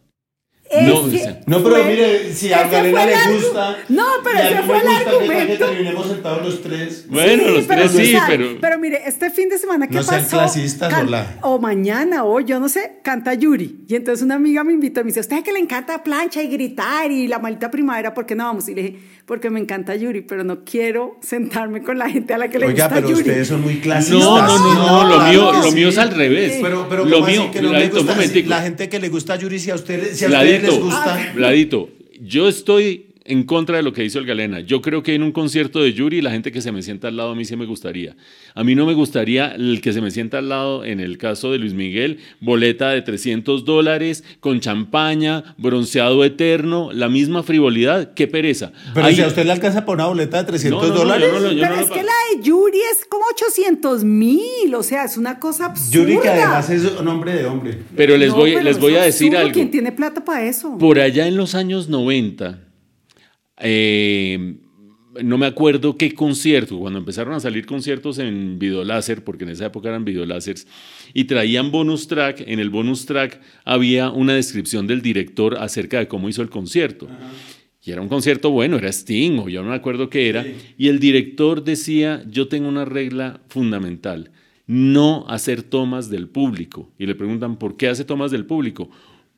No, 0.81 1.03
No, 1.47 1.63
pero 1.63 1.75
fue- 1.83 1.85
mire, 1.85 2.33
si 2.33 2.51
a 2.51 2.67
Galena 2.67 3.05
le 3.05 3.13
gusta. 3.35 3.77
No, 3.89 4.05
pero 4.23 4.39
ese 4.39 4.63
fue 4.63 4.77
el 4.77 4.83
gusta 4.83 5.03
que- 5.03 5.09
argumento. 5.09 5.65
terminemos 5.65 6.07
sentados 6.07 6.45
los 6.45 6.61
tres. 6.61 7.05
Bueno, 7.07 7.47
los 7.49 7.65
pero 7.65 7.89
tres 7.89 8.07
sí, 8.07 8.15
pero... 8.27 8.45
Pero 8.59 8.79
mire, 8.79 9.01
este 9.05 9.29
fin 9.29 9.49
de 9.49 9.57
semana 9.57 9.87
que 9.87 9.95
No 9.95 10.03
sean 10.03 10.21
pasó. 10.23 10.37
clasistas, 10.37 10.93
can- 10.93 11.07
hola. 11.07 11.37
O 11.41 11.59
mañana, 11.59 12.23
o 12.25 12.39
yo 12.39 12.59
no 12.59 12.69
sé, 12.69 12.99
canta 13.03 13.33
Yuri. 13.33 13.85
Y 13.87 13.95
entonces 13.95 14.23
una 14.23 14.35
amiga 14.35 14.63
me 14.63 14.73
invitó 14.73 15.01
y 15.01 15.03
me 15.03 15.07
dice: 15.09 15.19
Usted 15.19 15.43
que 15.43 15.51
le 15.51 15.59
encanta 15.59 16.03
plancha 16.03 16.41
y 16.41 16.47
gritar 16.47 17.11
y 17.11 17.27
la 17.27 17.39
maldita 17.39 17.69
primavera, 17.69 18.13
¿por 18.13 18.25
qué 18.25 18.35
no 18.35 18.45
vamos? 18.45 18.67
Y 18.69 18.75
le 18.75 18.81
dije: 18.83 18.99
Porque 19.25 19.49
me 19.49 19.59
encanta 19.59 19.95
Yuri, 19.95 20.21
pero 20.21 20.43
no 20.43 20.65
quiero 20.65 21.17
sentarme 21.21 21.81
con 21.81 21.97
la 21.97 22.09
gente 22.09 22.33
a 22.33 22.37
la 22.37 22.49
que 22.49 22.59
le 22.59 22.65
Oiga, 22.67 22.87
gusta 22.87 22.95
pero 22.95 23.09
Yuri. 23.09 23.21
ustedes 23.21 23.47
son 23.47 23.61
muy 23.61 23.75
clasistas. 23.77 24.19
No, 24.19 24.45
no, 24.45 24.57
no, 24.57 25.03
no, 25.03 25.09
lo 25.09 25.19
mío, 25.27 25.51
lo 25.63 25.71
mío 25.71 25.89
es 25.89 25.97
al 25.97 26.11
revés. 26.13 26.59
Pero, 26.61 26.87
pero 26.89 27.05
lo 27.05 27.11
¿cómo 27.19 27.27
así 27.27 27.39
mío, 27.39 27.51
que 27.51 27.61
no 27.61 27.69
un 27.71 27.89
gusta? 27.89 28.13
momentico. 28.13 28.49
La 28.49 28.61
gente 28.61 28.89
que 28.89 28.99
le 28.99 29.07
gusta 29.07 29.33
a 29.33 29.35
Yuri, 29.37 29.59
si 29.59 29.71
a 29.71 29.75
ustedes, 29.75 30.17
si 30.17 30.25
a 30.25 30.27
ustedes 30.27 30.63
les 30.63 30.79
gusta. 30.79 31.31
Vladito, 31.35 31.89
yo 32.21 32.49
estoy 32.49 33.12
en 33.25 33.43
contra 33.43 33.77
de 33.77 33.83
lo 33.83 33.93
que 33.93 34.01
dice 34.01 34.19
el 34.19 34.25
Galena. 34.25 34.59
Yo 34.59 34.81
creo 34.81 35.01
que 35.01 35.15
en 35.15 35.23
un 35.23 35.31
concierto 35.31 35.81
de 35.81 35.93
Yuri, 35.93 36.21
la 36.21 36.31
gente 36.31 36.51
que 36.51 36.61
se 36.61 36.71
me 36.71 36.81
sienta 36.81 37.07
al 37.07 37.15
lado 37.17 37.31
a 37.31 37.35
mí 37.35 37.45
sí 37.45 37.55
me 37.55 37.65
gustaría. 37.65 38.15
A 38.53 38.63
mí 38.63 38.75
no 38.75 38.85
me 38.85 38.93
gustaría 38.93 39.55
el 39.55 39.79
que 39.81 39.93
se 39.93 40.01
me 40.01 40.11
sienta 40.11 40.39
al 40.39 40.49
lado, 40.49 40.83
en 40.83 40.99
el 40.99 41.17
caso 41.17 41.51
de 41.51 41.57
Luis 41.57 41.73
Miguel, 41.73 42.19
boleta 42.41 42.89
de 42.89 43.01
300 43.01 43.63
dólares, 43.65 44.23
con 44.41 44.59
champaña, 44.59 45.55
bronceado 45.57 46.23
eterno, 46.25 46.89
la 46.91 47.07
misma 47.09 47.43
frivolidad. 47.43 48.13
Qué 48.13 48.27
pereza. 48.27 48.71
Pero 48.93 49.05
Ahí- 49.05 49.15
si 49.15 49.21
a 49.21 49.27
usted 49.27 49.45
le 49.45 49.51
alcanza 49.53 49.85
por 49.85 49.95
una 49.95 50.07
boleta 50.07 50.39
de 50.39 50.43
300 50.45 50.81
No, 50.81 50.87
no, 50.89 50.93
no, 50.93 50.99
dólares. 50.99 51.27
no 51.31 51.49
Pero 51.61 51.75
no 51.75 51.81
es 51.81 51.89
que 51.89 52.03
la 52.03 52.11
de 52.35 52.43
Yuri 52.43 52.79
es 52.91 53.05
como 53.09 53.23
800 53.33 54.03
mil, 54.03 54.75
o 54.75 54.83
sea, 54.83 55.05
es 55.05 55.17
una 55.17 55.39
cosa 55.39 55.67
absurda. 55.67 55.91
Yuri, 55.93 56.19
que 56.19 56.29
además 56.29 56.69
es 56.69 56.83
un 56.99 57.07
hombre 57.07 57.33
de 57.35 57.45
hombre. 57.45 57.77
Pero 57.95 58.17
les 58.17 58.29
No, 58.29 58.35
voy, 58.35 58.51
pero 58.51 58.63
les 58.63 58.75
es 58.75 58.81
voy 58.81 58.95
a 58.95 59.03
decir 59.03 59.35
algo. 59.37 59.53
¿Quién 59.53 59.71
tiene 59.71 59.91
plata 59.91 60.23
para 60.25 60.45
eso? 60.45 60.77
Por 60.77 60.99
allá 60.99 61.27
en 61.27 61.37
los 61.37 61.55
años 61.55 61.87
90, 61.89 62.59
eh, 63.63 64.57
no 65.21 65.37
me 65.37 65.45
acuerdo 65.45 65.97
qué 65.97 66.13
concierto, 66.13 66.79
cuando 66.79 66.99
empezaron 66.99 67.33
a 67.33 67.39
salir 67.39 67.65
conciertos 67.65 68.19
en 68.19 68.57
videoláser, 68.57 69.23
porque 69.23 69.43
en 69.43 69.51
esa 69.51 69.67
época 69.67 69.89
eran 69.89 70.05
videolásers, 70.05 70.67
y 71.13 71.25
traían 71.25 71.71
bonus 71.71 72.07
track, 72.07 72.43
en 72.47 72.59
el 72.59 72.69
bonus 72.69 73.05
track 73.05 73.39
había 73.63 74.09
una 74.09 74.33
descripción 74.33 74.87
del 74.87 75.01
director 75.01 75.57
acerca 75.59 75.99
de 75.99 76.07
cómo 76.07 76.29
hizo 76.29 76.41
el 76.41 76.49
concierto. 76.49 77.07
Y 77.85 77.91
era 77.91 78.01
un 78.01 78.07
concierto 78.07 78.49
bueno, 78.49 78.77
era 78.77 78.89
Sting, 78.89 79.39
o 79.39 79.49
yo 79.49 79.61
no 79.61 79.69
me 79.69 79.75
acuerdo 79.75 80.09
qué 80.09 80.29
era. 80.29 80.45
Y 80.77 80.87
el 80.87 80.99
director 80.99 81.63
decía, 81.63 82.23
yo 82.29 82.47
tengo 82.47 82.69
una 82.69 82.85
regla 82.85 83.41
fundamental, 83.49 84.31
no 84.67 85.25
hacer 85.27 85.63
tomas 85.63 86.09
del 86.09 86.29
público. 86.29 86.89
Y 86.97 87.05
le 87.05 87.15
preguntan, 87.15 87.57
¿por 87.57 87.75
qué 87.75 87.89
hace 87.89 88.05
tomas 88.05 88.31
del 88.31 88.45
público? 88.45 88.89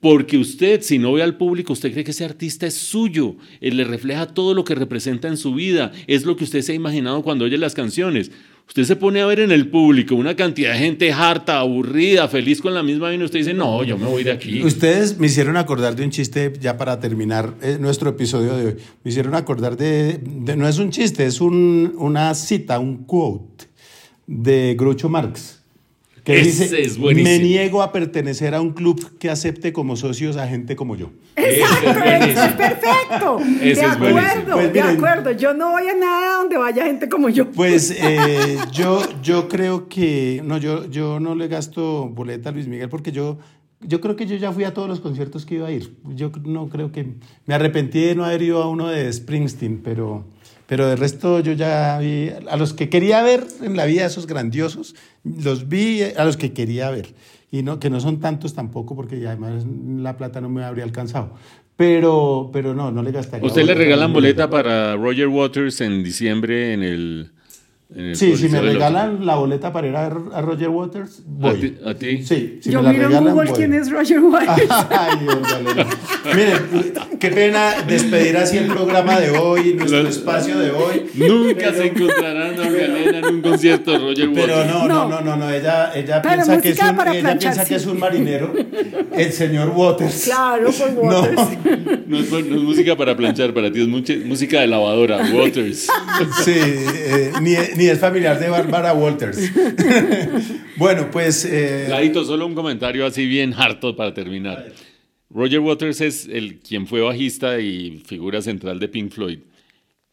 Porque 0.02 0.38
usted, 0.38 0.82
si 0.82 1.00
no 1.00 1.14
ve 1.14 1.24
al 1.24 1.36
público, 1.38 1.74
usted 1.74 1.91
cree 1.91 2.04
que 2.04 2.12
ese 2.12 2.26
artista 2.26 2.68
es 2.68 2.76
suyo, 2.76 3.38
él 3.60 3.78
le 3.78 3.86
refleja 3.86 4.28
todo 4.28 4.54
lo 4.54 4.64
que 4.64 4.76
representa 4.76 5.28
en 5.28 5.38
su 5.38 5.56
vida, 5.56 5.91
es 6.06 6.26
lo 6.26 6.36
que 6.36 6.43
usted 6.43 6.62
se 6.62 6.74
ha 6.74 6.76
imaginado 6.76 7.24
cuando 7.24 7.46
oye 7.46 7.58
las 7.58 7.74
canciones. 7.74 8.30
Usted 8.68 8.84
se 8.84 8.96
pone 8.96 9.22
a 9.22 9.26
ver 9.28 9.39
en 9.39 9.52
el 9.52 9.68
público 9.70 10.16
una 10.16 10.36
cantidad 10.36 10.74
de 10.74 10.80
gente 10.80 11.12
harta, 11.12 11.60
aburrida, 11.60 12.28
feliz 12.28 12.62
con 12.62 12.74
la 12.74 12.84
misma 12.84 13.08
vaina, 13.08 13.24
y 13.24 13.26
usted 13.26 13.39
dice, 13.39 13.54
no, 13.54 13.84
yo 13.84 13.98
me 13.98 14.06
voy 14.08 14.24
de 14.24 14.32
aquí. 14.32 14.64
Ustedes 14.64 15.18
me 15.18 15.28
hicieron 15.28 15.56
acordar 15.58 15.96
de 15.96 16.04
un 16.04 16.10
chiste, 16.12 16.52
ya 16.60 16.78
para 16.78 17.00
terminar 17.00 17.56
eh, 17.62 17.78
nuestro 17.80 18.10
episodio 18.10 18.56
de 18.58 18.66
hoy. 18.66 18.76
Me 19.04 19.12
hicieron 19.12 19.34
acordar 19.36 19.78
de, 19.78 20.20
no 20.56 20.68
es 20.68 20.78
un 20.78 20.89
chiste, 20.91 21.26
es 21.26 21.41
un- 21.41 21.93
una 21.98 22.34
cita, 22.36 22.80
un 22.80 23.06
quote 23.06 23.66
de 24.28 24.76
Groucho 24.78 25.10
Marx. 25.10 25.64
Que 26.26 26.41
Ese 26.41 26.63
dice, 26.63 26.82
es 26.82 26.97
buenísimo. 26.97 27.38
me 27.38 27.39
niego 27.39 27.84
a 27.84 27.91
pertenecer 27.91 28.55
a 28.55 28.59
un 28.59 28.71
club 28.71 29.15
que 29.19 29.30
acepte 29.30 29.71
como 29.71 29.95
socios 29.95 30.38
a 30.38 30.47
gente 30.47 30.76
como 30.76 30.95
yo. 30.95 31.11
Exacto, 31.36 31.89
es 32.03 32.53
perfecto. 32.53 33.39
Ese 33.61 33.63
de 33.63 33.71
es 33.71 33.84
acuerdo, 33.84 34.13
buenísimo. 34.13 34.53
Pues 34.53 34.73
de 34.73 34.82
miren. 34.82 34.95
acuerdo. 34.97 35.32
Yo 35.34 35.53
no 35.53 35.69
voy 35.73 35.88
a 35.88 35.93
nada 35.93 36.38
donde 36.39 36.57
vaya 36.57 36.86
gente 36.86 37.07
como 37.09 37.30
yo. 37.30 37.51
Pues 37.51 37.91
eh, 37.91 38.57
yo, 38.71 39.03
yo 39.21 39.47
creo 39.47 39.88
que, 39.88 40.41
no, 40.43 40.57
yo, 40.57 40.89
yo 40.89 41.19
no 41.19 41.36
le 41.36 41.47
gasto 41.47 42.09
boleta 42.09 42.49
a 42.49 42.51
Luis 42.53 42.67
Miguel 42.67 42.89
porque 42.89 43.11
yo, 43.11 43.38
yo 43.82 44.01
creo 44.01 44.15
que 44.15 44.26
yo 44.26 44.36
ya 44.36 44.51
fui 44.51 44.63
a 44.63 44.73
todos 44.73 44.89
los 44.89 45.01
conciertos 45.01 45.45
que 45.45 45.55
iba 45.55 45.67
a 45.67 45.71
ir. 45.71 45.95
Yo 46.15 46.32
no 46.43 46.69
creo 46.69 46.91
que, 46.91 47.05
me 47.45 47.53
arrepentí 47.53 48.01
de 48.01 48.15
no 48.15 48.26
haber 48.26 48.41
ido 48.41 48.63
a 48.63 48.67
uno 48.67 48.88
de 48.88 49.13
Springsteen, 49.13 49.80
pero, 49.84 50.26
Pero 50.68 50.88
de 50.88 50.95
resto 50.95 51.39
yo 51.39 51.53
ya 51.53 51.97
vi, 51.99 52.32
a 52.49 52.57
los 52.57 52.74
que 52.74 52.89
quería 52.89 53.22
ver 53.22 53.45
en 53.61 53.78
la 53.78 53.86
vida, 53.86 54.05
esos 54.05 54.26
grandiosos, 54.26 54.95
los 55.24 55.68
vi 55.68 56.01
a 56.03 56.26
los 56.26 56.38
que 56.38 56.53
quería 56.53 56.89
ver. 56.89 57.13
Y 57.51 57.61
no, 57.63 57.80
que 57.80 57.89
no 57.89 57.99
son 57.99 58.20
tantos 58.20 58.53
tampoco, 58.53 58.95
porque 58.95 59.20
ya 59.20 59.30
además 59.30 59.66
la 59.97 60.18
plata 60.18 60.41
no 60.41 60.49
me 60.49 60.63
habría 60.63 60.84
alcanzado. 60.84 61.36
Pero, 61.78 62.49
pero 62.53 62.74
no, 62.74 62.91
no 62.91 63.03
le 63.03 63.11
gastaría. 63.11 63.45
¿Usted 63.45 63.63
le 63.63 63.76
regalan 63.76 64.13
boleta 64.13 64.49
para 64.49 64.95
Roger 64.95 65.28
Waters 65.28 65.82
en 65.82 66.03
diciembre 66.03 66.74
en 66.74 66.84
el... 66.84 67.32
en 67.93 68.15
Sí, 68.15 68.36
si 68.36 68.49
me 68.49 68.61
regalan 68.61 69.25
la 69.25 69.36
boleta 69.36 69.71
para 69.71 69.88
ir 69.88 69.95
a, 69.95 70.09
ver 70.09 70.17
a 70.33 70.41
Roger 70.41 70.69
Waters, 70.69 71.21
voy. 71.25 71.77
¿A 71.86 71.93
ti? 71.93 72.23
Sí, 72.23 72.59
si 72.61 72.71
Yo 72.71 72.79
me 72.79 72.86
la 72.88 72.91
miro 72.93 73.03
en 73.05 73.09
regalan, 73.09 73.33
Google 73.33 73.49
voy. 73.51 73.57
quién 73.57 73.73
es 73.73 73.91
Roger 73.91 74.19
Waters. 74.21 74.69
Ay, 74.89 75.19
Dios. 75.19 75.38
Miren, 76.36 76.93
qué 77.19 77.29
pena 77.29 77.73
despedir 77.88 78.38
así 78.38 78.57
el 78.57 78.67
programa 78.67 79.19
de 79.19 79.38
hoy, 79.38 79.75
nuestro 79.75 80.07
espacio 80.07 80.57
de 80.57 80.71
hoy. 80.71 81.05
Nunca 81.13 81.71
se 81.73 81.86
encontrarán 81.88 82.59
a 82.59 82.69
Galena 82.69 83.19
en 83.19 83.25
un 83.36 83.41
concierto 83.41 83.91
de 83.91 83.97
Roger 83.99 84.29
Waters. 84.29 84.45
Pero 84.47 84.65
no, 84.65 84.88
no, 84.88 85.07
No. 85.09 85.21
no, 85.21 85.36
no, 85.38 85.49
ella, 85.51 85.91
ella 85.93 86.21
piensa, 86.21 86.59
que 86.59 86.69
es, 86.69 86.79
un, 86.81 86.95
para 86.95 87.11
ella 87.11 87.21
planchar, 87.21 87.53
piensa 87.53 87.61
que 87.63 87.67
sí. 87.69 87.75
es 87.75 87.86
un 87.86 87.99
marinero, 87.99 88.51
el 89.15 89.31
señor 89.31 89.69
Waters. 89.75 90.23
Claro, 90.25 90.69
No, 90.95 91.01
Waters. 91.21 92.07
No 92.07 92.17
es, 92.19 92.31
no 92.31 92.38
es 92.39 92.61
música 92.63 92.95
para 92.95 93.15
planchar, 93.15 93.53
para 93.53 93.71
ti 93.71 93.81
es 93.81 93.88
mucha- 93.88 94.13
música 94.25 94.61
de 94.61 94.67
lavadora, 94.67 95.19
Waters. 95.33 95.88
sí, 96.43 96.51
eh, 96.55 97.31
ni, 97.41 97.55
ni 97.78 97.86
es 97.86 97.99
familiar 97.99 98.39
de 98.39 98.49
Bárbara 98.49 98.93
Walters. 98.93 99.51
bueno, 100.78 101.09
pues... 101.11 101.45
eh, 101.45 101.88
Ladito, 101.89 102.23
solo 102.23 102.45
un 102.45 102.55
comentario 102.55 103.05
así 103.05 103.26
bien 103.26 103.53
harto 103.53 103.95
para 103.95 104.13
terminar. 104.13 104.71
Roger 105.30 105.59
Waters 105.59 106.01
es 106.01 106.28
el 106.32 106.59
quien 106.59 106.88
fue 106.88 107.01
bajista 107.01 107.59
y 107.59 108.01
figura 108.05 108.41
central 108.41 108.80
de 108.80 108.88
Pink 108.88 109.11
Floyd. 109.11 109.39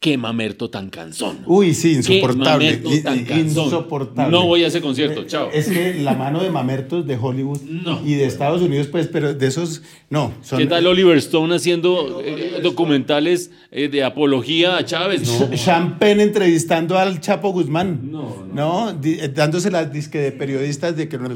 Qué 0.02 0.18
mamerto 0.18 0.68
tan 0.68 0.90
cansón. 0.90 1.38
Uy, 1.46 1.74
sí, 1.74 1.92
Qué 1.92 1.98
insoportable. 2.16 2.42
mamerto 2.72 2.92
i- 2.92 3.02
tan 3.04 3.20
i- 3.20 3.24
cansón. 3.24 3.64
Insoportable. 3.66 4.32
No 4.36 4.46
voy 4.48 4.64
a 4.64 4.66
ese 4.66 4.80
concierto, 4.80 5.20
Eh, 5.22 5.26
chao. 5.28 5.48
Es 5.52 5.68
que 5.68 5.94
la 5.94 6.14
mano 6.16 6.42
de 6.42 6.50
mamertos 6.50 7.06
de 7.06 7.16
Hollywood 7.16 7.60
No. 7.62 8.00
y 8.04 8.14
de 8.14 8.24
Estados 8.26 8.62
Unidos, 8.62 8.88
pues, 8.88 9.06
pero 9.06 9.32
de 9.32 9.46
esos, 9.46 9.80
no. 10.10 10.32
Son, 10.42 10.58
¿Qué 10.58 10.66
tal 10.66 10.88
Oliver 10.88 11.16
Stone 11.18 11.54
haciendo 11.54 12.20
eh, 12.20 12.58
documentales 12.64 13.52
eh, 13.70 13.86
de 13.86 14.02
apología 14.02 14.76
a 14.76 14.84
Chávez? 14.84 15.22
No. 15.40 15.98
Penn 16.00 16.18
entrevistando 16.18 16.98
al 16.98 17.20
Chapo 17.20 17.52
Guzmán. 17.52 18.10
No, 18.10 18.42
No, 18.52 18.90
eh, 19.04 19.30
dándose 19.32 19.70
las 19.70 19.92
disque 19.92 20.18
de 20.18 20.32
periodistas 20.32 20.96
de 20.96 21.08
que 21.08 21.16
no 21.16 21.28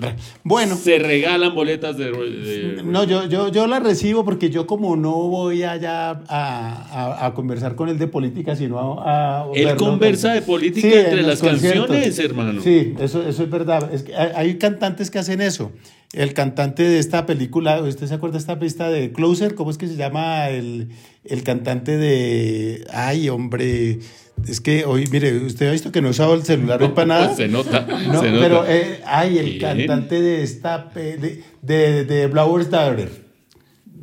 Bueno, 0.43 0.75
Se 0.75 0.99
regalan 0.99 1.55
boletas 1.55 1.97
de... 1.97 2.11
de- 2.11 2.83
no, 2.83 3.05
yo, 3.05 3.29
yo, 3.29 3.47
yo 3.53 3.69
la 3.69 3.79
recibo 3.79 4.25
porque 4.25 4.51
yo 4.51 4.67
como 4.67 4.97
no 4.97 5.13
voy 5.29 5.63
allá 5.63 6.11
a, 6.11 6.17
a- 6.29 7.27
a 7.27 7.33
conversar 7.35 7.77
con 7.77 7.89
él 7.89 7.97
de 7.99 8.09
política, 8.09 8.56
sino 8.57 9.01
a... 9.01 9.43
a 9.43 9.47
Él 9.55 9.77
conversa 9.77 10.33
de 10.33 10.43
política 10.43 10.89
Sí, 10.89 10.95
entre 10.95 11.21
en 11.21 11.27
las 11.27 11.41
canciones, 11.41 12.19
hermano. 12.19 12.61
Sí, 12.63 12.95
eso, 12.99 13.27
eso 13.27 13.43
es 13.45 13.51
verdad. 13.51 13.93
Es 13.93 14.03
que 14.03 14.15
hay, 14.17 14.57
cantantes 14.59 15.11
que 15.11 15.19
hacen 15.19 15.41
eso. 15.41 15.73
El 16.13 16.35
cantante 16.35 16.83
de 16.83 16.99
esta 16.99 17.27
película, 17.27 17.81
¿usted 17.83 18.07
se 18.07 18.15
acuerda 18.15 18.35
de 18.35 18.39
esta 18.41 18.59
pista 18.59 18.91
de 18.91 19.13
Closer? 19.13 19.55
¿Cómo 19.55 19.71
es 19.71 19.79
que 19.79 19.87
se 19.89 19.97
llama 19.97 20.49
el, 20.49 20.89
el 21.25 21.43
cantante 21.43 21.97
de... 21.97 22.85
Ay, 22.93 23.29
hombre... 23.29 23.99
Es 24.47 24.61
que 24.61 24.85
hoy, 24.85 25.07
mire, 25.11 25.35
usted 25.39 25.69
ha 25.69 25.73
visto 25.73 25.91
que 25.91 26.03
no 26.03 26.11
usaba 26.11 26.35
el 26.35 26.43
celular 26.45 26.83
hoy 26.83 26.91
para 26.91 27.07
nada. 27.07 27.35
Se 27.37 27.49
nota, 27.49 27.87
No, 27.87 28.21
se 28.21 28.31
nota. 28.31 28.43
pero, 28.43 28.65
eh, 28.69 29.01
ay, 29.07 29.39
el 29.39 29.59
cantante 29.59 30.21
de 30.21 30.43
esta, 30.43 30.91
de, 30.95 31.43
de, 31.63 32.05
de 32.05 32.27
Blower's 32.27 32.71
Daughter. 32.71 33.26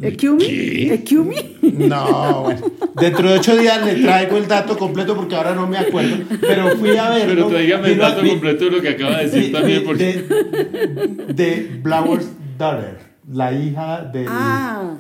¿Ekiumi? 0.02 0.46
¿Ekiumi? 0.92 1.36
No, 1.62 2.42
bueno. 2.44 2.62
Dentro 3.00 3.30
de 3.30 3.38
ocho 3.40 3.56
días 3.58 3.86
le 3.86 3.96
traigo 3.96 4.38
el 4.38 4.48
dato 4.48 4.78
completo 4.78 5.16
porque 5.16 5.36
ahora 5.36 5.54
no 5.56 5.68
me 5.68 5.78
acuerdo. 5.78 6.18
Pero 6.42 6.76
fui 6.78 6.98
a 6.98 7.10
verlo. 7.10 7.34
Pero 7.36 7.48
tráigame 7.48 7.92
el 7.92 7.98
dato 8.00 8.22
vi- 8.22 8.30
completo 8.32 8.66
de 8.66 8.72
lo 8.72 8.82
que 8.82 8.90
acaba 8.90 9.18
de 9.20 9.30
decir 9.30 9.52
también, 9.52 9.84
porque... 9.86 10.06
De, 10.14 11.34
de 11.34 11.80
Blower's 11.82 12.28
Daughter, 12.58 12.98
la 13.32 13.52
hija 13.54 14.02
de... 14.12 14.26
Ah. 14.28 14.94
Ah, 14.96 15.00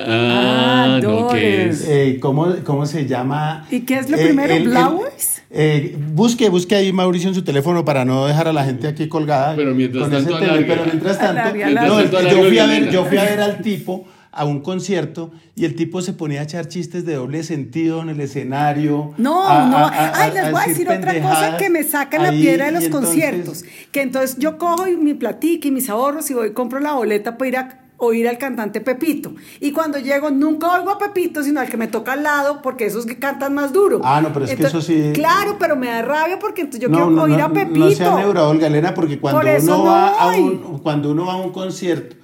Ah, 0.00 1.00
no, 1.02 1.28
¿qué 1.28 1.62
Doris. 1.64 1.80
es? 1.82 1.88
Eh, 1.88 2.18
¿cómo, 2.20 2.54
¿Cómo 2.64 2.86
se 2.86 3.06
llama? 3.06 3.66
¿Y 3.70 3.80
qué 3.80 3.98
es 3.98 4.08
lo 4.10 4.16
Eh, 4.16 4.26
primero? 4.26 4.54
el- 4.54 4.62
el- 4.62 4.68
¿Blowers? 4.68 5.37
Eh, 5.50 5.96
busque, 6.12 6.48
busque 6.50 6.74
ahí 6.74 6.92
Mauricio 6.92 7.28
en 7.28 7.34
su 7.34 7.42
teléfono 7.42 7.84
para 7.84 8.04
no 8.04 8.26
dejar 8.26 8.48
a 8.48 8.52
la 8.52 8.64
gente 8.64 8.86
aquí 8.88 9.08
colgada. 9.08 9.54
Pero 9.56 9.74
mientras 9.74 10.10
tanto 10.10 10.38
tema. 10.38 10.52
alargue. 10.52 10.64
Pero 10.66 10.84
mientras 10.84 11.18
tanto, 11.18 11.40
Alargue, 11.40 11.64
no, 11.64 11.70
alargue. 11.70 11.88
el- 11.88 11.98
Mientras 12.00 12.22
tanto 12.22 12.36
yo, 12.42 12.48
fui 12.48 12.58
a 12.58 12.66
ver, 12.66 12.90
yo 12.90 13.04
fui 13.06 13.16
a 13.18 13.24
ver 13.24 13.40
al 13.40 13.62
tipo 13.62 14.06
a 14.30 14.44
un 14.44 14.60
concierto 14.60 15.32
y 15.56 15.64
el 15.64 15.74
tipo 15.74 16.00
se 16.02 16.12
ponía 16.12 16.40
a 16.40 16.44
echar 16.44 16.68
chistes 16.68 17.04
de 17.06 17.14
doble 17.14 17.42
sentido 17.42 18.02
en 18.02 18.10
el 18.10 18.20
escenario. 18.20 19.14
No, 19.16 19.42
a- 19.48 19.66
no. 19.66 19.76
a- 19.78 19.88
a- 19.88 20.22
Ay, 20.24 20.32
les 20.34 20.50
voy 20.52 20.60
a 20.62 20.66
decir 20.68 20.88
otra 20.88 21.20
cosa 21.20 21.56
que 21.56 21.70
me 21.70 21.82
saca 21.82 22.18
la 22.18 22.28
ahí, 22.28 22.40
piedra 22.42 22.66
de 22.66 22.72
los 22.72 22.84
entonces- 22.84 23.08
conciertos. 23.10 23.64
Que 23.90 24.02
entonces 24.02 24.36
yo 24.38 24.58
cojo 24.58 24.86
y 24.86 24.96
mi 24.96 25.14
platica 25.14 25.66
y 25.66 25.70
mis 25.70 25.88
ahorros 25.88 26.30
y 26.30 26.34
voy 26.34 26.48
y 26.48 26.52
compro 26.52 26.78
la 26.78 26.92
boleta 26.92 27.36
para 27.38 27.48
ir 27.48 27.56
a 27.56 27.80
oír 27.98 28.28
al 28.28 28.38
cantante 28.38 28.80
Pepito. 28.80 29.32
Y 29.60 29.72
cuando 29.72 29.98
llego 29.98 30.30
nunca 30.30 30.72
oigo 30.72 30.90
a 30.90 30.98
Pepito, 30.98 31.42
sino 31.42 31.60
al 31.60 31.68
que 31.68 31.76
me 31.76 31.88
toca 31.88 32.12
al 32.14 32.22
lado, 32.22 32.62
porque 32.62 32.86
esos 32.86 33.04
que 33.06 33.18
cantan 33.18 33.54
más 33.54 33.72
duro. 33.72 34.00
Ah, 34.02 34.20
no, 34.20 34.32
pero 34.32 34.46
es 34.46 34.54
que 34.56 34.62
eso 34.64 34.80
sí- 34.80 35.10
Claro, 35.14 35.56
pero 35.58 35.76
me 35.76 35.88
da 35.88 36.02
rabia 36.02 36.38
porque 36.38 36.62
entonces 36.62 36.80
yo 36.80 36.88
no, 36.88 36.96
quiero 36.96 37.10
no, 37.10 37.22
oír 37.24 37.36
no, 37.38 37.44
a 37.44 37.52
Pepito. 37.52 37.78
No 37.78 37.90
sea 37.90 38.14
neural, 38.16 38.58
Galena, 38.58 38.94
porque 38.94 39.18
cuando 39.18 39.40
Por 39.40 39.48
uno 39.50 39.76
no 39.76 39.84
va 39.84 40.08
a 40.08 40.28
un, 40.28 40.78
cuando 40.78 41.10
uno 41.10 41.26
va 41.26 41.34
a 41.34 41.36
un 41.36 41.50
concierto. 41.52 42.16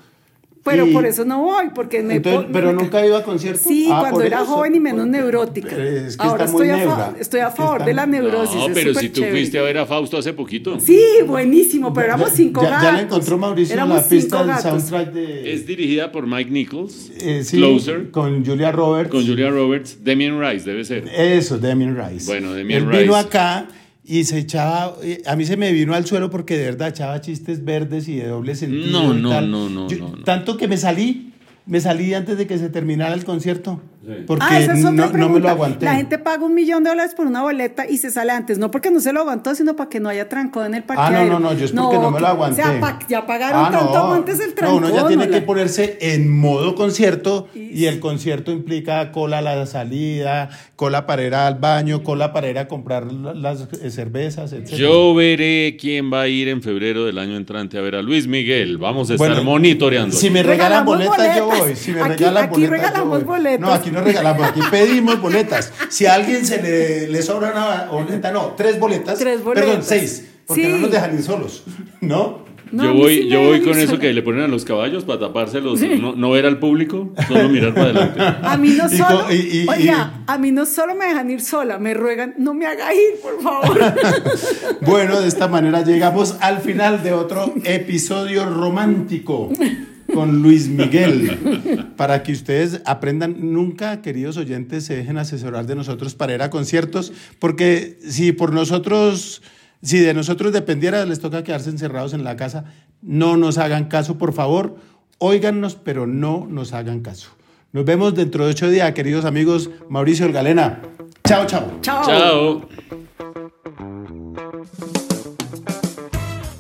Pero 0.65 0.87
y- 0.87 0.93
por 0.95 1.05
eso 1.05 1.27
no 1.27 1.43
voy, 1.43 1.67
porque 1.75 2.03
me... 2.03 2.15
Entonces, 2.17 2.47
po- 2.47 2.53
pero 2.53 2.69
me- 2.73 2.83
nunca 2.83 3.05
iba 3.07 3.19
a 3.19 3.23
conciertos. 3.23 3.63
Sí, 3.63 3.87
Ah, 3.93 3.99
cuando 4.01 4.23
era 4.23 4.39
eso. 4.43 4.47
joven 4.47 4.75
y 4.75 4.81
menos 4.81 5.07
neurótica. 5.07 5.69
Pero 5.71 5.83
es 6.07 6.17
que 6.17 6.23
Ahora 6.27 6.47
estoy 6.47 6.69
a, 6.71 6.73
fa- 6.73 6.79
neura. 6.79 7.15
estoy 7.21 7.41
a 7.41 7.51
favor 7.51 7.75
está- 7.81 7.85
de 7.87 7.93
la 7.95 8.07
neurosis. 8.07 8.57
No, 8.57 8.67
pero 8.73 8.95
si 8.95 9.09
tú 9.11 9.21
chévere. 9.21 9.33
fuiste 9.39 9.59
a 9.59 9.63
ver 9.63 9.77
a 9.79 9.85
Fausto 9.87 10.17
hace 10.17 10.33
poquito. 10.33 10.81
Sí, 10.81 10.99
buenísimo, 11.27 11.93
pero 11.93 12.07
éramos 12.07 12.31
cinco 12.31 12.63
ya, 12.63 12.71
gatos. 12.71 12.85
ya 12.85 12.93
le 12.97 13.03
encontró 13.03 13.37
Mauricio 13.39 13.75
Éramos 13.75 13.97
la 13.99 14.09
pista 14.09 14.21
cinco 14.21 14.39
del 14.39 14.47
gatos. 14.57 14.63
soundtrack 14.83 15.13
de 15.13 15.53
Es 15.53 15.67
dirigida 15.67 16.11
por 16.11 16.27
Mike 16.27 16.51
Nichols, 16.51 17.11
eh, 17.21 17.45
sí, 17.45 17.59
Closer, 17.59 18.11
con 18.11 18.43
Julia 18.45 18.73
Roberts. 18.73 19.11
con 19.11 19.27
Julia 19.27 19.51
Roberts, 19.51 19.99
Damien 20.03 20.41
Rice 20.41 20.65
debe 20.65 20.85
ser. 20.85 21.07
Eso, 21.15 21.59
Damien 21.59 21.95
Rice. 21.95 22.25
Bueno, 22.27 22.55
Damien 22.55 22.85
Él 22.85 22.87
vino 22.87 22.99
Rice. 23.15 23.27
acá 23.27 23.67
y 24.05 24.25
se 24.25 24.39
echaba, 24.39 24.97
eh, 25.03 25.23
a 25.27 25.35
mí 25.37 25.45
se 25.47 25.57
me 25.57 25.73
vino 25.73 25.95
al 25.95 26.05
suelo 26.07 26.29
porque 26.31 26.59
de 26.59 26.65
verdad 26.67 26.89
echaba 26.89 27.21
chistes 27.21 27.65
verdes 27.65 28.07
y 28.09 28.17
de 28.17 28.29
doble 28.29 28.55
sentido. 28.55 29.03
No, 29.03 29.15
y 29.17 29.23
no, 29.23 29.31
tal. 29.31 29.51
no, 29.51 29.69
no, 29.71 29.89
Yo- 29.89 29.99
no, 29.99 30.17
no. 30.17 30.25
Tanto 30.25 30.57
que 30.57 30.69
me 30.69 30.77
salí, 30.77 31.33
me 31.67 31.81
salí 31.81 32.13
antes 32.15 32.37
de 32.37 32.47
que 32.47 32.59
se 32.59 32.69
terminara 32.69 33.15
el 33.15 33.25
concierto. 33.25 33.81
Porque 34.27 34.45
Ah, 34.49 34.59
esa 34.61 34.73
es 34.75 34.81
no, 34.81 34.91
otra 34.91 35.07
no 35.07 35.13
pregunta. 35.13 35.35
me 35.35 35.41
lo 35.41 35.49
aguanté. 35.51 35.85
La 35.87 35.95
gente 35.97 36.19
paga 36.19 36.45
un 36.45 36.55
millón 36.55 36.85
de 36.85 36.91
dólares 36.91 37.15
por 37.15 37.27
una 37.27 37.43
boleta 37.43 37.89
y 37.89 37.99
se 37.99 38.11
sale 38.11 38.33
antes, 38.33 38.59
no 38.59 38.71
porque 38.71 38.91
no 38.91 39.01
se 39.01 39.13
lo 39.13 39.21
aguantó, 39.21 39.55
sino 39.55 39.77
para 39.77 39.89
que 39.89 40.01
no 40.01 40.09
haya 40.09 40.29
trancón 40.29 40.67
en 40.67 40.75
el 40.75 40.83
Ah, 40.83 40.87
parqueadero. 40.87 41.33
no, 41.35 41.41
no, 41.41 41.51
no, 41.51 41.59
yo 41.59 41.65
es 41.65 41.73
porque 41.73 41.97
no, 41.99 42.11
me 42.11 42.21
lo 42.21 42.27
aguanté. 42.27 42.63
O 42.63 42.65
sea, 42.67 42.81
pa- 42.81 42.99
ya 43.09 43.27
pagaron 43.27 43.65
Ah, 43.67 43.71
no. 43.71 43.79
tanto 43.79 44.13
antes 44.13 44.41
el 44.41 44.49
No, 44.51 44.55
trancón. 44.55 44.85
uno 44.85 44.95
ya 44.95 45.07
tiene 45.09 45.29
que 45.29 45.41
ponerse 45.43 45.99
en 46.01 46.31
modo 46.31 46.75
concierto 46.75 47.49
y 47.55 47.87
el 47.87 48.01
concierto 48.01 48.53
implica 48.53 49.11
cola 49.13 49.39
a 49.39 49.43
la 49.43 49.67
salida, 49.67 50.51
cola 50.77 51.07
para 51.07 51.23
ir 51.25 51.35
al 51.35 51.55
baño, 51.57 52.03
cola 52.03 52.33
para 52.33 52.49
ir 52.51 52.59
a 52.59 52.69
comprar 52.69 53.11
la- 53.13 53.35
las 53.35 53.69
eh, 53.83 53.91
cervezas, 53.91 54.53
etc. 54.53 54.69
Yo 54.75 55.15
veré 55.15 55.77
quién 55.81 56.13
va 56.13 56.23
a 56.23 56.29
ir 56.29 56.49
en 56.49 56.63
febrero 56.63 57.05
del 57.05 57.19
año 57.19 57.37
entrante 57.37 57.79
a 57.79 57.81
ver 57.81 57.95
a 57.97 58.03
Luis 58.03 58.27
Miguel. 58.27 58.79
Vamos 58.79 59.11
a 59.11 59.15
estar 59.15 59.29
Bueno, 59.29 59.45
monitoreando. 59.45 60.15
Si 60.17 60.31
me 60.31 60.43
regalan 60.43 60.85
Regalamos 60.87 60.95
boletas, 61.17 61.37
yo 61.37 61.45
boletas. 61.47 61.67
voy. 61.67 61.77
Si 61.77 61.93
me 61.93 62.01
Aquí- 62.01 62.09
regalan 62.11 62.45
aquí 62.45 62.55
boletas, 62.55 62.71
yo 62.71 62.71
regalamos 62.87 63.25
voy. 63.25 63.37
boletas. 63.39 63.61
No, 63.61 63.73
aquí 63.73 63.91
no 63.95 64.01
regalamos, 64.03 64.47
aquí 64.47 64.61
pedimos 64.71 65.21
boletas. 65.21 65.73
Si 65.89 66.07
a 66.07 66.15
alguien 66.15 66.45
se 66.45 66.61
le, 66.63 67.09
le 67.09 67.23
sobra 67.23 67.53
una 67.53 67.85
boleta, 67.91 68.31
no, 68.33 68.55
tres 68.57 68.79
boletas. 68.79 69.19
Tres 69.19 69.39
Perdón, 69.41 69.65
boletas. 69.65 69.87
seis. 69.87 70.25
Porque 70.47 70.65
Sí. 70.65 70.69
no 70.73 70.79
nos 70.79 70.91
dejan 70.91 71.15
ir 71.15 71.23
solos. 71.23 71.65
¿No? 72.01 72.45
Yo 72.73 72.93
voy, 72.93 73.23
sí 73.23 73.29
yo 73.29 73.41
voy 73.41 73.61
con 73.61 73.79
eso 73.79 74.01
que 74.01 74.13
le 74.13 74.21
ponen 74.23 74.43
a 74.43 74.49
los 74.49 74.65
caballos 74.65 75.05
para 75.05 75.21
tapárselos, 75.21 75.81
no, 75.81 76.17
no 76.17 76.31
ver 76.31 76.45
al 76.45 76.59
público, 76.59 77.13
solo 77.29 77.49
mirar 77.49 77.73
para 77.73 77.87
adelante. 77.87 78.21
A 78.43 78.57
mí 78.57 78.71
no 78.71 78.89
solo, 78.89 79.27
co- 79.27 79.33
y- 79.33 79.61
y- 79.63 79.67
oiga, 79.69 80.25
a 80.27 80.39
mí 80.39 80.51
no 80.51 80.67
solo 80.67 80.97
me 80.97 81.05
dejan 81.07 81.31
ir 81.31 81.41
sola, 81.41 81.79
me 81.79 81.95
ruegan, 81.95 82.35
no 82.37 82.53
me 82.53 82.67
haga 82.67 82.93
ir, 82.93 83.21
por 83.23 83.41
favor. 83.41 83.79
Bueno, 84.81 85.21
de 85.21 85.29
esta 85.29 85.47
manera 85.47 85.83
llegamos 85.85 86.37
al 86.41 86.59
final 86.59 87.03
de 87.05 87.13
otro 87.13 87.53
episodio 87.65 88.45
romántico 88.47 89.51
con 90.13 90.43
Luis 90.43 90.69
Miguel. 90.69 91.93
Para 91.97 92.23
que 92.23 92.33
ustedes 92.33 92.83
aprendan, 92.85 93.53
nunca, 93.53 94.03
queridos 94.03 94.37
oyentes, 94.37 94.85
se 94.85 94.97
dejen 94.97 95.19
asesorar 95.19 95.67
de 95.67 95.75
nosotros 95.75 96.15
para 96.15 96.35
ir 96.35 96.43
a 96.43 96.51
conciertos, 96.51 97.13
porque 97.39 97.99
si 98.07 98.33
por 98.33 98.53
nosotros, 98.53 99.43
si 99.83 99.99
de 99.99 100.15
nosotros 100.15 100.53
dependiera, 100.53 101.05
les 101.07 101.21
toca 101.21 101.45
quedarse 101.45 101.71
encerrados 101.71 102.13
en 102.15 102.25
la 102.25 102.37
casa, 102.37 102.65
no 103.03 103.37
nos 103.37 103.59
hagan 103.59 103.87
caso, 103.87 104.19
por 104.19 104.33
favor, 104.33 104.77
óigannos, 105.19 105.77
pero 105.77 106.07
no 106.07 106.47
nos 106.49 106.73
hagan 106.73 107.01
caso. 107.01 107.31
Nos 107.73 107.85
vemos 107.85 108.15
dentro 108.15 108.45
de 108.45 108.53
ocho 108.53 108.71
días, 108.71 108.93
queridos 108.93 109.25
amigos. 109.25 109.69
Mauricio 109.89 110.31
Galena. 110.33 110.81
Chao, 111.27 111.45
chao. 111.47 111.79
Chao. 111.81 112.05
Chao. 112.05 112.69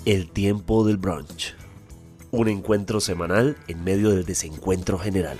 El 0.04 0.28
tiempo 0.30 0.84
del 0.84 0.96
brunch. 0.96 1.54
Un 2.36 2.48
encuentro 2.48 2.98
semanal 2.98 3.56
en 3.69 3.85
medio 3.85 4.11
del 4.11 4.24
desencuentro 4.24 4.98
general. 4.98 5.39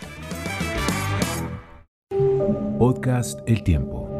Podcast 2.79 3.41
El 3.49 3.65
Tiempo. 3.65 4.14